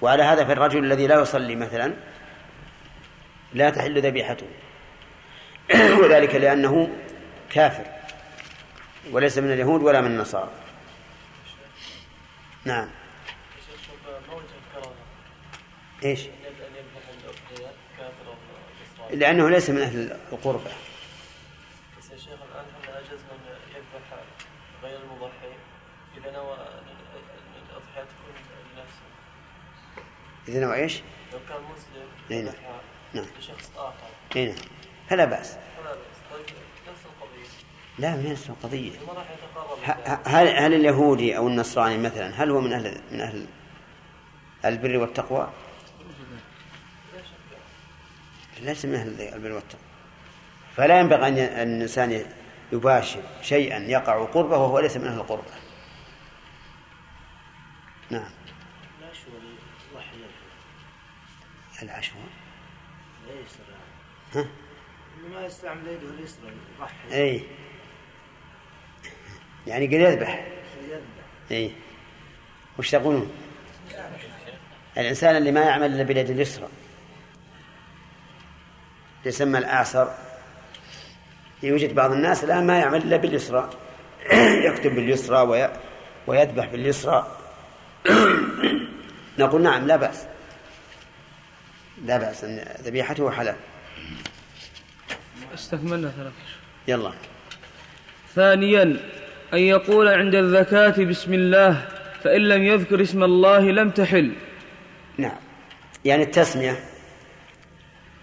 وعلى 0.00 0.22
هذا 0.22 0.44
في 0.44 0.52
الرجل 0.52 0.84
الذي 0.84 1.06
لا 1.06 1.20
يصلي 1.20 1.56
مثلا 1.56 1.92
لا 3.54 3.70
تحل 3.70 4.00
ذبيحته. 4.00 4.46
وذلك 6.02 6.34
لأنه 6.34 6.90
كافر 7.50 7.86
وليس 9.10 9.38
من 9.38 9.52
اليهود 9.52 9.82
ولا 9.82 10.00
من 10.00 10.06
النصارى. 10.06 10.50
نعم. 12.64 12.88
إيش؟ 16.04 16.20
لأنه 19.10 19.50
ليس 19.50 19.70
من 19.70 19.82
أهل 19.82 20.16
القربة 20.32 20.70
بس 21.98 22.10
يا 22.10 22.16
شيخ 22.16 22.38
الآن 22.52 22.64
إحنا 22.82 22.98
أجزنا 22.98 23.32
أن 23.32 23.74
يذبح 23.74 24.18
غير 24.82 25.00
المضحي 25.00 25.52
إذا 26.16 26.30
نوى 26.30 26.56
الأضحية 27.70 28.02
تكون 28.02 28.34
لنفسه 28.76 29.06
إذا 30.48 30.60
نوع 30.60 30.74
إيش؟ 30.74 31.00
لو 31.32 31.38
كان 31.48 31.58
مسلم 31.62 32.08
أي 32.30 32.42
نعم. 32.42 32.54
نعم. 33.14 33.24
لشخص 33.38 33.70
آخر. 33.76 33.94
اي 34.36 34.46
نعم. 34.46 34.56
فلا 35.08 35.24
بأس. 35.24 35.50
فلا 35.52 35.90
بأس. 35.94 35.96
طيب 36.32 36.56
نفس 36.88 37.00
القضية؟ 37.06 37.48
لا 37.98 38.16
ما 38.16 38.28
ينسى 38.28 38.52
قضية 38.62 38.92
ه- 39.86 40.18
هل 40.28 40.48
هل 40.48 40.74
اليهودي 40.74 41.36
أو 41.36 41.48
النصراني 41.48 41.98
مثلا 41.98 42.42
هل 42.42 42.50
هو 42.50 42.60
من 42.60 42.72
أهل 42.72 43.00
من 43.12 43.20
أهل 43.20 43.46
البر 44.64 44.96
والتقوى؟ 44.96 45.50
ليس 48.60 48.84
من 48.84 48.94
أهل 48.94 49.20
البر 49.34 49.52
والتقوى. 49.52 49.82
فلا 50.76 51.00
ينبغي 51.00 51.28
أن 51.28 51.38
الإنسان 51.38 52.26
يباشر 52.72 53.22
شيئا 53.42 53.78
يقع 53.78 54.24
قربه 54.24 54.56
وهو 54.56 54.78
ليس 54.78 54.96
من 54.96 55.06
أهل 55.06 55.18
القربة. 55.18 55.50
نعم. 58.10 58.30
العشوة. 61.82 62.22
ها؟ 64.34 64.46
ما 65.34 65.46
يستعمل 65.46 65.88
يده 65.88 66.10
اليسرى 66.18 66.52
يضحي. 66.78 67.22
اي 67.22 67.42
يعني 69.66 69.86
قد 69.86 69.92
يذبح. 69.92 70.46
اي 71.50 71.72
وش 72.78 72.90
تقولون؟ 72.90 73.32
الإنسان 74.98 75.36
اللي 75.36 75.52
ما 75.52 75.60
يعمل 75.60 75.86
إلا 75.86 76.02
باليد 76.02 76.30
اليسرى. 76.30 76.68
يسمى 79.26 79.58
الاعصر 79.58 80.08
يوجد 81.62 81.94
بعض 81.94 82.12
الناس 82.12 82.44
الان 82.44 82.66
ما 82.66 82.78
يعمل 82.78 83.02
إلا 83.02 83.16
باليسرى. 83.16 83.70
يكتب 84.66 84.94
باليسرى 84.94 85.40
وي... 85.40 85.72
ويذبح 86.26 86.66
باليسرى. 86.66 87.36
نقول 89.38 89.62
نعم 89.62 89.86
لا 89.86 89.96
بأس. 89.96 90.26
لا 92.06 92.18
بأس 92.18 92.44
إن 92.44 92.64
ذبيحته 92.84 93.30
حلال. 93.30 93.56
استكملنا 95.54 96.08
ثلاثة. 96.08 96.32
يلا. 96.88 97.12
ثانيا 98.34 98.82
أن 99.54 99.58
يقول 99.58 100.08
عند 100.08 100.34
الزكاة 100.34 101.04
بسم 101.04 101.34
الله 101.34 101.88
فإن 102.22 102.40
لم 102.40 102.62
يذكر 102.62 103.02
اسم 103.02 103.22
الله 103.22 103.60
لم 103.60 103.90
تحل. 103.90 104.32
نعم. 105.18 105.36
يعني 106.04 106.22
التسمية. 106.22 106.80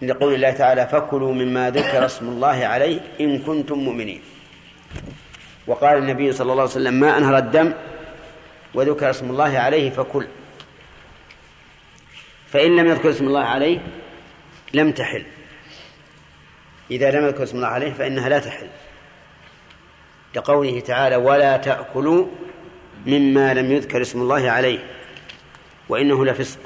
لقول 0.01 0.34
الله 0.34 0.51
تعالى 0.51 0.88
فكلوا 0.88 1.34
مما 1.34 1.69
ذكر 1.69 2.05
اسم 2.05 2.27
الله 2.30 2.65
عليه 2.65 2.99
إن 3.21 3.39
كنتم 3.39 3.77
مؤمنين. 3.80 4.21
وقال 5.67 5.97
النبي 5.97 6.32
صلى 6.32 6.51
الله 6.51 6.63
عليه 6.63 6.71
وسلم 6.71 6.93
ما 6.93 7.17
أنهر 7.17 7.38
الدم 7.38 7.73
وذكر 8.73 9.09
اسم 9.09 9.30
الله 9.30 9.59
عليه 9.59 9.89
فكل. 9.89 10.27
فإن 12.51 12.75
لم 12.75 12.87
يذكر 12.87 13.09
اسم 13.09 13.27
الله 13.27 13.43
عليه 13.43 13.79
لم 14.73 14.91
تحل. 14.91 15.25
إذا 16.91 17.11
لم 17.11 17.25
يذكر 17.25 17.43
اسم 17.43 17.57
الله 17.57 17.67
عليه 17.67 17.93
فإنها 17.93 18.29
لا 18.29 18.39
تحل. 18.39 18.69
لقوله 20.35 20.79
تعالى 20.79 21.15
ولا 21.15 21.57
تأكلوا 21.57 22.27
مما 23.05 23.53
لم 23.53 23.71
يذكر 23.71 24.01
اسم 24.01 24.21
الله 24.21 24.51
عليه 24.51 24.85
وإنه 25.89 26.25
لفسق. 26.25 26.59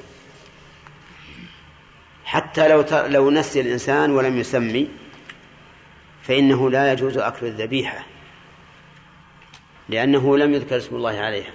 حتى 2.26 2.68
لو. 2.68 2.86
لو 2.92 3.32
نسي 3.32 3.62
الإنسان 3.62 4.12
ولم 4.12 4.38
يسمي 4.38 4.88
فإنه 6.24 6.70
لا 6.70 6.94
يجوز 6.94 7.18
أكل 7.18 7.46
الذبيحة 7.46 8.06
لأنه 9.90 10.38
لم 10.38 10.54
يذكر 10.54 10.78
اسم 10.78 10.96
الله 10.96 11.20
عليها. 11.20 11.52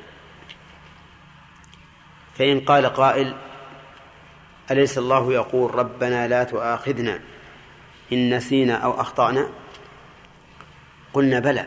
فإن 2.38 2.60
قال 2.60 2.86
قائل 2.86 3.34
أليس 4.70 4.98
الله 4.98 5.32
يقول 5.32 5.74
ربنا 5.74 6.28
لا 6.28 6.44
تؤاخذنا 6.44 7.20
إن 8.12 8.34
نسينا 8.34 8.74
أو 8.74 9.00
أخطأنا؟ 9.00 9.48
قلنا 11.12 11.40
بلى 11.40 11.66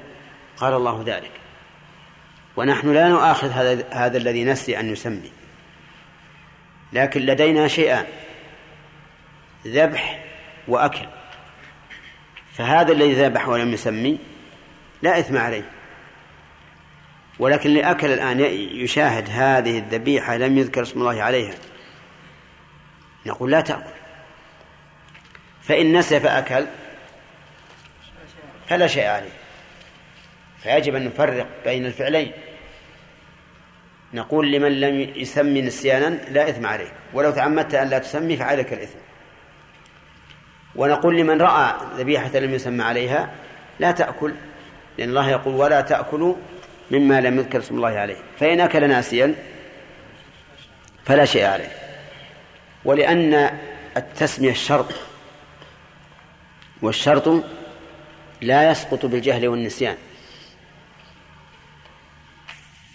قال 0.58 0.74
الله 0.74 1.04
ذلك. 1.06 1.32
ونحن 2.56 2.94
لا 2.94 3.10
نؤاخذ 3.10 3.50
هذا 3.50 3.86
هذا 3.92 4.18
الذي 4.18 4.44
نسي 4.44 4.80
أن 4.80 4.90
يسمي. 4.90 5.32
لكن 6.94 7.22
لدينا 7.22 7.68
شيئان 7.68 8.06
ذبح 9.68 10.26
وأكل. 10.68 11.06
فهذا 12.54 12.92
الذي 12.92 13.14
ذبح 13.14 13.48
ولم 13.48 13.74
يسمي 13.74 14.20
لا 15.02 15.20
إثم 15.20 15.38
عليه. 15.38 15.70
ولكن 17.40 17.70
لأكل 17.70 18.12
الآن 18.12 18.40
يشاهد 18.74 19.30
هذه 19.30 19.78
الذبيحة 19.78 20.38
لم 20.38 20.58
يذكر 20.58 20.82
اسم 20.82 21.00
الله 21.00 21.24
عليها. 21.24 21.54
نقول 23.26 23.52
لا 23.52 23.62
تأكل. 23.62 23.94
فإن 25.62 25.98
نسي 25.98 26.20
فأكل 26.20 26.66
فلا 28.68 28.88
شيء 28.88 29.06
عليه. 29.06 29.30
فيجب 30.64 30.96
أن 30.96 31.06
نفرق 31.06 31.48
بين 31.64 31.86
الفعلين. 31.86 32.32
نقول 34.14 34.52
لمن 34.52 34.80
لم 34.80 35.00
يسمي 35.16 35.62
نسيانا 35.62 36.18
لا 36.30 36.50
إثم 36.50 36.66
عليك. 36.66 36.94
ولو 37.14 37.32
تعمدت 37.32 37.76
أن 37.76 37.88
لا 37.88 38.00
تسمي 38.00 38.38
فعليك 38.38 38.74
الإثم. 38.74 38.98
ونقول 40.76 41.18
لمن 41.18 41.42
رأى 41.42 41.74
ذبيحة 41.98 42.40
لم 42.40 42.54
يسمى 42.54 42.84
عليها 42.84 43.32
لا 43.80 43.92
تأكل. 43.92 44.34
لأن 44.98 45.10
الله 45.10 45.30
يقول 45.30 45.56
ولا 45.56 45.82
تأكلوا 45.82 46.36
مما 46.92 47.22
لم 47.22 47.40
يذكر 47.40 47.60
اسم 47.60 47.76
الله 47.76 48.00
عليه. 48.00 48.18
فإن 48.40 48.62
أكل 48.62 48.90
ناسيا 48.90 49.36
فلا 51.06 51.26
شيء 51.26 51.46
عليه. 51.46 51.81
ولأن 52.86 53.60
التسمية 53.98 54.52
الشرط 54.52 54.94
والشرط 56.82 57.44
لا 58.42 58.72
يسقط 58.72 59.06
بالجهل 59.06 59.48
والنسيان. 59.48 59.98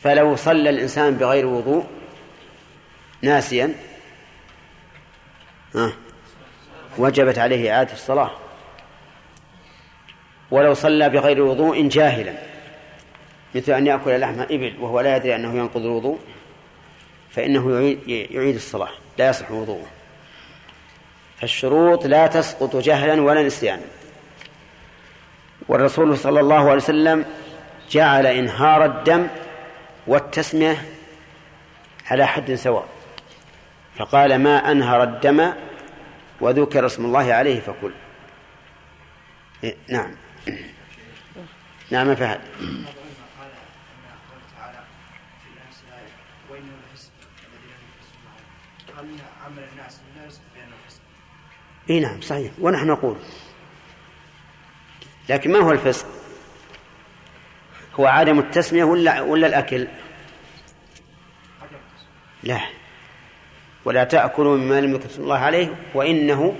فلو 0.01 0.37
صلى 0.37 0.71
الإنسان 0.71 1.17
بغير 1.17 1.47
وضوء 1.47 1.87
ناسيا 3.23 3.75
وجبت 6.99 7.39
عليه 7.39 7.75
إعادة 7.75 7.93
الصلاة. 7.93 8.31
ولو 10.51 10.75
صلى 10.75 11.09
بغير 11.09 11.43
وضوء 11.43 11.89
جاهلا 11.89 12.35
مثل 13.55 13.73
أن 13.73 13.87
يأكل 13.87 14.21
لحم 14.21 14.41
إبل 14.41 14.75
وهو 14.81 15.01
لا 15.01 15.17
يدري 15.17 15.35
أنه 15.35 15.59
ينقض 15.59 15.81
الوضوء 15.81 16.19
فإنه 17.31 17.81
يعيد, 18.07 18.55
الصلاة. 18.55 18.91
لا 19.19 19.29
يصح 19.29 19.51
وضوءه. 19.51 19.87
فالشروط 21.41 22.07
لا 22.07 22.27
تسقط 22.27 22.77
جهلا 22.77 23.23
ولا 23.23 23.43
نسيانا. 23.43 23.83
والرسول 25.69 26.19
صلى 26.19 26.41
الله 26.41 26.61
عليه 26.61 26.83
وسلم 26.83 27.25
جعل 27.91 28.27
إنهار 28.27 28.85
الدم 28.85 29.27
والتسمية 30.07 30.85
على 32.11 32.27
حد 32.27 32.55
سواء. 32.55 32.89
فقال 33.97 34.39
ما 34.39 34.71
أنهر 34.71 35.03
الدم 35.03 35.53
وذكر 36.41 36.87
اسم 36.87 37.05
الله 37.05 37.35
عليه 37.35 37.61
فكل. 37.61 37.93
إيه 39.65 39.77
نعم. 39.89 40.11
نعم 41.91 42.15
فهد. 42.15 42.41
إي 51.91 52.01
نعم 52.01 52.21
صحيح. 52.21 52.53
ونحن 52.59 52.87
نقول. 52.87 53.17
لكن 55.29 55.53
ما 55.53 55.59
هو 55.59 55.73
الفسق؟ 55.73 56.07
هو 57.95 58.07
عدم 58.07 58.39
التسمية 58.39 58.85
ولا 58.85 59.21
ولا 59.21 59.47
الأكل؟ 59.47 59.89
لا. 62.43 62.61
ولا 63.85 64.05
تأكلوا 64.05 64.57
مما 64.57 64.81
لم 64.81 64.95
يذكر 64.95 65.23
الله 65.23 65.39
عليه 65.39 65.77
وإنه 65.95 66.57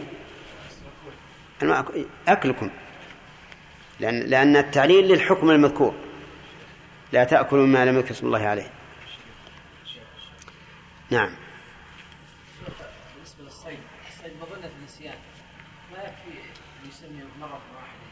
أكلكم. 2.29 2.71
لأن 4.01 4.21
لأن 4.21 4.57
التعليل 4.57 5.09
للحكم 5.09 5.51
المذكور. 5.51 5.95
لا 7.13 7.25
تأكلوا 7.25 7.67
مما 7.67 7.85
لم 7.85 7.97
يذكر 7.97 8.11
اسم 8.11 8.27
الله 8.27 8.47
عليه. 8.47 8.71
نعم 11.11 11.31
بالنسبة 13.15 13.45
للصيد 13.45 13.79
الصيد 14.09 14.33
مظنه 14.41 14.71
النسيان 14.81 15.19
ما 15.93 15.99
يكفي 15.99 16.39
يسمي 16.89 17.23
مره 17.41 17.61
واحدة 17.77 18.07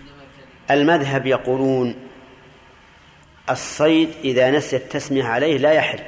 عندما 0.00 0.22
يبتدي 0.22 0.51
المذهب 0.70 1.26
يقولون 1.26 2.08
الصيد 3.50 4.10
إذا 4.24 4.50
نسي 4.50 4.76
التسمية 4.76 5.24
عليه 5.24 5.56
لا 5.58 5.72
يحل 5.72 6.00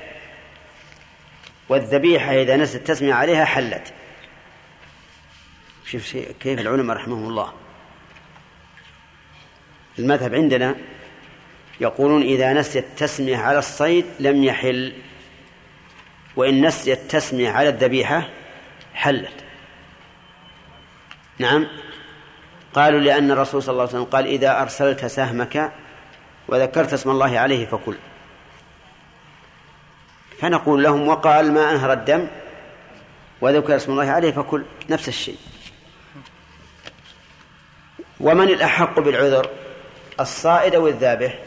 والذبيحة 1.68 2.42
إذا 2.42 2.56
نسي 2.56 2.78
التسمية 2.78 3.14
عليها 3.14 3.44
حلت. 3.44 3.92
شوف 5.86 6.16
كيف 6.40 6.60
العلماء 6.60 6.96
رحمهم 6.96 7.28
الله. 7.28 7.52
المذهب 9.98 10.34
عندنا 10.34 10.74
يقولون 11.80 12.22
إذا 12.22 12.52
نسي 12.52 12.78
التسمية 12.78 13.36
على 13.36 13.58
الصيد 13.58 14.06
لم 14.20 14.44
يحل 14.44 14.92
وإن 16.36 16.66
نسي 16.66 16.92
التسمية 16.92 17.50
على 17.50 17.68
الذبيحة 17.68 18.28
حلت. 18.94 19.44
نعم؟ 21.38 21.66
قالوا 22.74 23.00
لأن 23.00 23.30
الرسول 23.30 23.62
صلى 23.62 23.72
الله 23.72 23.82
عليه 23.82 23.92
وسلم 23.92 24.04
قال 24.04 24.26
إذا 24.26 24.62
أرسلت 24.62 25.06
سهمك 25.06 25.72
وذكرت 26.48 26.92
اسم 26.92 27.10
الله 27.10 27.38
عليه 27.38 27.66
فكل. 27.66 27.96
فنقول 30.40 30.82
لهم 30.82 31.08
وقال 31.08 31.52
ما 31.52 31.70
أنهر 31.70 31.92
الدم 31.92 32.26
وذكر 33.40 33.76
اسم 33.76 33.92
الله 33.92 34.10
عليه 34.10 34.32
فكل. 34.32 34.64
نفس 34.90 35.08
الشيء. 35.08 35.38
ومن 38.20 38.48
الأحق 38.48 39.00
بالعذر؟ 39.00 39.50
الصائد 40.20 40.74
أو 40.74 40.88
الذابح؟ 40.88 41.38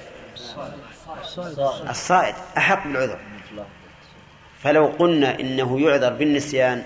الصائد. 1.90 2.36
أحق 2.58 2.88
بالعذر. 2.88 3.20
فلو 4.64 4.86
قلنا 4.86 5.40
إنه 5.40 5.80
يعذر 5.82 6.14
بالنسيان 6.14 6.84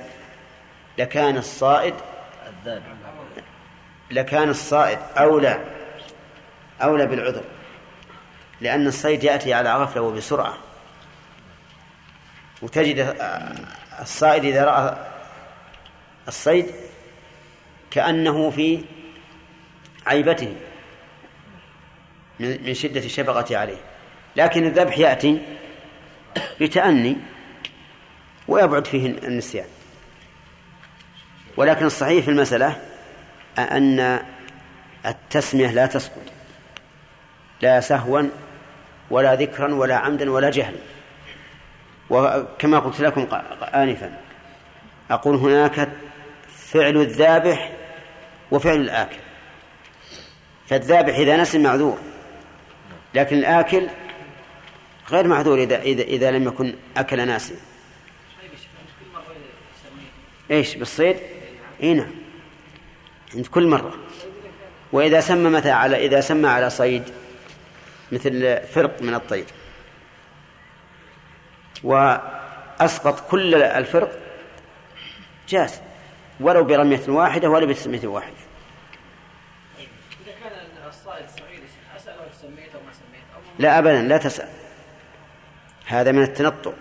لكان 0.98 1.38
الصائد 1.38 1.94
لكان 4.12 4.50
الصائد 4.50 5.00
أولى 5.18 5.60
أولى 6.82 7.06
بالعذر 7.06 7.44
لأن 8.62 8.88
الصيد 8.88 9.24
يأتي 9.24 9.54
على 9.54 9.76
غفلة 9.76 10.02
وبسرعة. 10.02 10.58
وتجد 12.62 13.16
الصائد 14.02 14.46
إذا 14.46 14.66
رأى 14.66 14.98
الصيد 16.28 16.66
كأنه 17.92 18.50
في 18.50 18.84
عيبته 20.08 20.56
من 22.40 22.74
شدة 22.74 23.00
الشفقة 23.00 23.58
عليه. 23.58 23.82
لكن 24.36 24.66
الذبح 24.66 24.98
يأتي 24.98 25.42
بتأني 26.62 27.18
ويبعد 28.48 28.88
فيه 28.88 29.06
النسيان. 29.06 29.68
ولكن 31.58 31.86
الصحيح 31.86 32.26
في 32.26 32.32
المسألة 32.32 32.91
أن 33.60 34.20
التسمية 35.06 35.72
لا 35.72 35.86
تسقط 35.86 36.22
لا 37.62 37.80
سهوا 37.80 38.22
ولا 39.10 39.36
ذكرا 39.36 39.74
ولا 39.74 39.96
عمدا 39.96 40.32
ولا 40.32 40.50
جهلا. 40.50 40.78
وكما 42.10 42.80
قلت 42.80 43.00
لكم 43.00 43.28
آنفا 43.62 44.18
أقول 45.12 45.36
هناك 45.36 45.90
فعل 46.58 46.98
الذابح 46.98 47.72
وفعل 48.52 48.76
الآكل. 48.76 49.18
فالذابح 50.68 51.16
إذا 51.16 51.38
نسي 51.38 51.58
معذور 51.58 51.98
لكن 53.14 53.38
الآكل 53.38 53.88
غير 55.10 55.28
معذور 55.28 55.58
إذا 55.60 55.82
إذا 55.82 56.04
إذا 56.04 56.32
لم 56.32 56.48
يكن 56.48 56.74
أكل 56.98 57.28
ناسي 57.28 57.56
إيش 60.52 60.76
بالصيد؟ 60.76 61.18
إي 61.84 61.94
نعم. 61.94 62.21
عند 63.36 63.48
كل 63.48 63.68
مرة. 63.68 63.94
وإذا 64.92 65.20
سمى 65.20 65.50
متى 65.50 65.72
على 65.72 66.06
إذا 66.06 66.22
سمى 66.22 66.48
على 66.48 66.70
صيد 66.70 67.04
مثل 68.12 68.60
فرق 68.68 69.02
من 69.02 69.14
الطير. 69.14 69.46
وأسقط 71.84 73.30
كل 73.30 73.56
الفرق 73.56 74.20
جاز 75.48 75.82
ولو 76.40 76.64
برمية 76.64 77.02
واحدة 77.08 77.50
ولا 77.50 77.66
بتسمية 77.66 78.08
واحدة 78.08 78.36
لا 83.60 83.80
أبدا 83.80 84.02
لا 84.02 84.18
تسأل. 84.18 84.50
هذا 85.86 86.12
من 86.12 86.24
التنطع 86.24 86.72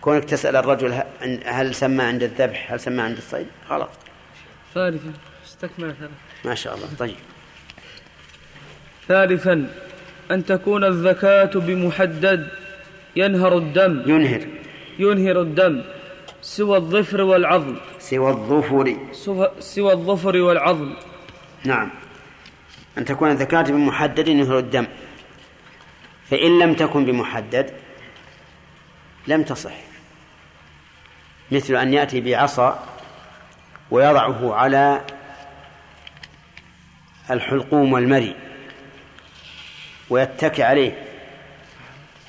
كونك 0.00 0.24
تسأل 0.24 0.56
الرجل 0.56 1.02
هل 1.46 1.74
سمى 1.74 2.04
عند 2.04 2.22
الذبح 2.22 2.72
هل 2.72 2.80
سمى 2.80 3.02
عند 3.02 3.16
الصيد؟ 3.16 3.46
غلط. 3.68 3.90
ثالثا. 4.74 5.12
استكمل 5.64 5.94
ثلاث 5.94 6.10
ما 6.44 6.54
شاء 6.54 6.74
الله. 6.74 6.86
طيب. 6.98 7.16
ثالثا 9.08 9.70
أن 10.30 10.44
تكون 10.44 10.84
الزكاة 10.84 11.50
بمحدد 11.54 12.48
ينهر 13.16 13.58
الدم. 13.58 14.02
ينهر. 14.06 14.46
ينهر 14.98 15.40
الدم 15.40 15.82
سوى 16.42 16.76
الظفر 16.76 17.20
والعظم. 17.20 17.76
سوى 17.98 18.30
الظفر. 18.30 18.96
سوى- 19.12 19.60
سوى 19.60 19.92
الظفر 19.92 20.36
والعظم. 20.36 20.92
نعم. 21.64 21.90
أن 22.98 23.04
تكون 23.04 23.30
الزكاة 23.30 23.62
بمحدد 23.62 24.28
ينهر 24.28 24.58
الدم. 24.58 24.86
فإن 26.30 26.58
لم 26.58 26.74
تكن 26.74 27.04
بمحدد 27.04 27.70
لم 29.26 29.42
تصح. 29.42 29.74
مثل 31.52 31.76
أن 31.76 31.94
يأتي 31.94 32.20
بعصا 32.20 32.86
ويضعه 33.90 34.54
على 34.54 35.00
الحلقوم 37.30 37.92
والمري 37.92 38.36
ويتكي 40.10 40.62
عليه 40.62 41.06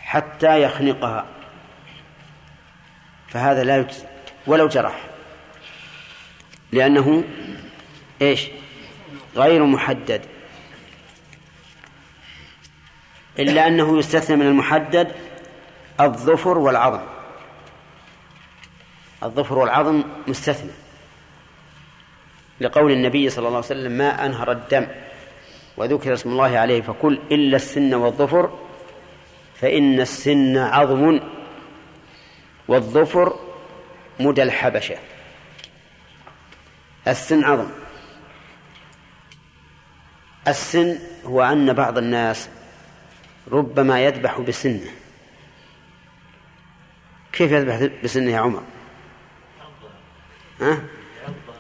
حتى 0.02 0.62
يخنقها. 0.62 1.26
فهذا 3.28 3.64
لا 3.64 3.78
يجزي 3.78 4.06
ولو 4.48 4.68
جرح. 4.68 5.04
لأنه 6.72 7.24
إيش؟ 8.22 8.48
غير 9.36 9.66
محدد. 9.66 10.22
إلا 13.40 13.68
أنه 13.68 14.00
يستثنى 14.00 14.36
من 14.36 14.48
المحدد 14.48 15.16
الظفر 16.02 16.58
والعظم. 16.58 17.02
الظفر 19.24 19.58
والعظم 19.58 20.04
مستثنى. 20.28 20.83
لقول 22.64 22.92
النبي 22.92 23.30
صلى 23.30 23.48
الله 23.48 23.58
عليه 23.58 23.66
وسلم 23.66 23.92
ما 23.92 24.26
أنهر 24.26 24.52
الدم 24.52 24.88
وذكر 25.78 26.14
اسم 26.14 26.30
الله 26.30 26.58
عليه 26.58 26.82
فكل 26.82 27.20
إلا 27.32 27.56
السن 27.56 27.94
والظفر 27.94 28.60
فإن 29.56 30.00
السن 30.00 30.58
عظم 30.58 31.20
والظفر 32.68 33.40
مدى 34.20 34.44
الحبشة. 34.44 34.96
السن 37.08 37.44
عظم. 37.44 37.70
السن 40.48 41.00
هو 41.26 41.44
أن 41.44 41.74
بعض 41.74 41.98
الناس 41.98 42.50
ربما 43.52 44.06
يذبح 44.06 44.40
بسنه. 44.40 44.92
كيف 47.34 47.52
يذبح 47.52 47.90
بسنه 48.04 48.32
يا 48.32 48.40
عمر؟ 48.40 48.64
ها؟ 50.62 50.84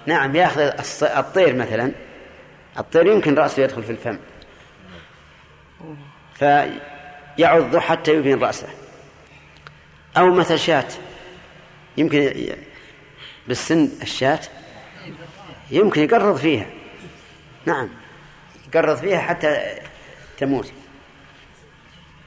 نعم 0.05 0.35
ياخذ 0.35 0.71
الطير 1.01 1.55
مثلا. 1.55 1.91
الطير 2.77 3.07
يمكن 3.07 3.35
رأسه 3.35 3.63
يدخل 3.63 3.83
في 3.83 3.91
الفم. 3.91 4.17
فيعض 6.35 7.77
حتى 7.77 8.13
يبين 8.13 8.39
رأسه. 8.39 8.67
أو 10.17 10.31
مثل 10.31 10.59
شاة. 10.59 10.87
يمكن 11.97 12.33
بالسن 13.47 13.89
الشاة 14.01 14.39
يمكن 15.71 16.03
يقرض 16.03 16.37
فيها. 16.37 16.65
نعم 17.65 17.89
يقرض 18.67 18.97
فيها 18.97 19.19
حتى 19.19 19.79
تموت. 20.37 20.71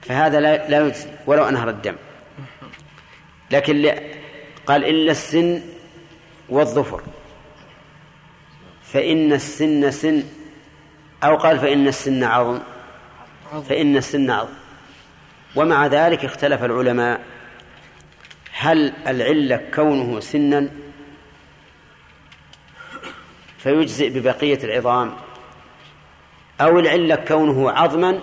فهذا 0.03 0.41
لا 0.41 0.69
لا 0.69 0.87
يجزي 0.87 1.09
ولو 1.27 1.45
أنهر 1.45 1.69
الدم. 1.69 1.97
لكن 3.51 3.95
قال 4.67 4.85
إلا 4.85 5.11
السن 5.11 5.63
والظفر. 6.49 7.03
فإن 8.93 9.33
السن 9.33 9.91
سن 9.91 10.25
أو 11.25 11.37
قال 11.37 11.59
فإن 11.59 11.89
السن 11.89 12.25
عظم. 12.25 12.61
فإن 13.69 13.97
السن 13.97 14.31
عظم. 14.31 14.55
ومع 15.57 15.87
ذلك 15.87 16.25
اختلف 16.25 16.65
العلماء. 16.65 17.21
هل 18.53 18.93
العلة 19.07 19.71
كونه 19.75 20.21
سنا 20.21 20.69
فيجزئ 23.59 24.09
ببقية 24.09 24.65
العظام 24.65 25.17
أو 26.61 26.79
العلة 26.79 27.17
كونه 27.17 27.71
عظما 27.71 28.21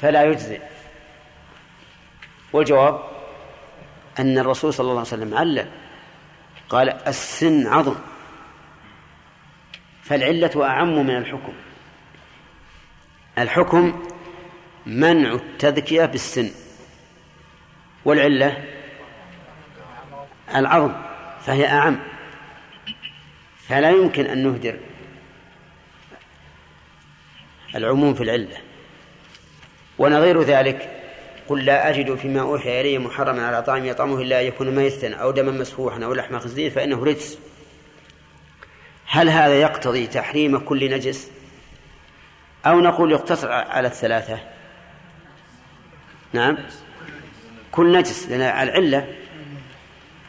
فلا 0.00 0.24
يجزئ؟ 0.24 0.60
والجواب 2.52 3.00
أن 4.18 4.38
الرسول 4.38 4.74
صلى 4.74 4.84
الله 4.84 4.98
عليه 4.98 5.08
وسلم 5.08 5.34
علل 5.34 5.68
قال 6.68 6.88
السن 6.90 7.66
عظم. 7.66 7.94
فالعلة 10.04 10.66
أعم 10.66 11.06
من 11.06 11.16
الحكم. 11.16 11.52
الحكم 13.38 14.02
منع 14.86 15.32
التذكية 15.32 16.04
بالسن. 16.04 16.50
والعلة 18.04 18.64
العظم 20.54 20.92
فهي 21.40 21.66
أعم. 21.66 21.98
فلا 23.68 23.90
يمكن 23.90 24.26
أن 24.26 24.38
نهدر 24.44 24.76
العموم 27.74 28.14
في 28.14 28.22
العلة. 28.22 28.56
ونظير 29.98 30.42
ذلك. 30.42 30.90
قل 31.48 31.64
لا 31.64 31.90
أجد 31.90 32.14
فيما 32.14 32.40
أوحي 32.40 32.80
إلي 32.80 32.98
محرما 32.98 33.46
على 33.46 33.62
طعام 33.62 33.84
يطعمه 33.84 34.20
إلا 34.20 34.40
أن 34.40 34.46
يكون 34.46 34.70
ميتا 34.74 35.14
أو 35.14 35.30
دما 35.30 35.52
مسفوحا 35.52 36.04
أو 36.04 36.14
لحم 36.14 36.38
خنزير 36.38 36.70
فإنه 36.70 37.04
رجس. 37.04 37.38
هل 39.14 39.28
هذا 39.30 39.54
يقتضي 39.54 40.06
تحريم 40.06 40.58
كل 40.58 40.90
نجس؟ 40.90 41.30
أو 42.66 42.80
نقول 42.80 43.12
يقتصر 43.12 43.52
على 43.52 43.88
الثلاثة. 43.88 44.38
نعم. 46.32 46.58
كل 47.72 47.98
نجس 47.98 48.28
لأن 48.28 48.40
العلة. 48.40 49.14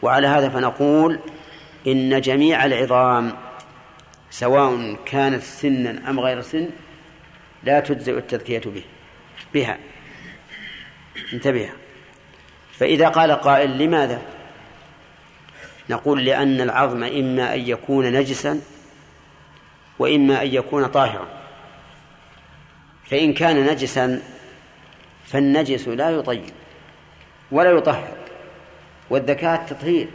وعلى 0.01 0.27
هذا 0.27 0.49
فنقول 0.49 1.19
إن 1.87 2.21
جميع 2.21 2.65
العظام 2.65 3.33
سواء 4.29 4.97
كانت 5.05 5.43
سنا 5.43 6.09
أم 6.09 6.19
غير 6.19 6.41
سن 6.41 6.69
لا 7.63 7.79
تجزئ 7.79 8.17
التذكية 8.17 8.61
به. 8.65 8.83
بها. 9.53 9.77
انتبه. 11.33 11.69
فإذا 12.79 13.09
قال 13.09 13.31
قائل 13.31 13.77
لماذا؟ 13.77 14.21
نقول 15.89 16.25
لأن 16.25 16.61
العظم 16.61 17.03
إما 17.03 17.53
أن 17.53 17.59
يكون 17.59 18.13
نجسا 18.13 18.61
وإما 19.99 20.41
أن 20.41 20.47
يكون 20.47 20.85
طاهرا. 20.85 21.27
فإن 23.05 23.33
كان 23.33 23.65
نجسا 23.65 24.21
فالنجس 25.25 25.87
لا 25.87 26.09
يطيب 26.09 26.53
ولا 27.51 27.71
يطهر 27.71 28.17
والذكاة 29.09 29.65
تطهير 29.65 30.07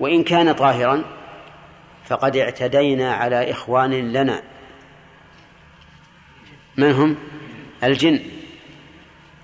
وإن 0.00 0.24
كان 0.24 0.52
طاهرا 0.52 1.04
فقد 2.04 2.36
اعتدينا 2.36 3.14
على 3.14 3.50
إخوان 3.50 4.12
لنا. 4.12 4.42
من 6.76 6.90
هم؟ 6.90 7.16
الجن. 7.84 8.20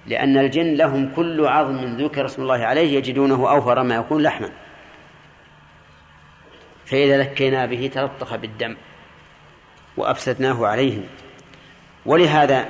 لأن 0.07 0.39
الجن 0.39 0.75
لهم 0.75 1.15
كل 1.15 1.47
عظم 1.47 1.97
ذكر 1.97 2.27
اسم 2.27 2.43
الله 2.43 2.65
عليه 2.65 2.97
يجدونه 2.97 3.51
أوفر 3.51 3.83
ما 3.83 3.95
يكون 3.95 4.23
لحما. 4.23 4.51
فإذا 6.91 7.19
لكينا 7.19 7.67
به 7.67 7.91
تلطخ 7.95 8.35
بالدم 8.35 8.77
وأفسدناه 9.97 10.67
عليهم. 10.67 11.05
ولهذا 12.07 12.69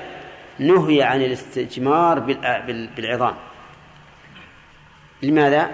نهي 0.58 1.02
عن 1.02 1.22
الاستجمار 1.22 2.18
بالعظام. 2.96 3.34
لماذا؟ 5.22 5.70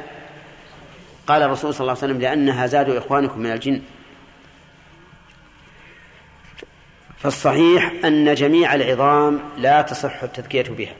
قال 1.27 1.43
الرسول 1.43 1.75
صلى 1.75 1.81
الله 1.81 2.03
عليه 2.03 2.13
وسلم 2.13 2.21
لأنها 2.21 2.67
زاد 2.67 2.91
إخوانكم 2.91 3.41
من 3.41 3.53
الجن. 3.53 3.83
فالصحيح 7.19 7.93
أن 8.05 8.35
جميع 8.35 8.75
العظام 8.75 9.41
لا 9.59 9.83
تصح 9.83 10.23
التذكية 10.23 10.63
بها. 10.63 10.95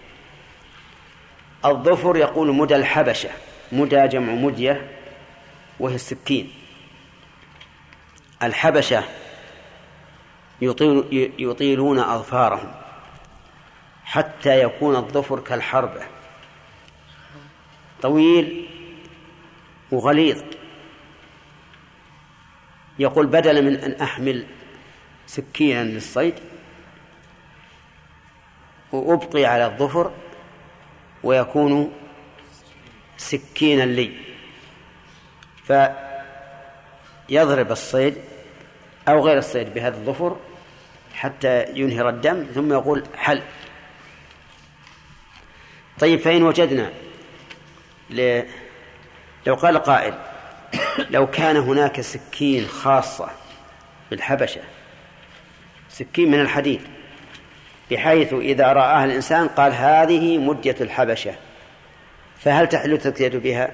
الظفر 1.65 2.17
يقول 2.17 2.55
مدى 2.55 2.77
الحبشة 2.77 3.31
مدى 3.73 4.07
جمع 4.09 4.33
مدية 4.33 4.91
وهي 5.81 5.95
السكين. 5.95 6.53
الحبشة 8.43 9.05
يطيل 10.61 11.33
يطيلون 11.39 11.99
أظفارهم 11.99 12.75
حتى 14.05 14.63
يكون 14.63 14.97
الظفر 14.97 15.41
كالحربة 15.41 16.03
طويل 18.03 18.69
وغليظ. 19.93 20.43
يقول 22.99 23.27
بدلا 23.27 23.61
من 23.61 23.77
أن 23.77 23.93
أحمل 24.01 24.47
سكينا 25.27 25.85
للصيد 25.85 26.35
وأبقي 28.93 29.45
على 29.45 29.67
الظفر 29.67 30.11
ويكون 31.23 31.93
سكينا 33.17 33.83
لي. 33.83 34.13
فيضرب 37.29 37.73
الصيد 37.73 38.15
أو 39.09 39.27
غير 39.27 39.39
الصيد 39.39 39.75
بهذا 39.75 39.97
الظفر 39.97 40.37
حتى 41.15 41.65
ينهر 41.75 42.09
الدم 42.09 42.47
ثم 42.55 42.73
يقول 42.73 43.05
حل 43.17 43.43
طيب 45.99 46.21
فإن 46.21 46.43
وجدنا 46.43 46.91
ل... 48.11 48.43
لو 49.47 49.55
قال 49.55 49.79
قائل 49.79 50.15
لو 51.11 51.27
كان 51.27 51.57
هناك 51.57 52.01
سكين 52.01 52.67
خاصة 52.67 53.29
بالحبشة 54.11 54.61
سكين 55.89 56.31
من 56.31 56.41
الحديد 56.41 56.81
بحيث 57.91 58.33
إذا 58.33 58.73
رآها 58.73 59.05
الإنسان 59.05 59.49
قال 59.49 59.73
هذه 59.73 60.39
مدية 60.39 60.77
الحبشة 60.81 61.35
فهل 62.39 62.69
تحل 62.69 62.93
التذكية 62.93 63.39
بها؟ 63.39 63.71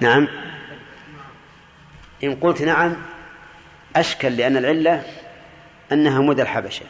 نعم 0.00 0.28
إن 2.24 2.36
قلت 2.36 2.62
نعم 2.62 2.96
أشكل 3.96 4.36
لأن 4.36 4.56
العلة 4.56 5.04
أنها 5.92 6.20
مدى 6.20 6.42
الحبشة. 6.42 6.86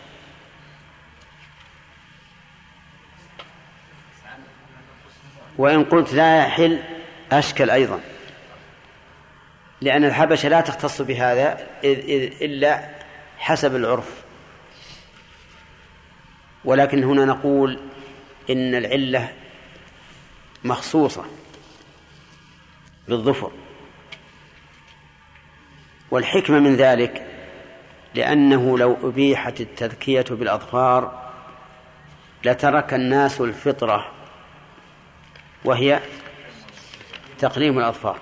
وإن 5.59 5.85
قلت 5.85 6.13
لا 6.13 6.39
يحل 6.39 6.83
أشكل 7.33 7.71
أيضا. 7.71 8.01
لأن 9.81 10.05
الحبشة 10.05 10.49
لا 10.49 10.61
تختص 10.61 11.03
بهذا 11.03 11.67
إلا 11.85 12.91
حسب 13.39 13.77
العرف. 13.77 14.23
ولكن 16.65 17.05
هنا 17.05 17.25
نقول 17.25 17.81
إن 18.51 18.75
العلة 18.75 19.33
مخصوصة 20.65 21.25
بالظفر. 23.09 23.53
والحكمة 26.11 26.59
من 26.59 26.77
ذلك 26.77 27.27
لأنه 28.15 28.79
لو 28.79 29.09
أبيحت 29.09 29.61
التذكية 29.61 30.25
بالأظفار 30.31 31.31
لترك 32.45 32.95
الناس 32.95 33.41
الفطرة 33.41 34.13
وهي 35.65 36.01
تقليم 37.39 37.79
الأظفار. 37.79 38.19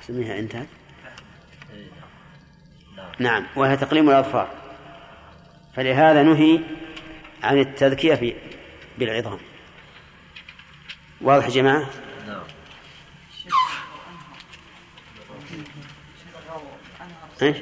سميها 0.00 0.38
انتهت 0.38 0.66
نعم 3.18 3.46
وهي 3.56 3.76
تقليم 3.76 4.10
الأظفار. 4.10 4.48
فلهذا 5.74 6.22
نهي 6.22 6.60
عن 7.42 7.58
التذكية 7.58 8.36
بالعظام. 8.98 9.38
واضح 11.20 11.44
يا 11.44 11.50
جماعة؟ 11.50 11.86
إيش؟ 17.42 17.56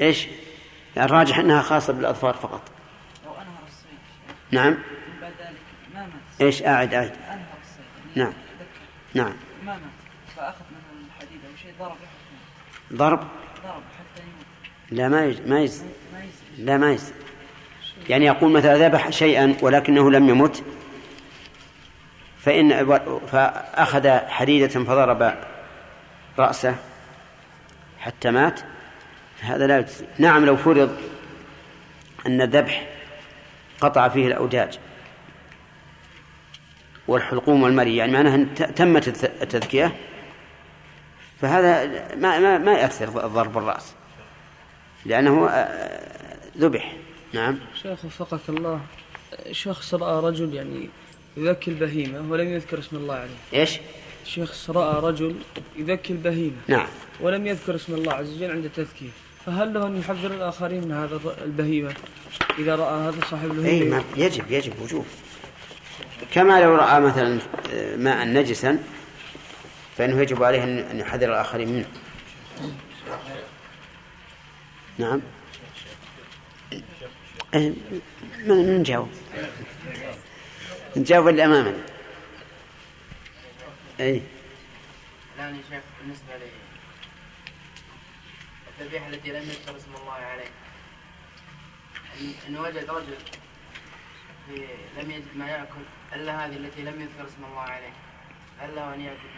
إيش؟ 0.00 0.28
الراجح 0.96 1.38
إنها 1.38 1.62
خاصة 1.62 1.92
بالاظفار 1.92 2.34
فقط. 2.34 2.62
لو 3.24 3.32
انهر 3.32 3.44
الصيد 3.68 3.98
نعم. 4.50 4.78
بعد 5.20 5.32
ذلك 5.40 5.56
ما 5.94 6.00
مات. 6.00 6.10
إيش؟ 6.40 6.62
أعد 6.62 6.94
أعد. 6.94 7.12
انهر 7.30 7.46
الصيد. 7.62 8.16
نعم. 8.16 8.32
نعم. 9.14 9.36
ما 9.64 9.72
مات 9.72 9.80
فأخذ 10.36 10.64
منه 10.70 11.06
الحديد 11.06 11.40
أو 11.50 11.56
شيء 11.62 11.72
ضرب 11.78 11.96
ضرب؟ 12.92 13.28
ضرب 13.64 13.82
حتى 13.98 14.22
يموت. 14.22 14.46
لا 14.90 15.08
ما 15.08 15.24
يجزي 15.24 15.42
ما 15.46 15.60
يجزي. 15.60 15.84
لا 16.58 16.76
ما 16.76 16.92
يجزي. 16.92 17.12
يعني 18.08 18.26
يقول 18.26 18.52
مثلا 18.52 18.88
ذبح 18.88 19.10
شيئا 19.10 19.56
ولكنه 19.62 20.10
لم 20.10 20.28
يمت 20.28 20.64
فإن 22.38 22.98
فأخذ 23.32 24.08
حديدة 24.28 24.68
فضرب 24.68 25.34
رأسه 26.38 26.76
حتى 28.06 28.30
مات 28.30 28.60
هذا 29.40 29.66
لا 29.66 29.78
يجزي. 29.78 30.04
نعم 30.18 30.44
لو 30.44 30.56
فرض 30.56 30.96
أن 32.26 32.40
الذبح 32.40 32.88
قطع 33.80 34.08
فيه 34.08 34.26
الأوداج 34.26 34.78
والحلقوم 37.08 37.62
والمري 37.62 37.96
يعني 37.96 38.12
معناها 38.12 38.44
تمت 38.54 39.24
التذكية 39.42 39.96
فهذا 41.40 41.86
ما 42.16 42.38
ما 42.38 42.58
ما 42.58 42.72
يأثر 42.72 43.08
ضرب 43.08 43.58
الرأس 43.58 43.94
لأنه 45.04 45.48
آه، 45.48 46.36
ذبح. 46.58 46.96
نعم. 47.32 47.58
شيخ 47.82 48.04
وفقك 48.04 48.48
الله. 48.48 48.80
شخص 49.52 49.94
رأى 49.94 50.30
رجل 50.30 50.54
يعني 50.54 50.88
يذكي 51.36 51.70
البهيمة 51.70 52.32
ولم 52.32 52.48
يذكر 52.48 52.78
اسم 52.78 52.96
الله 52.96 53.14
عليه. 53.14 53.60
إيش؟ 53.60 53.80
شخص 54.26 54.70
رأى 54.70 55.00
رجل 55.00 55.36
يذكي 55.76 56.12
البهيمة. 56.12 56.56
نعم. 56.68 56.86
ولم 57.20 57.46
يذكر 57.46 57.74
اسم 57.74 57.94
الله 57.94 58.12
عز 58.12 58.36
وجل 58.36 58.50
عند 58.50 58.64
التذكير. 58.64 59.10
فهل 59.46 59.74
له 59.74 59.86
أن 59.86 59.96
يحذر 59.96 60.30
الآخرين 60.30 60.84
من 60.84 60.92
هذا 60.92 61.20
البهيمة 61.44 61.94
إذا 62.58 62.76
رأى 62.76 63.08
هذا 63.08 63.20
صاحب 63.30 63.50
البهيمة؟ 63.50 63.96
أي 63.96 64.02
يجب 64.16 64.50
يجب 64.50 64.72
وجوب. 64.82 65.06
كما 66.32 66.60
لو 66.60 66.74
رأى 66.74 67.00
مثلا 67.00 67.38
آه، 67.72 67.96
ماء 67.96 68.26
نجسا 68.26 68.78
فإنه 69.96 70.20
يجب 70.20 70.42
عليه 70.42 70.64
أن 70.64 71.00
يحذر 71.00 71.28
الآخرين 71.28 71.68
منه. 71.68 71.86
نعم. 74.98 75.20
إيه، 77.54 77.72
من 78.46 78.82
جاوب؟ 78.82 79.08
نجاوب 80.96 81.28
اللي 81.28 81.44
أمامنا 81.44 81.95
أي 84.00 84.22
الآن 85.36 85.54
يا 85.56 85.62
شيخ 85.70 85.82
بالنسبة 86.00 86.36
لي 86.36 86.46
الذبيحة 88.80 89.08
التي 89.08 89.28
لم 89.32 89.42
يذكر 89.42 89.76
اسم 89.76 89.94
الله 90.00 90.12
عليه 90.12 90.50
إن- 92.48 92.58
وجد 92.60 92.90
رجل 92.90 93.16
لم 94.98 95.10
يجد 95.10 95.36
ما 95.36 95.48
يأكل؟ 95.48 95.80
إلا 96.14 96.46
هذه 96.46 96.56
التي 96.56 96.82
لم 96.82 97.00
يذكر 97.00 97.26
اسم 97.28 97.44
الله 97.44 97.60
عليه 97.60 97.92
هل 98.60 98.76
له 98.76 98.94
أن 98.94 99.00
يأكل؟ 99.00 99.28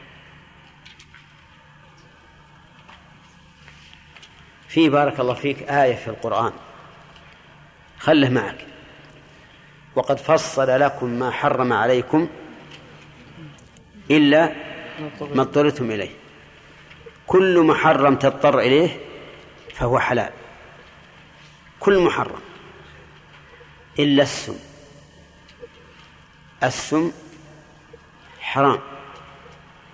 في 4.68 4.88
بارك 4.88 5.20
الله 5.20 5.34
فيك 5.34 5.62
آية 5.62 5.94
في 5.96 6.08
القرآن. 6.08 6.52
خله 7.98 8.28
معك. 8.30 8.66
وقد 9.96 10.18
فصل 10.18 10.80
لكم 10.80 11.06
ما 11.10 11.30
حرم 11.30 11.72
عليكم 11.72 12.28
إلا 14.10 14.52
ما 15.20 15.42
اضطررتم 15.42 15.90
إليه. 15.90 16.10
كل 17.26 17.62
محرم 17.62 18.16
تضطر 18.16 18.58
إليه 18.58 18.96
فهو 19.74 19.98
حلال. 19.98 20.32
كل 21.80 21.98
محرم. 21.98 22.40
إلا 23.98 24.22
السم. 24.22 24.56
السم 26.62 27.12
حرام. 28.40 28.78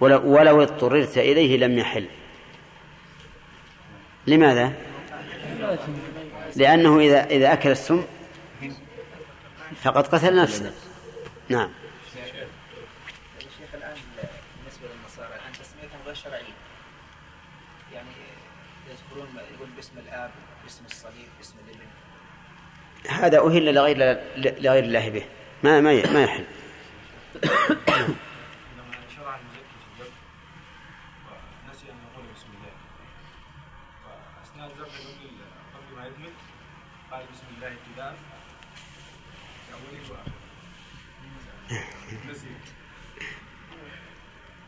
ولو, 0.00 0.20
ولو 0.24 0.62
اضطررت 0.62 1.18
إليه 1.18 1.56
لم 1.56 1.78
يحل. 1.78 2.06
لماذا؟ 4.26 4.72
لأنه 6.56 7.00
إذا 7.00 7.26
إذا 7.26 7.52
أكل 7.52 7.70
السم 7.70 8.04
فقد 9.82 10.06
قتل 10.06 10.42
نفسه. 10.42 10.72
نعم. 11.48 11.68
هذا 23.08 23.38
أهل 23.38 23.74
لغير 23.74 23.96
لغير 24.36 24.84
الله 24.84 25.08
به. 25.08 25.22
ما 25.62 25.80
ما 25.80 26.12
ما 26.12 26.22
يحل. 26.22 26.44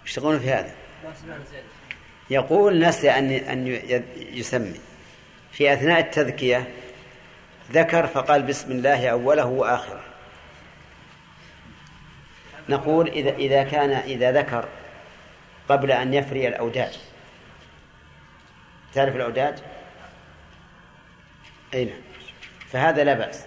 يشتغلون 0.04 0.38
في 0.38 0.50
هذا؟ 0.50 0.74
يقول 2.30 2.78
نسي 2.78 3.10
أن 3.10 3.30
أن 3.30 3.66
يسمي. 4.16 4.80
في 5.52 5.72
أثناء 5.72 6.00
التذكية 6.00 6.68
ذكر 7.72 8.06
فقال 8.06 8.42
بسم 8.42 8.72
الله 8.72 9.08
أوله 9.08 9.46
وآخره. 9.46 10.02
نقول 12.68 13.08
إذا 13.08 13.30
إذا 13.30 13.62
كان 13.62 13.90
إذا 13.90 14.32
ذكر 14.32 14.68
قبل 15.68 15.92
أن 15.92 16.14
يفري 16.14 16.48
الأوداج. 16.48 16.98
تعرف 18.94 19.16
الأوداج؟ 19.16 19.58
أي 21.74 21.84
نعم. 21.84 22.00
فهذا 22.70 23.04
لا 23.04 23.14
بأس. 23.14 23.44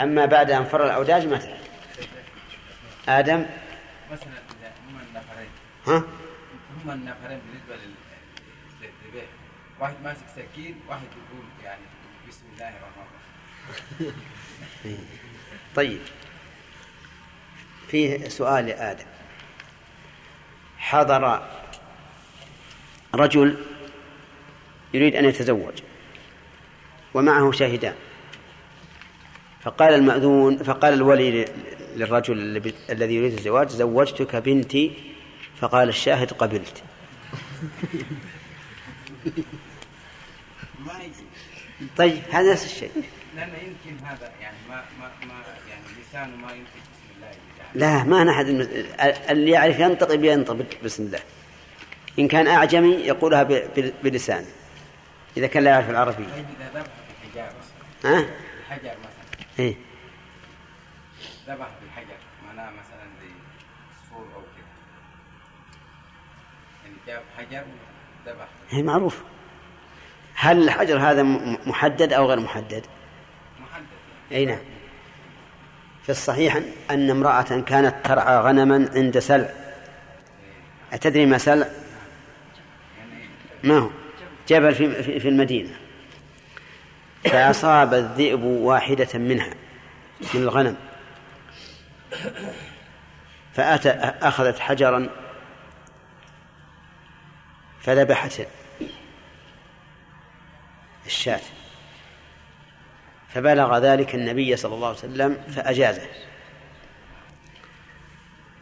أما 0.00 0.26
بعد 0.26 0.50
أن 0.50 0.64
فر 0.64 0.84
الأوداج 0.86 1.26
ما 1.26 1.36
تعرف. 1.38 1.68
آدم؟ 3.08 3.46
مثلا 4.12 4.28
هم 4.88 5.00
النفرين. 5.08 5.48
ها؟ 5.86 5.96
هم 6.84 6.90
النفرين 6.90 7.38
بالنسبة 7.38 7.74
لل- 7.76 7.94
للذبح 8.80 9.26
واحد 9.80 9.94
ماسك 10.04 10.24
سكين 10.36 10.80
واحد 10.88 11.02
يقول 11.02 11.44
يعني. 11.66 11.80
بسم 12.28 12.42
الله 12.54 12.68
الرحمن 12.68 13.04
الرحيم. 14.00 14.98
طيب. 15.76 16.00
فيه 17.88 18.28
سؤال 18.28 18.66
لآدم 18.66 19.04
حضر 20.78 21.42
رجل 23.14 23.56
يريد 24.94 25.16
أن 25.16 25.24
يتزوج 25.24 25.74
ومعه 27.14 27.52
شاهدان. 27.52 27.94
فقال 29.62 29.94
المأذون 29.94 30.56
فقال 30.58 30.94
الولي 30.94 31.44
للرجل 31.96 32.38
الذي- 32.90 33.14
يريد 33.14 33.32
الزواج 33.32 33.68
زوجتك 33.68 34.36
بنتي. 34.36 34.92
فقال 35.60 35.88
الشاهد 35.88 36.32
قبلت. 36.32 36.82
طيب 41.96 42.22
هذا 42.30 42.52
نفس 42.52 42.64
الشيء. 42.64 42.90
لأنه 43.36 43.54
يمكن 43.54 44.04
هذا 44.04 44.32
يعني 44.40 44.56
ما 44.68 44.84
ما 45.00 45.10
ما 45.26 45.34
يعني 45.68 45.82
لسانه 46.00 46.36
ما 46.36 46.52
ينطق 46.52 46.70
بسم 46.72 47.16
الله 47.16 47.26
يعني. 47.26 47.40
لا 47.74 48.04
ما 48.04 48.24
نحد 48.24 48.46
المس... 48.46 48.66
اللي 49.30 49.50
يعرف 49.50 49.78
ينطق 49.78 50.14
بينطق 50.14 50.56
بسم 50.84 51.02
الله. 51.02 51.20
إن 52.18 52.28
كان 52.28 52.46
أعجمي 52.46 52.92
يقولها. 52.92 53.42
بلسانه 54.02 54.46
إذا 55.36 55.46
كان 55.46 55.64
لا 55.64 55.70
يعرف 55.70 55.90
العربية. 55.90 56.26
طيب 56.26 56.46
إذا 56.60 56.80
ذبح 56.80 56.90
بالحجار 57.08 57.52
مثلا. 57.58 58.18
ها؟ 58.18 58.26
الحجر 58.60 58.96
مثلا. 58.98 59.46
إيه؟ 59.58 59.76
ذبح 61.48 61.68
بالحجر 61.82 62.18
معناه 62.46 62.70
مثلا 62.70 63.06
زي 63.20 63.28
صفور 64.02 64.26
أو 64.34 64.40
كده. 64.40 64.66
يعني 66.84 66.96
جاب 67.06 67.22
حجر 67.36 67.64
ذبح 68.26 68.48
هي 68.70 68.82
معروف 68.82 69.22
هل 70.36 70.62
الحجر 70.62 70.98
هذا 70.98 71.22
محدد 71.66 72.12
أو 72.12 72.26
غير 72.26 72.40
محدد؟ 72.40 72.86
محدد. 73.60 73.86
أي 74.32 74.44
نعم. 74.44 74.58
في 76.02 76.08
الصحيح 76.08 76.60
أن 76.90 77.10
امرأة 77.10 77.60
كانت 77.60 77.94
ترعى 78.04 78.38
غنما 78.38 78.90
عند 78.94 79.18
سلع. 79.18 79.50
أتدري 80.92 81.26
ما 81.26 81.38
سلع؟ 81.38 81.68
ما 83.64 83.78
هو؟ 83.78 83.90
جبل 84.48 84.74
في, 84.74 85.20
في, 85.20 85.28
المدينة. 85.28 85.70
فأصاب 87.24 87.94
الذئب 87.94 88.42
واحدة 88.42 89.18
منها 89.18 89.50
من 90.34 90.42
الغنم. 90.42 90.76
فأتى 93.54 93.90
أخذت 94.22 94.58
حجرا 94.58 95.08
فذبحت 97.80 98.40
الشاة 101.06 101.40
فبلغ 103.28 103.78
ذلك 103.78 104.14
النبي 104.14 104.56
صلى 104.56 104.74
الله 104.74 104.88
عليه 104.88 104.98
وسلم 104.98 105.42
فأجازه. 105.48 106.08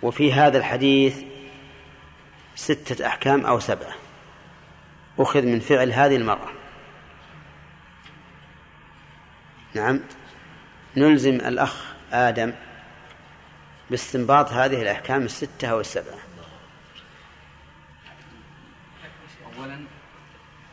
وفي 0.02 0.32
هذا 0.32 0.58
الحديث 0.58 1.22
ستة 2.54 3.06
أحكام 3.06 3.46
أو 3.46 3.60
سبعة. 3.60 3.94
أخذ 5.18 5.42
من 5.42 5.60
فعل 5.60 5.92
هذه 5.92 6.16
المرأة. 6.16 6.50
نعم. 9.74 10.00
نلزم 10.96 11.34
الأخ 11.34 11.94
آدم 12.12 12.52
باستنباط 13.90 14.52
هذه 14.52 14.82
الأحكام 14.82 15.22
الستة 15.22 15.68
أو 15.68 15.80
السبعة 15.80 16.18
اولا 19.58 19.84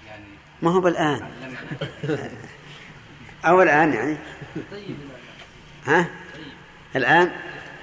يعني 0.05 0.25
ما 0.61 0.71
هو 0.71 0.81
بالآن. 0.81 1.31
أو 3.45 3.61
الآن 3.61 3.93
يعني. 3.93 4.17
طيب 4.71 4.97
ها؟ 5.85 6.09
الآن؟ 6.95 7.31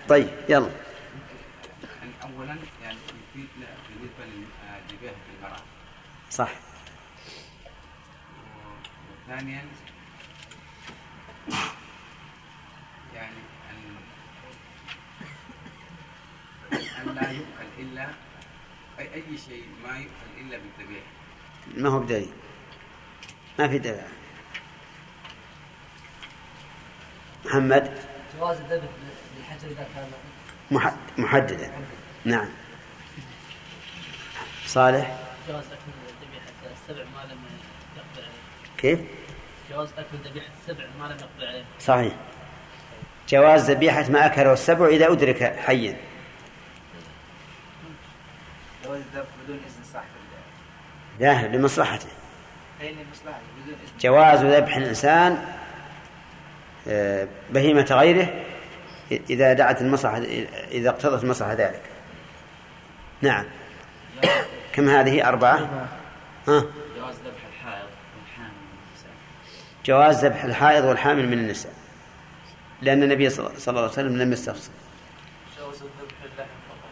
طيب 0.09 0.31
يلا. 0.49 0.71
اولا 2.23 2.57
يعني 2.83 2.99
بالمراه 5.03 5.63
صح. 6.31 6.51
وثانيا 9.27 9.65
يعني 13.15 13.37
ان 13.71 13.97
أن 16.73 17.15
لا 17.15 17.31
يؤكل 17.31 17.69
الا 17.79 18.09
اي 18.99 19.15
أي 19.15 19.39
شيء 19.49 19.65
ما 19.85 19.99
يؤكل 19.99 20.41
إلا 20.41 20.59
بالذبيحة. 20.59 21.07
ما 21.77 21.89
هو 21.89 22.01
بدليل؟ 22.01 22.29
ما 23.59 23.69
في 23.69 23.79
دليل 23.79 23.97
محمد؟ 27.45 27.93
جواز 28.39 28.57
الذبح 28.61 28.89
للحجر 29.39 29.67
إذا 29.69 29.87
كان 29.95 30.07
محد- 30.71 30.97
محددا. 31.19 31.71
نعم. 32.25 32.49
صالح؟ 34.67 35.17
جواز 35.49 35.65
أكل 35.65 35.93
ذبيحه 36.23 36.73
السبع 36.73 37.05
ما 37.05 37.33
لم 37.33 37.39
يقبل 37.97 38.23
عليه. 38.23 38.77
كيف؟ 38.79 39.01
جواز 39.71 39.89
أكل 39.99 40.17
ذبيحه 40.31 40.47
السبع 40.61 40.85
ما 41.01 41.05
لم 41.05 41.17
يقبل 41.21 41.47
عليه. 41.47 41.65
صحيح. 41.81 42.13
جواز 43.29 43.71
ذبيحة 43.71 44.09
ما 44.09 44.27
أكله 44.27 44.53
السبع 44.53 44.87
إذا 44.87 45.13
أدرك 45.13 45.57
حيا. 45.67 45.97
جواز 48.85 49.01
الذبح 49.01 49.29
بدون 49.45 49.57
إذن 49.57 49.85
صاحب 49.93 50.07
لا 51.21 51.57
لمصلحته. 51.57 52.09
جواز 54.01 54.45
ذبح 54.45 54.77
الإنسان 54.77 55.45
آه، 56.89 57.29
بهيمة 57.51 57.87
غيره 57.91 58.45
إذا 59.31 59.53
دعت 59.53 59.81
المصلحة 59.81 60.19
إذا 60.71 60.91
اقتضت 60.91 61.25
المصلحة 61.25 61.53
ذلك. 61.53 61.83
نعم. 63.23 63.45
كم 64.73 64.89
هذه؟ 64.89 65.29
أربعة؟ 65.29 65.89
ها؟ 66.49 66.65
جواز 66.97 67.15
ذبح 67.15 67.45
الحائض 67.49 67.89
والحامل 68.17 68.55
من 68.55 68.79
النساء. 68.89 69.11
جواز 69.87 70.25
ذبح 70.25 70.45
الحائض 70.45 70.85
والحامل 70.85 71.29
من 71.29 71.39
النساء 71.39 71.73
لأن 72.83 73.03
النبي 73.03 73.31
صلى 73.31 73.47
الله 73.69 73.81
عليه 73.81 73.93
وسلم 73.93 74.17
لم 74.17 74.33
يستفصل 74.33 74.71
جواز 75.59 75.83
الذبح 75.83 76.17
اللحم 76.25 76.59
فقط. 76.69 76.91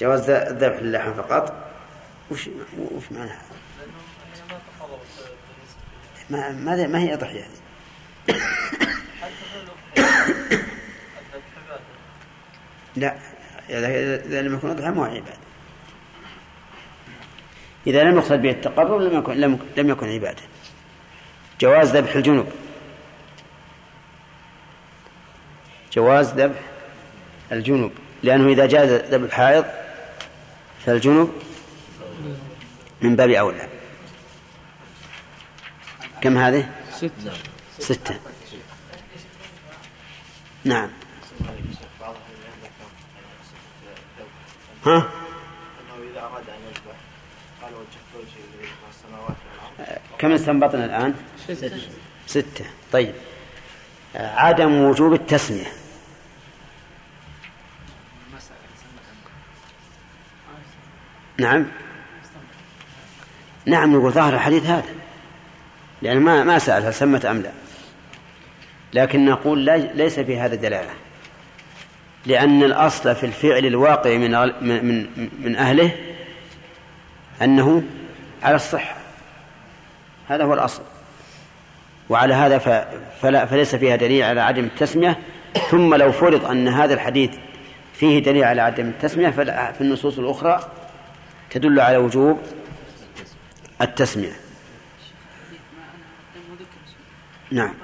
جواز 0.00 0.30
ذبح 0.30 0.78
اللحم 0.78 1.14
فقط؟ 1.14 1.68
وش 2.30 2.48
وش 2.78 3.12
معناها؟ 3.12 3.42
لأنه 3.78 3.92
هي 4.34 4.40
ما 4.40 4.58
تفضل 4.78 4.98
بالنسبة 4.98 5.80
ما 6.30 6.52
ما, 6.52 6.86
ما 6.86 6.98
هي 6.98 7.14
أضحية 7.14 7.46
لا 12.96 13.14
إذا 13.70 13.86
إذا 14.26 14.42
لم 14.42 14.54
يكن 14.54 14.70
أضحى 14.70 14.90
ما 14.90 15.00
هو 15.00 15.04
عبادة. 15.04 15.38
إذا 17.86 18.04
لم 18.04 18.16
يقصد 18.16 18.42
به 18.42 18.50
التقرب 18.50 19.00
لم 19.00 19.18
يكن 19.18 19.32
لم, 19.32 19.58
لم 19.76 19.90
يكن 19.90 20.08
عبادة. 20.08 20.42
جواز 21.60 21.96
ذبح 21.96 22.16
الجنوب. 22.16 22.46
جواز 25.92 26.34
ذبح 26.34 26.60
الجنوب. 27.52 27.92
لأنه 28.22 28.48
إذا 28.48 28.66
جاز 28.66 28.92
ذبح 28.92 29.24
الحائض 29.24 29.64
فالجنوب 30.86 31.32
من 33.02 33.16
باب 33.16 33.30
أولى. 33.30 33.77
كم 36.20 36.38
هذه؟ 36.38 36.68
ستة. 36.92 37.32
ستة. 37.78 38.14
نعم. 40.64 40.90
ها؟ 44.86 45.10
كم 50.18 50.32
استنبطنا 50.32 50.84
الآن؟ 50.84 51.14
ستة. 51.48 51.80
ستة. 52.26 52.64
طيب. 52.92 53.14
عدم 54.14 54.74
وجوب 54.74 55.12
التسمية. 55.12 55.72
نعم. 61.38 61.66
نعم 63.66 63.96
نقول 63.96 64.12
ظاهر 64.12 64.34
الحديث 64.34 64.66
هذا. 64.66 65.07
لأن 66.02 66.20
ما 66.20 66.44
ما 66.44 66.58
سأل 66.58 66.82
هل 66.82 66.94
سمت 66.94 67.24
أم 67.24 67.42
لا. 67.42 67.50
لكن 68.94 69.24
نقول 69.26 69.64
لا 69.64 69.76
ليس 69.76 70.20
في 70.20 70.38
هذا 70.38 70.54
دلالة. 70.54 70.90
لأن 72.26 72.62
الأصل 72.62 73.14
في 73.14 73.26
الفعل 73.26 73.66
الواقع 73.66 74.16
من 74.16 74.30
من 74.60 75.06
من, 75.38 75.56
أهله 75.56 75.90
أنه 77.42 77.82
على 78.42 78.56
الصحة. 78.56 78.96
هذا 80.28 80.44
هو 80.44 80.54
الأصل. 80.54 80.82
وعلى 82.08 82.34
هذا 82.34 82.58
فلا 83.22 83.46
فليس 83.46 83.74
فيها 83.76 83.96
دليل 83.96 84.22
على 84.22 84.40
عدم 84.40 84.64
التسمية. 84.64 85.18
ثم 85.70 85.94
لو 85.94 86.12
فرض 86.12 86.44
أن 86.44 86.68
هذا 86.68 86.94
الحديث 86.94 87.30
فيه 87.94 88.18
دليل 88.18 88.44
على 88.44 88.62
عدم 88.62 88.88
التسمية 88.88 89.28
فلا- 89.30 89.72
في 89.72 89.80
النصوص 89.80 90.18
الأخرى 90.18 90.70
تدل 91.50 91.80
على 91.80 91.96
وجوب 91.96 92.38
التسمية. 93.82 94.32
نعم. 97.50 97.74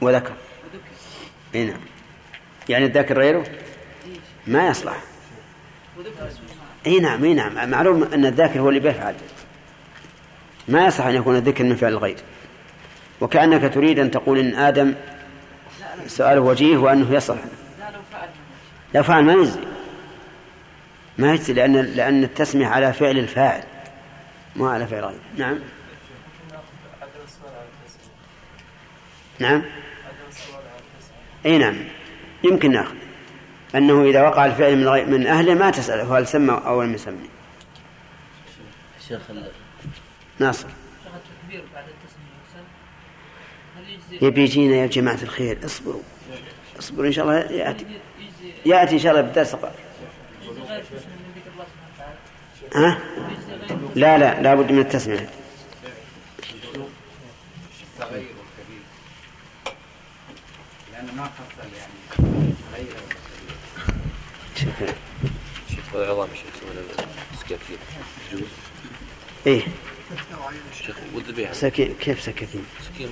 وذكر. 0.00 0.32
اي 1.54 1.64
نعم. 1.64 1.80
يعني 2.68 2.84
الذاكر 2.84 3.18
غيره؟ 3.18 3.46
ما 4.46 4.68
يصلح. 4.68 5.02
اي 6.86 6.98
نعم 7.00 7.24
اي 7.24 7.34
نعم. 7.34 7.70
معلوم 7.70 8.02
أن 8.02 8.26
الذاكر 8.26 8.60
هو 8.60 8.68
اللي 8.68 8.80
بيفعل 8.80 9.14
ما 10.68 10.86
يصح 10.86 11.06
أن 11.06 11.14
يكون 11.14 11.36
الذكر 11.36 11.64
من 11.64 11.76
فعل 11.76 11.92
الغير. 11.92 12.18
وكأنك 13.20 13.74
تريد 13.74 13.98
أن 13.98 14.10
تقول 14.10 14.38
إن 14.38 14.54
آدم 14.54 14.94
سؤاله 16.06 16.40
وجيه 16.40 16.76
وأنه 16.76 17.14
يصح 17.14 17.34
لا 17.34 17.90
لو 18.94 19.02
فعل 19.02 19.24
ما 19.24 19.32
يجزي. 19.32 19.60
ما 21.18 21.32
يجزي 21.32 21.52
لأن 21.52 21.76
لأن 21.76 22.24
التسمية 22.24 22.66
على 22.66 22.92
فعل 22.92 23.18
الفاعل 23.18 23.62
ما 24.56 24.70
على 24.70 24.86
فعل 24.86 25.04
غيره 25.04 25.20
نعم 25.36 25.58
عدم 27.02 27.10
السؤال 27.24 27.54
على 27.54 27.66
التسمية 27.84 28.12
نعم؟ 29.38 29.62
التسمية 29.62 30.58
اي 31.46 31.58
نعم. 31.58 31.76
يمكن 32.44 32.72
ناخذ. 32.72 32.94
أنه 33.74 34.04
إذا 34.04 34.22
وقع 34.22 34.46
الفعل 34.46 34.76
من 34.76 34.88
غير 34.88 35.06
من 35.06 35.26
أهله 35.26 35.54
ما 35.54 35.70
تساله 35.70 36.18
هل 36.18 36.26
سمى 36.26 36.62
أو 36.66 36.82
لم 36.82 36.94
يسمي 36.94 37.28
شيخ 39.08 39.20
ناصر. 40.38 40.68
شيخ 40.68 41.12
التكبير 41.14 41.64
بعد 41.74 41.84
التسمية 41.84 42.32
يحسن 42.44 42.64
هل 43.76 43.90
يجزي 43.90 44.26
يبي 44.26 44.42
يجينا 44.42 44.76
يا 44.76 44.86
جماعة 44.86 45.18
الخير 45.22 45.58
اصبروا. 45.64 46.02
اصبروا 46.78 47.06
إن 47.06 47.12
شاء 47.12 47.24
الله 47.24 47.38
يأتي. 47.38 47.84
يجزي 47.84 48.52
يأتي 48.66 48.94
إن 48.94 48.98
شاء 48.98 49.12
الله 49.12 49.22
بالدرس 49.22 49.54
القادم. 49.54 49.74
يجزي 50.42 50.60
غير 50.60 50.80
التسمية 50.80 50.98
من 50.98 51.32
ذكر 51.36 51.50
الله 51.52 51.64
سبحانه 51.64 52.14
وتعالى. 52.70 52.86
ها؟ 52.86 52.98
لا 53.94 54.18
لا 54.18 54.42
لابد 54.42 54.72
من 54.72 54.78
التسمية. 54.78 55.30
يعني. 61.18 62.88
شيخ 65.70 65.94
العظام 65.94 66.28
شيخ 66.34 66.44
يسمونه 66.56 66.80
سكاكين 67.40 67.78
يجوز 68.32 68.48
إيه. 69.46 69.62
شيخ 70.86 70.96
سكين 71.52 71.94
كيف 72.00 72.22
سكاكين 72.22 72.64
سكين 72.94 73.08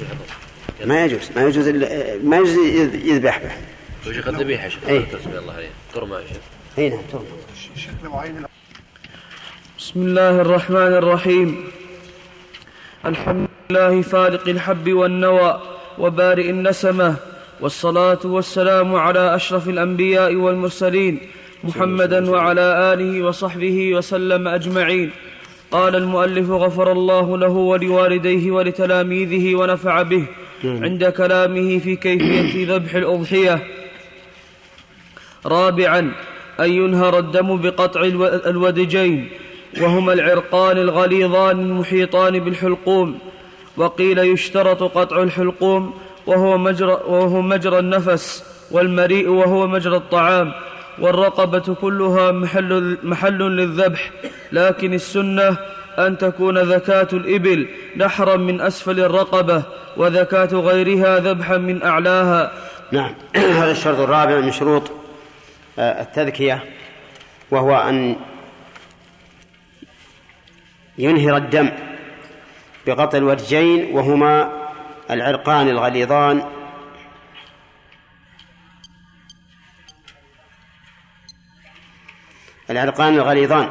ما 0.85 1.05
يجوز 1.05 1.31
ما 1.37 1.43
يجوز 1.43 1.69
ما 2.25 2.37
يجوز 2.37 2.57
يذبح 2.95 3.39
به. 3.39 3.53
هو 4.07 4.13
شيخ 4.13 4.29
الذبيحة 4.29 4.69
شيخ. 4.69 4.85
إيه. 4.89 5.05
تسمي 5.05 5.39
الله 5.39 5.53
عليه. 5.53 5.71
يا 6.19 6.27
شيخ. 6.27 6.43
اي 6.79 6.89
نعم 6.89 7.01
تفضل 7.01 7.27
بسم 9.79 10.01
الله 10.03 10.41
الرحمن 10.41 10.77
الرحيم. 10.77 11.71
الحمد 13.05 13.49
لله 13.71 14.03
فالق 14.03 14.49
الحب 14.49 14.93
والنوى 14.93 15.63
وبارئ 15.99 16.51
النسمة. 16.51 17.17
والصلاة 17.61 18.19
والسلام 18.25 18.95
على 18.95 19.35
أشرف 19.35 19.69
الأنبياء 19.69 20.35
والمرسلين 20.35 21.19
محمدا 21.65 22.31
وعلى 22.31 22.93
آله 22.93 23.23
وصحبه 23.23 23.95
وسلم 23.95 24.49
أجمعين. 24.49 25.11
قال 25.71 25.97
المؤلف 25.97 26.51
غفر 26.51 26.93
الله 26.93 27.39
له 27.39 27.49
ولوالديه 27.49 28.51
ولتلاميذه 28.51 29.55
ونفع 29.55 30.03
به 30.03 30.25
عند 30.65 31.05
كلامه 31.05 31.79
في 31.79 31.97
كيفية 31.97 32.75
ذبح 32.75 32.95
الأضحية. 32.95 33.63
رابعا 35.47 36.13
أن 36.61 36.71
ينهر 36.71 37.19
الدم 37.19 37.57
بقطع 37.57 38.01
الو- 38.01 38.41
الودجين 38.47 39.29
وهما 39.81 40.13
العرقان 40.13 40.79
الغليظان 40.79 41.61
المحيطان 41.61 42.39
بالحلقوم. 42.39 43.19
وقيل 43.77 44.19
يشترط 44.19 44.83
قطع 44.83 45.23
الحلقوم 45.23 45.95
وهو 46.27 46.59
مجرى, 46.59 46.93
وهو 46.93 47.43
مجرى 47.43 47.79
النفس 47.79 48.45
والمريء 48.71 49.29
وهو 49.29 49.67
مجرى 49.67 49.97
الطعام. 49.97 50.53
والرقبة 50.99 51.75
كلها 51.75 52.33
محل, 52.33 52.99
محل 53.03 53.39
للذبح. 53.39 54.11
لكن 54.53 54.95
السنة 54.95 55.57
أن 55.99 56.19
تكون 56.19 56.59
ذكاة 56.59 57.09
الإبل 57.13 57.69
نحرا 57.97 58.37
من 58.37 58.61
أسفل 58.61 59.01
الرقبة 59.01 59.63
وذكاة 59.97 60.61
غيرها 60.61 61.19
ذبحا 61.19 61.57
من 61.57 61.83
أعلاها. 61.83 62.53
نعم. 62.93 63.15
هذا 63.61 63.71
الشرط 63.71 63.99
الرابع 63.99 64.41
من 64.41 64.53
شروط 64.53 64.91
آه، 65.79 66.03
التذكية 66.03 66.65
وهو 67.51 67.77
أن 67.77 68.17
ينهر 70.99 71.37
الدم 71.37 71.71
بقطع 72.87 73.19
الوجهين 73.19 73.95
وهما 73.95 74.66
العرقان 75.11 75.69
الغليظان. 75.69 76.45
العرقان 82.71 83.15
الغليظان 83.15 83.71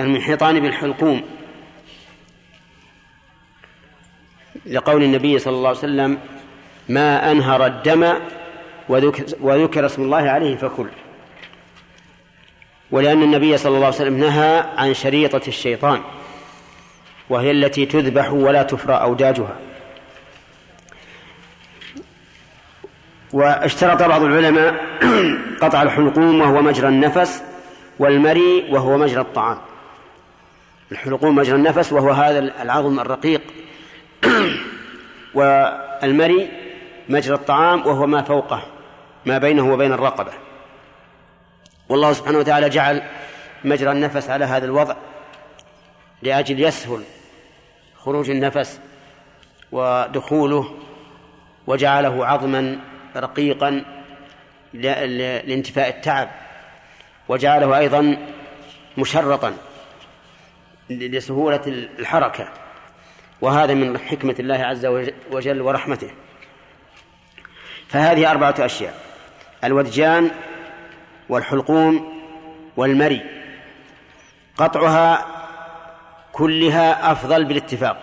المنحطان 0.00 0.60
بالحلقوم. 0.60 1.22
لقول 4.66 5.02
النبي 5.02 5.38
صلى 5.38 5.54
الله 5.54 5.68
عليه 5.68 5.78
وسلم 5.78 6.18
ما 6.88 7.30
أنهر 7.30 7.66
الدم 7.66 8.14
وذكر, 9.40 9.86
اسم 9.86 10.02
الله 10.02 10.30
عليه 10.30 10.56
فكل. 10.56 10.88
ولأن 12.90 13.22
النبي 13.22 13.56
صلى 13.56 13.74
الله 13.74 13.86
عليه 13.86 13.96
وسلم 13.96 14.18
نهى 14.18 14.64
عن 14.76 14.94
شريطة 14.94 15.48
الشيطان 15.48 16.02
وهي 17.28 17.50
التي 17.50 17.86
تذبح 17.86 18.30
ولا 18.32 18.62
تفرى 18.62 18.94
أوداجها. 18.94 19.56
واشترط 23.32 24.02
بعض 24.02 24.22
العلماء 24.22 24.74
قطع 25.62 25.82
الحلقوم 25.82 26.40
وهو 26.40 26.62
مجرى 26.62 26.88
النفس 26.88 27.42
والمري 27.98 28.66
وهو 28.70 28.98
مجرى 28.98 29.20
الطعام. 29.20 29.58
الحلقوم 30.92 31.36
مجرى 31.36 31.56
النفس 31.56 31.92
وهو 31.92 32.10
هذا 32.10 32.38
العظم 32.38 33.00
الرقيق. 33.00 33.42
والمري 35.34 36.48
مجرى 37.08 37.34
الطعام 37.34 37.86
وهو 37.86 38.06
ما 38.06 38.22
فوقه 38.22 38.62
ما 39.26 39.38
بينه 39.38 39.72
وبين 39.72 39.92
الرقبة. 39.92 40.32
والله 41.88 42.12
سبحانه 42.12 42.38
وتعالى 42.38 42.68
جعل 42.68 43.02
مجرى 43.64 43.92
النفس 43.92 44.30
على 44.30 44.44
هذا 44.44 44.64
الوضع 44.64 44.96
لأجل 46.22 46.60
يسهل 46.60 47.02
خروج 47.98 48.30
النفس 48.30 48.80
ودخوله 49.72 50.74
وجعله 51.66 52.26
عظما 52.26 52.78
رقيقا 53.16 53.84
لانتفاء 54.74 55.88
التعب 55.88 56.30
وجعله 57.28 57.78
أيضا 57.78 58.16
مشرطا 58.98 59.56
لسهولة 60.90 61.62
الحركة. 61.98 62.48
وهذا 63.40 63.74
من 63.74 63.98
حكمة 63.98 64.34
الله 64.38 64.56
عز 64.56 64.86
وجل 65.30 65.60
ورحمته. 65.60 66.10
فهذه 67.88 68.30
أربعة 68.30 68.54
أشياء 68.58 68.94
الودجان 69.64 70.30
والحلقوم 71.28 72.22
والمري. 72.76 73.22
قطعها 74.56 75.26
كلها 76.32 77.12
أفضل 77.12 77.44
بالاتفاق. 77.44 78.02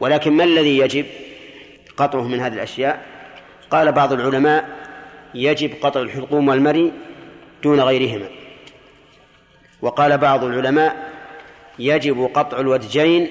ولكن 0.00 0.32
ما 0.32 0.44
الذي 0.44 0.78
يجب 0.78 1.06
قطعه 1.96 2.22
من 2.22 2.40
هذه 2.40 2.52
الأشياء؟ 2.52 3.13
قال 3.70 3.92
بعض 3.92 4.12
العلماء 4.12 4.68
يجب 5.34 5.74
قطع 5.82 6.00
الحلقوم 6.00 6.48
والمري 6.48 6.92
دون 7.62 7.80
غيرهما. 7.80 8.28
وقال 9.82 10.18
بعض 10.18 10.44
العلماء 10.44 11.12
يجب 11.78 12.30
قطع 12.34 12.60
الودجين 12.60 13.30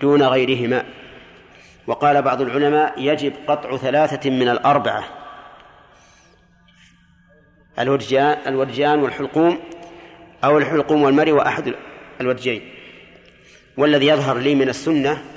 دون 0.00 0.22
غيرهما. 0.22 0.84
وقال 1.86 2.22
بعض 2.22 2.40
العلماء 2.40 2.94
يجب 3.02 3.32
قطع 3.46 3.76
ثلاثة 3.76 4.30
من 4.30 4.48
الأربعة. 4.48 5.04
الودجان 7.78 8.38
الودجان 8.46 8.98
والحلقوم 8.98 9.58
أو 10.44 10.58
الحلقوم 10.58 11.02
والمري 11.02 11.32
وأحد 11.32 11.74
الودجين. 12.20 12.70
والذي 13.76 14.06
يظهر 14.06 14.38
لي 14.38 14.54
من 14.54 14.68
السنة 14.68 15.33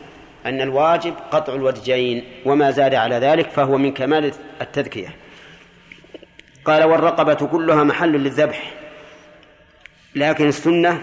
أن 0.48 0.61
الواجب 0.61 1.14
قطع 1.32 1.53
الودجين 1.53 2.24
وما 2.45 2.72
زاد 2.72 2.95
على 2.95 3.15
ذلك 3.15 3.49
فهو 3.49 3.78
من 3.78 3.94
كمال 3.94 4.32
التذكية. 4.61 5.15
قال 6.65 6.84
والرقبة 6.84 7.34
كلها 7.34 7.84
محل 7.84 8.11
للذبح 8.11 8.74
لكن 10.15 10.48
السنة 10.48 11.02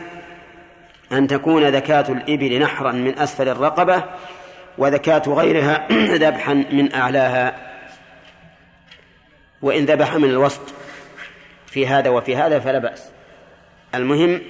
أن 1.12 1.26
تكون 1.26 1.64
ذكاة 1.64 2.04
الإبل 2.08 2.58
نحرا 2.58 2.92
من 2.92 3.18
أسفل 3.18 3.48
الرقبة 3.48 4.04
وذكاة 4.78 5.22
غيرها 5.26 5.88
ذبحا 6.24 6.54
من 6.54 6.94
أعلاها. 6.94 7.74
وإن 9.62 9.84
ذبح 9.84 10.14
من 10.14 10.30
الوسط 10.30 10.74
في 11.66 11.86
هذا 11.86 12.10
وفي 12.10 12.36
هذا 12.36 12.58
فلا 12.58 12.78
بأس. 12.78 13.10
المهم 13.94 14.40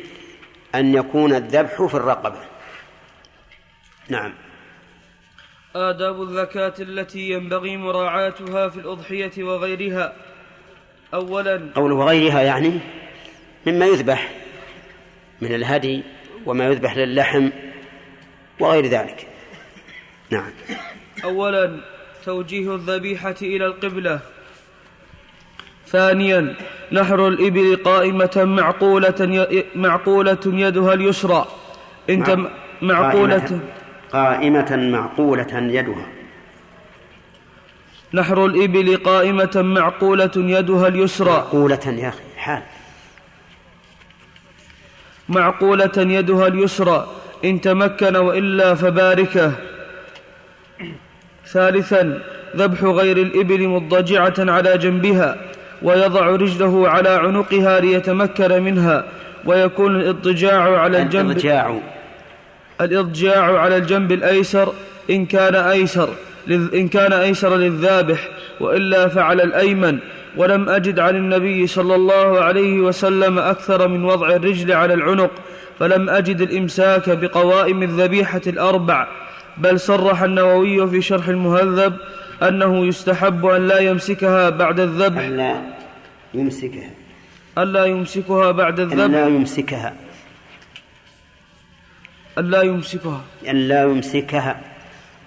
أن 0.75 0.95
يكون 0.95 1.35
الذبح 1.35 1.83
في 1.83 1.95
الرقبة. 1.95 2.41
نعم. 4.09 4.44
آداب 5.77 6.23
الزكاة 6.23 6.75
التي 6.81 7.31
ينبغي 7.31 7.77
مراعاتها 7.77 8.69
في 8.69 8.77
الأضحية 8.81 9.45
وغيرها. 9.45 10.13
أولا 11.15 11.71
قوله 11.75 11.95
وغيرها 11.95 12.43
يعني 12.43 12.81
مما 13.67 13.87
يذبح 13.87 14.33
من 15.41 15.55
الهدي 15.55 16.03
وما 16.47 16.67
يذبح 16.67 16.97
للحم 16.97 17.51
وغير 18.61 18.87
ذلك. 18.87 19.27
نعم. 20.31 20.51
أولا 21.25 21.81
توجيه 22.25 22.75
الذبيحة 22.75 23.35
إلى 23.43 23.67
القبلة. 23.67 24.21
ثانيا 25.87 26.55
نحر 26.93 27.29
الإبل 27.29 27.77
قائمة 27.77 28.45
معقولة 28.45 29.47
معقولة 29.75 30.39
يدها 30.47 30.95
اليسرى. 30.95 31.47
انت 32.11 32.37
معقولة 32.83 33.61
قائمة 34.15 34.77
معقولة 34.77 35.53
يدها. 35.53 36.07
نحر 38.15 38.47
الإبل 38.47 38.97
قائمة 38.97 39.51
معقولة 39.55 40.31
يدها 40.37 40.89
اليسرى. 40.89 41.31
معقولة 41.31 41.81
يا 41.87 42.09
أخي 42.09 42.23
حال. 42.37 42.63
معقولة 45.29 45.93
يدها 45.97 46.47
اليسرى. 46.47 47.07
إن 47.45 47.61
تمكن 47.61 48.17
وإلا 48.17 48.75
فباركه. 48.75 49.53
ثالثا 51.47 52.23
ذبح 52.57 52.83
غير 52.85 53.17
الإبل 53.17 53.69
مضجعة 53.69 54.35
على 54.39 54.79
جنبها 54.79 55.37
ويضع 55.83 56.27
رجله 56.27 56.89
على 56.89 57.09
عنقها 57.09 57.81
ليتمكن 57.81 58.63
منها 58.63 59.05
ويكون 59.45 59.97
الإضطجاع 59.97 60.79
على 60.81 61.03
الجنب. 61.03 61.31
الإضجاع 61.31 61.81
الإضجاع 62.81 63.59
على 63.59 63.77
الجنب 63.77 64.13
الأيسر 64.13 64.73
إن 65.11 65.27
كان 65.27 65.55
أيسر 65.55 66.09
إن 66.49 66.89
كان 66.89 67.13
أيسر 67.13 67.57
للذابح 67.57 68.29
وإلا 68.61 69.09
فعلى 69.09 69.43
الأيمن. 69.43 69.99
ولم 70.37 70.69
أجد 70.69 70.99
عن 70.99 71.17
النبي 71.17 71.67
صلى 71.67 71.95
الله 71.95 72.41
عليه 72.41 72.81
وسلم 72.81 73.39
أكثر 73.39 73.89
من 73.89 74.05
وضع 74.05 74.29
الرجل 74.29 74.73
على 74.73 74.95
العنق. 74.95 75.31
فلم 75.79 76.11
أجد 76.11 76.41
الإمساك 76.41 77.11
بقوائم 77.11 77.83
الذبيحة 77.83 78.41
الأربع. 78.47 79.09
بل 79.59 79.81
صرح 79.81 80.23
النووي 80.23 80.89
في 80.89 81.01
شرح 81.01 81.29
المهذب 81.29 81.95
أنه 82.43 82.87
يستحب 82.87 83.47
أن 83.47 83.67
لا 83.67 83.79
يمسكها 83.79 84.51
بعد 84.51 84.81
الذبح. 84.81 85.21
ألا 85.21 85.63
يمسكها. 86.35 86.91
ألا 87.59 87.85
يمسكها 87.85 88.51
بعد 88.51 88.81
الذبح. 88.81 89.05
ألا 89.05 89.27
يمسكها. 89.27 89.95
ألا 92.39 92.63
يمسكها. 92.63 93.21
ألا 93.49 93.83
يمسكها. 93.83 94.61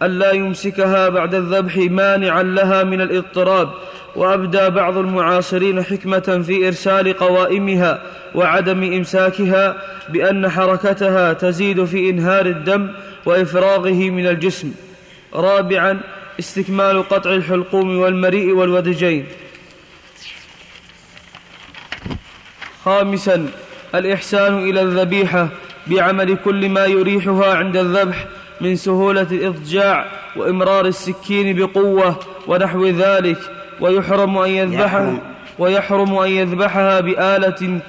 ألا 0.02 0.32
يمسكها 0.32 1.10
بعد 1.10 1.36
الذبح 1.36 1.78
مانعا 1.78 2.44
لها 2.44 2.84
من 2.84 3.02
الاضطراب 3.02 3.70
وأبدى 4.16 4.70
بعض 4.70 4.98
المعاصرين 4.98 5.84
حكمة 5.84 6.44
في 6.48 6.68
إرسال 6.68 7.18
قوائمها 7.18 8.02
وعدم 8.36 8.84
إمساكها 8.84 9.76
بأن 10.10 10.50
حركتها 10.50 11.34
تزيد 11.34 11.86
في 11.86 12.10
إنهار 12.10 12.46
الدم 12.46 12.90
وإفراغه 13.26 14.10
من 14.10 14.28
الجسم. 14.28 14.72
رابعا 15.34 16.00
استكمال 16.40 17.10
قطع 17.10 17.34
الحلقوم 17.34 17.98
والمريء 17.98 18.52
والودجين. 18.54 19.26
خامسا 22.86 23.50
الإحسان 23.96 24.70
إلى 24.70 24.82
الذبيحة 24.82 25.50
بعمل 25.90 26.38
كل 26.46 26.70
ما 26.70 26.86
يريحها 26.86 27.54
عند 27.56 27.78
الذبح 27.78 28.26
من 28.62 28.76
سهولة 28.76 29.28
الإضجاع 29.32 30.06
وإمرار 30.36 30.86
السكين 30.86 31.56
بقوة 31.56 32.20
ونحو 32.48 32.88
ذلك 32.88 33.38
ويحرم 33.80 34.38
أن 34.38 34.50
يذبحها 34.50 35.18
ويحرم 35.60 36.18
أن 36.18 36.30
يذبحها 36.30 37.00
بآلة 37.00 37.80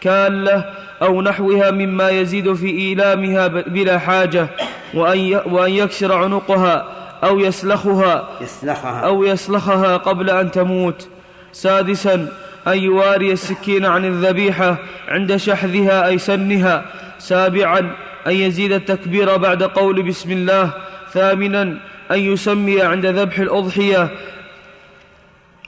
كالة 0.00 0.64
أو 1.02 1.22
نحوها 1.22 1.70
مما 1.70 2.10
يزيد 2.10 2.52
في 2.52 2.66
إيلامها 2.66 3.46
بلا 3.46 3.98
حاجة 3.98 4.48
وأن 4.94 5.40
وأن 5.46 5.70
يكسر 5.70 6.12
عنقها 6.12 6.84
أو 7.24 7.38
يسلخها 7.38 8.28
يسلخها. 8.40 9.00
أو 9.00 9.24
يسلخها 9.24 9.96
قبل 9.96 10.30
أن 10.30 10.50
تموت. 10.50 11.08
سادسا 11.52 12.28
أن 12.66 12.78
يواري 12.78 13.32
السكين 13.32 13.84
عن 13.84 14.04
الذبيحة 14.04 14.76
عند 15.08 15.36
شحذها 15.36 16.06
أي 16.06 16.18
سنها 16.18 16.84
سابعا 17.22 17.78
أن 18.26 18.32
يزيد 18.32 18.72
التكبير 18.72 19.36
بعد 19.36 19.62
قول 19.62 20.02
بسم 20.02 20.30
الله. 20.30 20.70
ثامنا 21.12 21.62
أن 22.10 22.18
يسمي 22.18 22.82
عند 22.82 23.06
ذبح 23.06 23.38
الأضحية. 23.38 24.08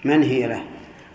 من 0.04 0.22
هي 0.22 0.46
له؟ 0.46 0.62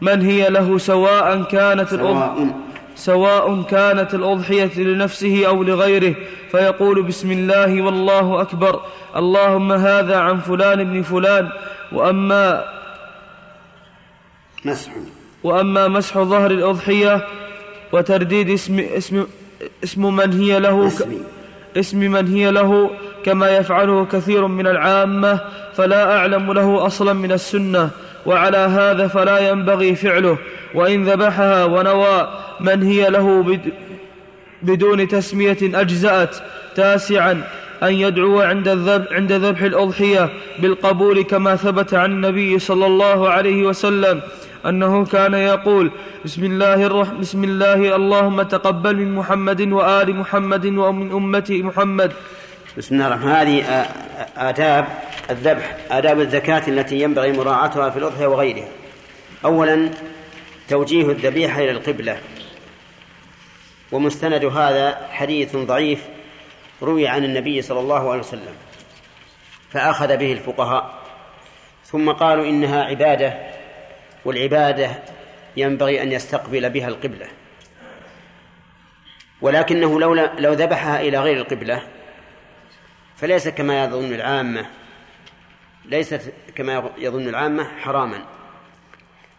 من 0.01 0.21
هي 0.21 0.49
له؟ 0.49 0.77
سواء 0.77 1.43
كانت 1.43 1.93
الأضحية 1.93 2.55
سواء. 2.95 3.61
كانت 3.61 4.13
الأضحية 4.13 4.79
لنفسه 4.79 5.47
أو 5.47 5.63
لغيره 5.63 6.15
فيقول 6.51 7.03
بسم 7.03 7.31
الله 7.31 7.81
والله 7.81 8.41
أكبر. 8.41 8.81
اللهم 9.15 9.71
هذا 9.71 10.17
عن 10.17 10.39
فلان 10.39 10.83
بن 10.83 11.01
فلان. 11.01 11.49
وأما 11.91 12.65
مسح. 14.65 14.91
وأما 15.43 15.87
مسح 15.87 16.17
ظهر 16.17 16.51
الأضحية 16.51 17.27
وترديد 17.91 18.49
اسم, 18.49 18.79
اسم, 18.79 19.25
اسم 19.83 20.15
من 20.15 20.33
هي 20.33 20.59
له 20.59 20.87
اسم. 20.87 21.11
اسم 21.77 21.99
من 21.99 22.27
هي 22.27 22.51
له 22.51 22.89
كما 23.25 23.57
يفعله 23.57 24.05
كثير 24.05 24.47
من 24.47 24.67
العامة 24.67 25.39
فلا 25.73 26.17
أعلم 26.17 26.53
له 26.53 26.85
أصلا 26.85 27.13
من 27.13 27.31
السنة 27.31 27.89
وعلى 28.25 28.57
هذا 28.57 29.07
فلا 29.07 29.49
ينبغي 29.49 29.95
فعله 29.95 30.37
وإن 30.75 31.03
ذبحها 31.03 31.65
ونوى 31.65 32.29
من 32.59 32.83
هي 32.83 33.09
له 33.09 33.43
بد 33.43 33.73
بدون 34.61 35.07
تسمية 35.07 35.57
أجزأت 35.61 36.35
تاسعا 36.75 37.43
أن 37.83 37.93
يدعو 37.93 38.41
عند 38.41 38.67
الذبح 38.67 39.13
عند 39.13 39.31
ذبح 39.31 39.61
الأضحية 39.61 40.29
بالقبول 40.59 41.21
كما 41.21 41.55
ثبت 41.55 41.93
عن 41.93 42.11
النبي 42.11 42.59
صلى 42.59 42.85
الله 42.85 43.29
عليه 43.29 43.63
وسلم 43.63 44.21
أنه 44.65 45.05
كان 45.05 45.33
يقول 45.33 45.91
بسم 46.25 46.43
الله 46.43 46.73
الرحمن 46.73 47.19
بسم 47.19 47.43
الله 47.43 47.95
اللهم 47.95 48.41
تقبل 48.41 48.95
من 48.95 49.15
محمد 49.15 49.61
وآل 49.61 50.15
محمد 50.15 50.65
ومن 50.65 51.11
أمة 51.11 51.49
محمد. 51.49 52.11
بسم 52.77 52.95
الله 52.95 53.07
الرحمن. 53.07 53.29
هذه 53.29 53.85
آداب 54.37 54.85
الذبح 55.29 55.77
آداب 55.91 56.19
الزكاة 56.19 56.67
التي 56.67 57.01
ينبغي 57.01 57.31
مراعاتها 57.31 57.89
في 57.89 57.99
الأضحية 57.99 58.27
وغيرها. 58.27 58.67
أولا 59.45 59.89
توجيه 60.67 61.09
الذبيحة 61.09 61.59
إلى 61.59 61.71
القبلة. 61.71 62.17
ومستند 63.91 64.45
هذا 64.45 65.07
حديث 65.11 65.55
ضعيف 65.55 66.01
روي 66.81 67.07
عن 67.07 67.23
النبي 67.23 67.61
صلى 67.61 67.79
الله 67.79 68.11
عليه 68.11 68.19
وسلم 68.19 68.55
فأخذ 69.71 70.17
به 70.17 70.31
الفقهاء. 70.33 70.99
ثم 71.85 72.11
قالوا 72.11 72.45
إنها 72.45 72.83
عبادة 72.83 73.58
والعبادة 74.25 75.03
ينبغي 75.57 76.01
أن 76.01 76.11
يستقبل 76.11 76.69
بها 76.69 76.87
القبلة. 76.87 77.27
ولكنه 79.41 79.99
لو 79.99 80.13
لو 80.13 80.53
ذبحها 80.53 81.01
إلى 81.01 81.17
غير 81.19 81.37
القبلة 81.37 81.83
فليس 83.15 83.47
كما 83.47 83.83
يظن 83.83 84.13
العامة 84.13 84.65
ليست 85.85 86.33
كما 86.55 86.91
يظن 86.97 87.27
العامة 87.27 87.63
حراما. 87.63 88.25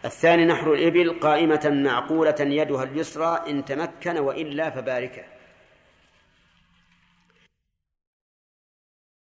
الثاني 0.05 0.45
نحر 0.45 0.73
الإبل 0.73 1.19
قائمة 1.19 1.69
معقولة 1.85 2.35
يدها 2.39 2.83
اليسرى 2.83 3.43
إن 3.47 3.65
تمكن 3.65 4.17
وإلا 4.17 4.69
فباركة. 4.69 5.23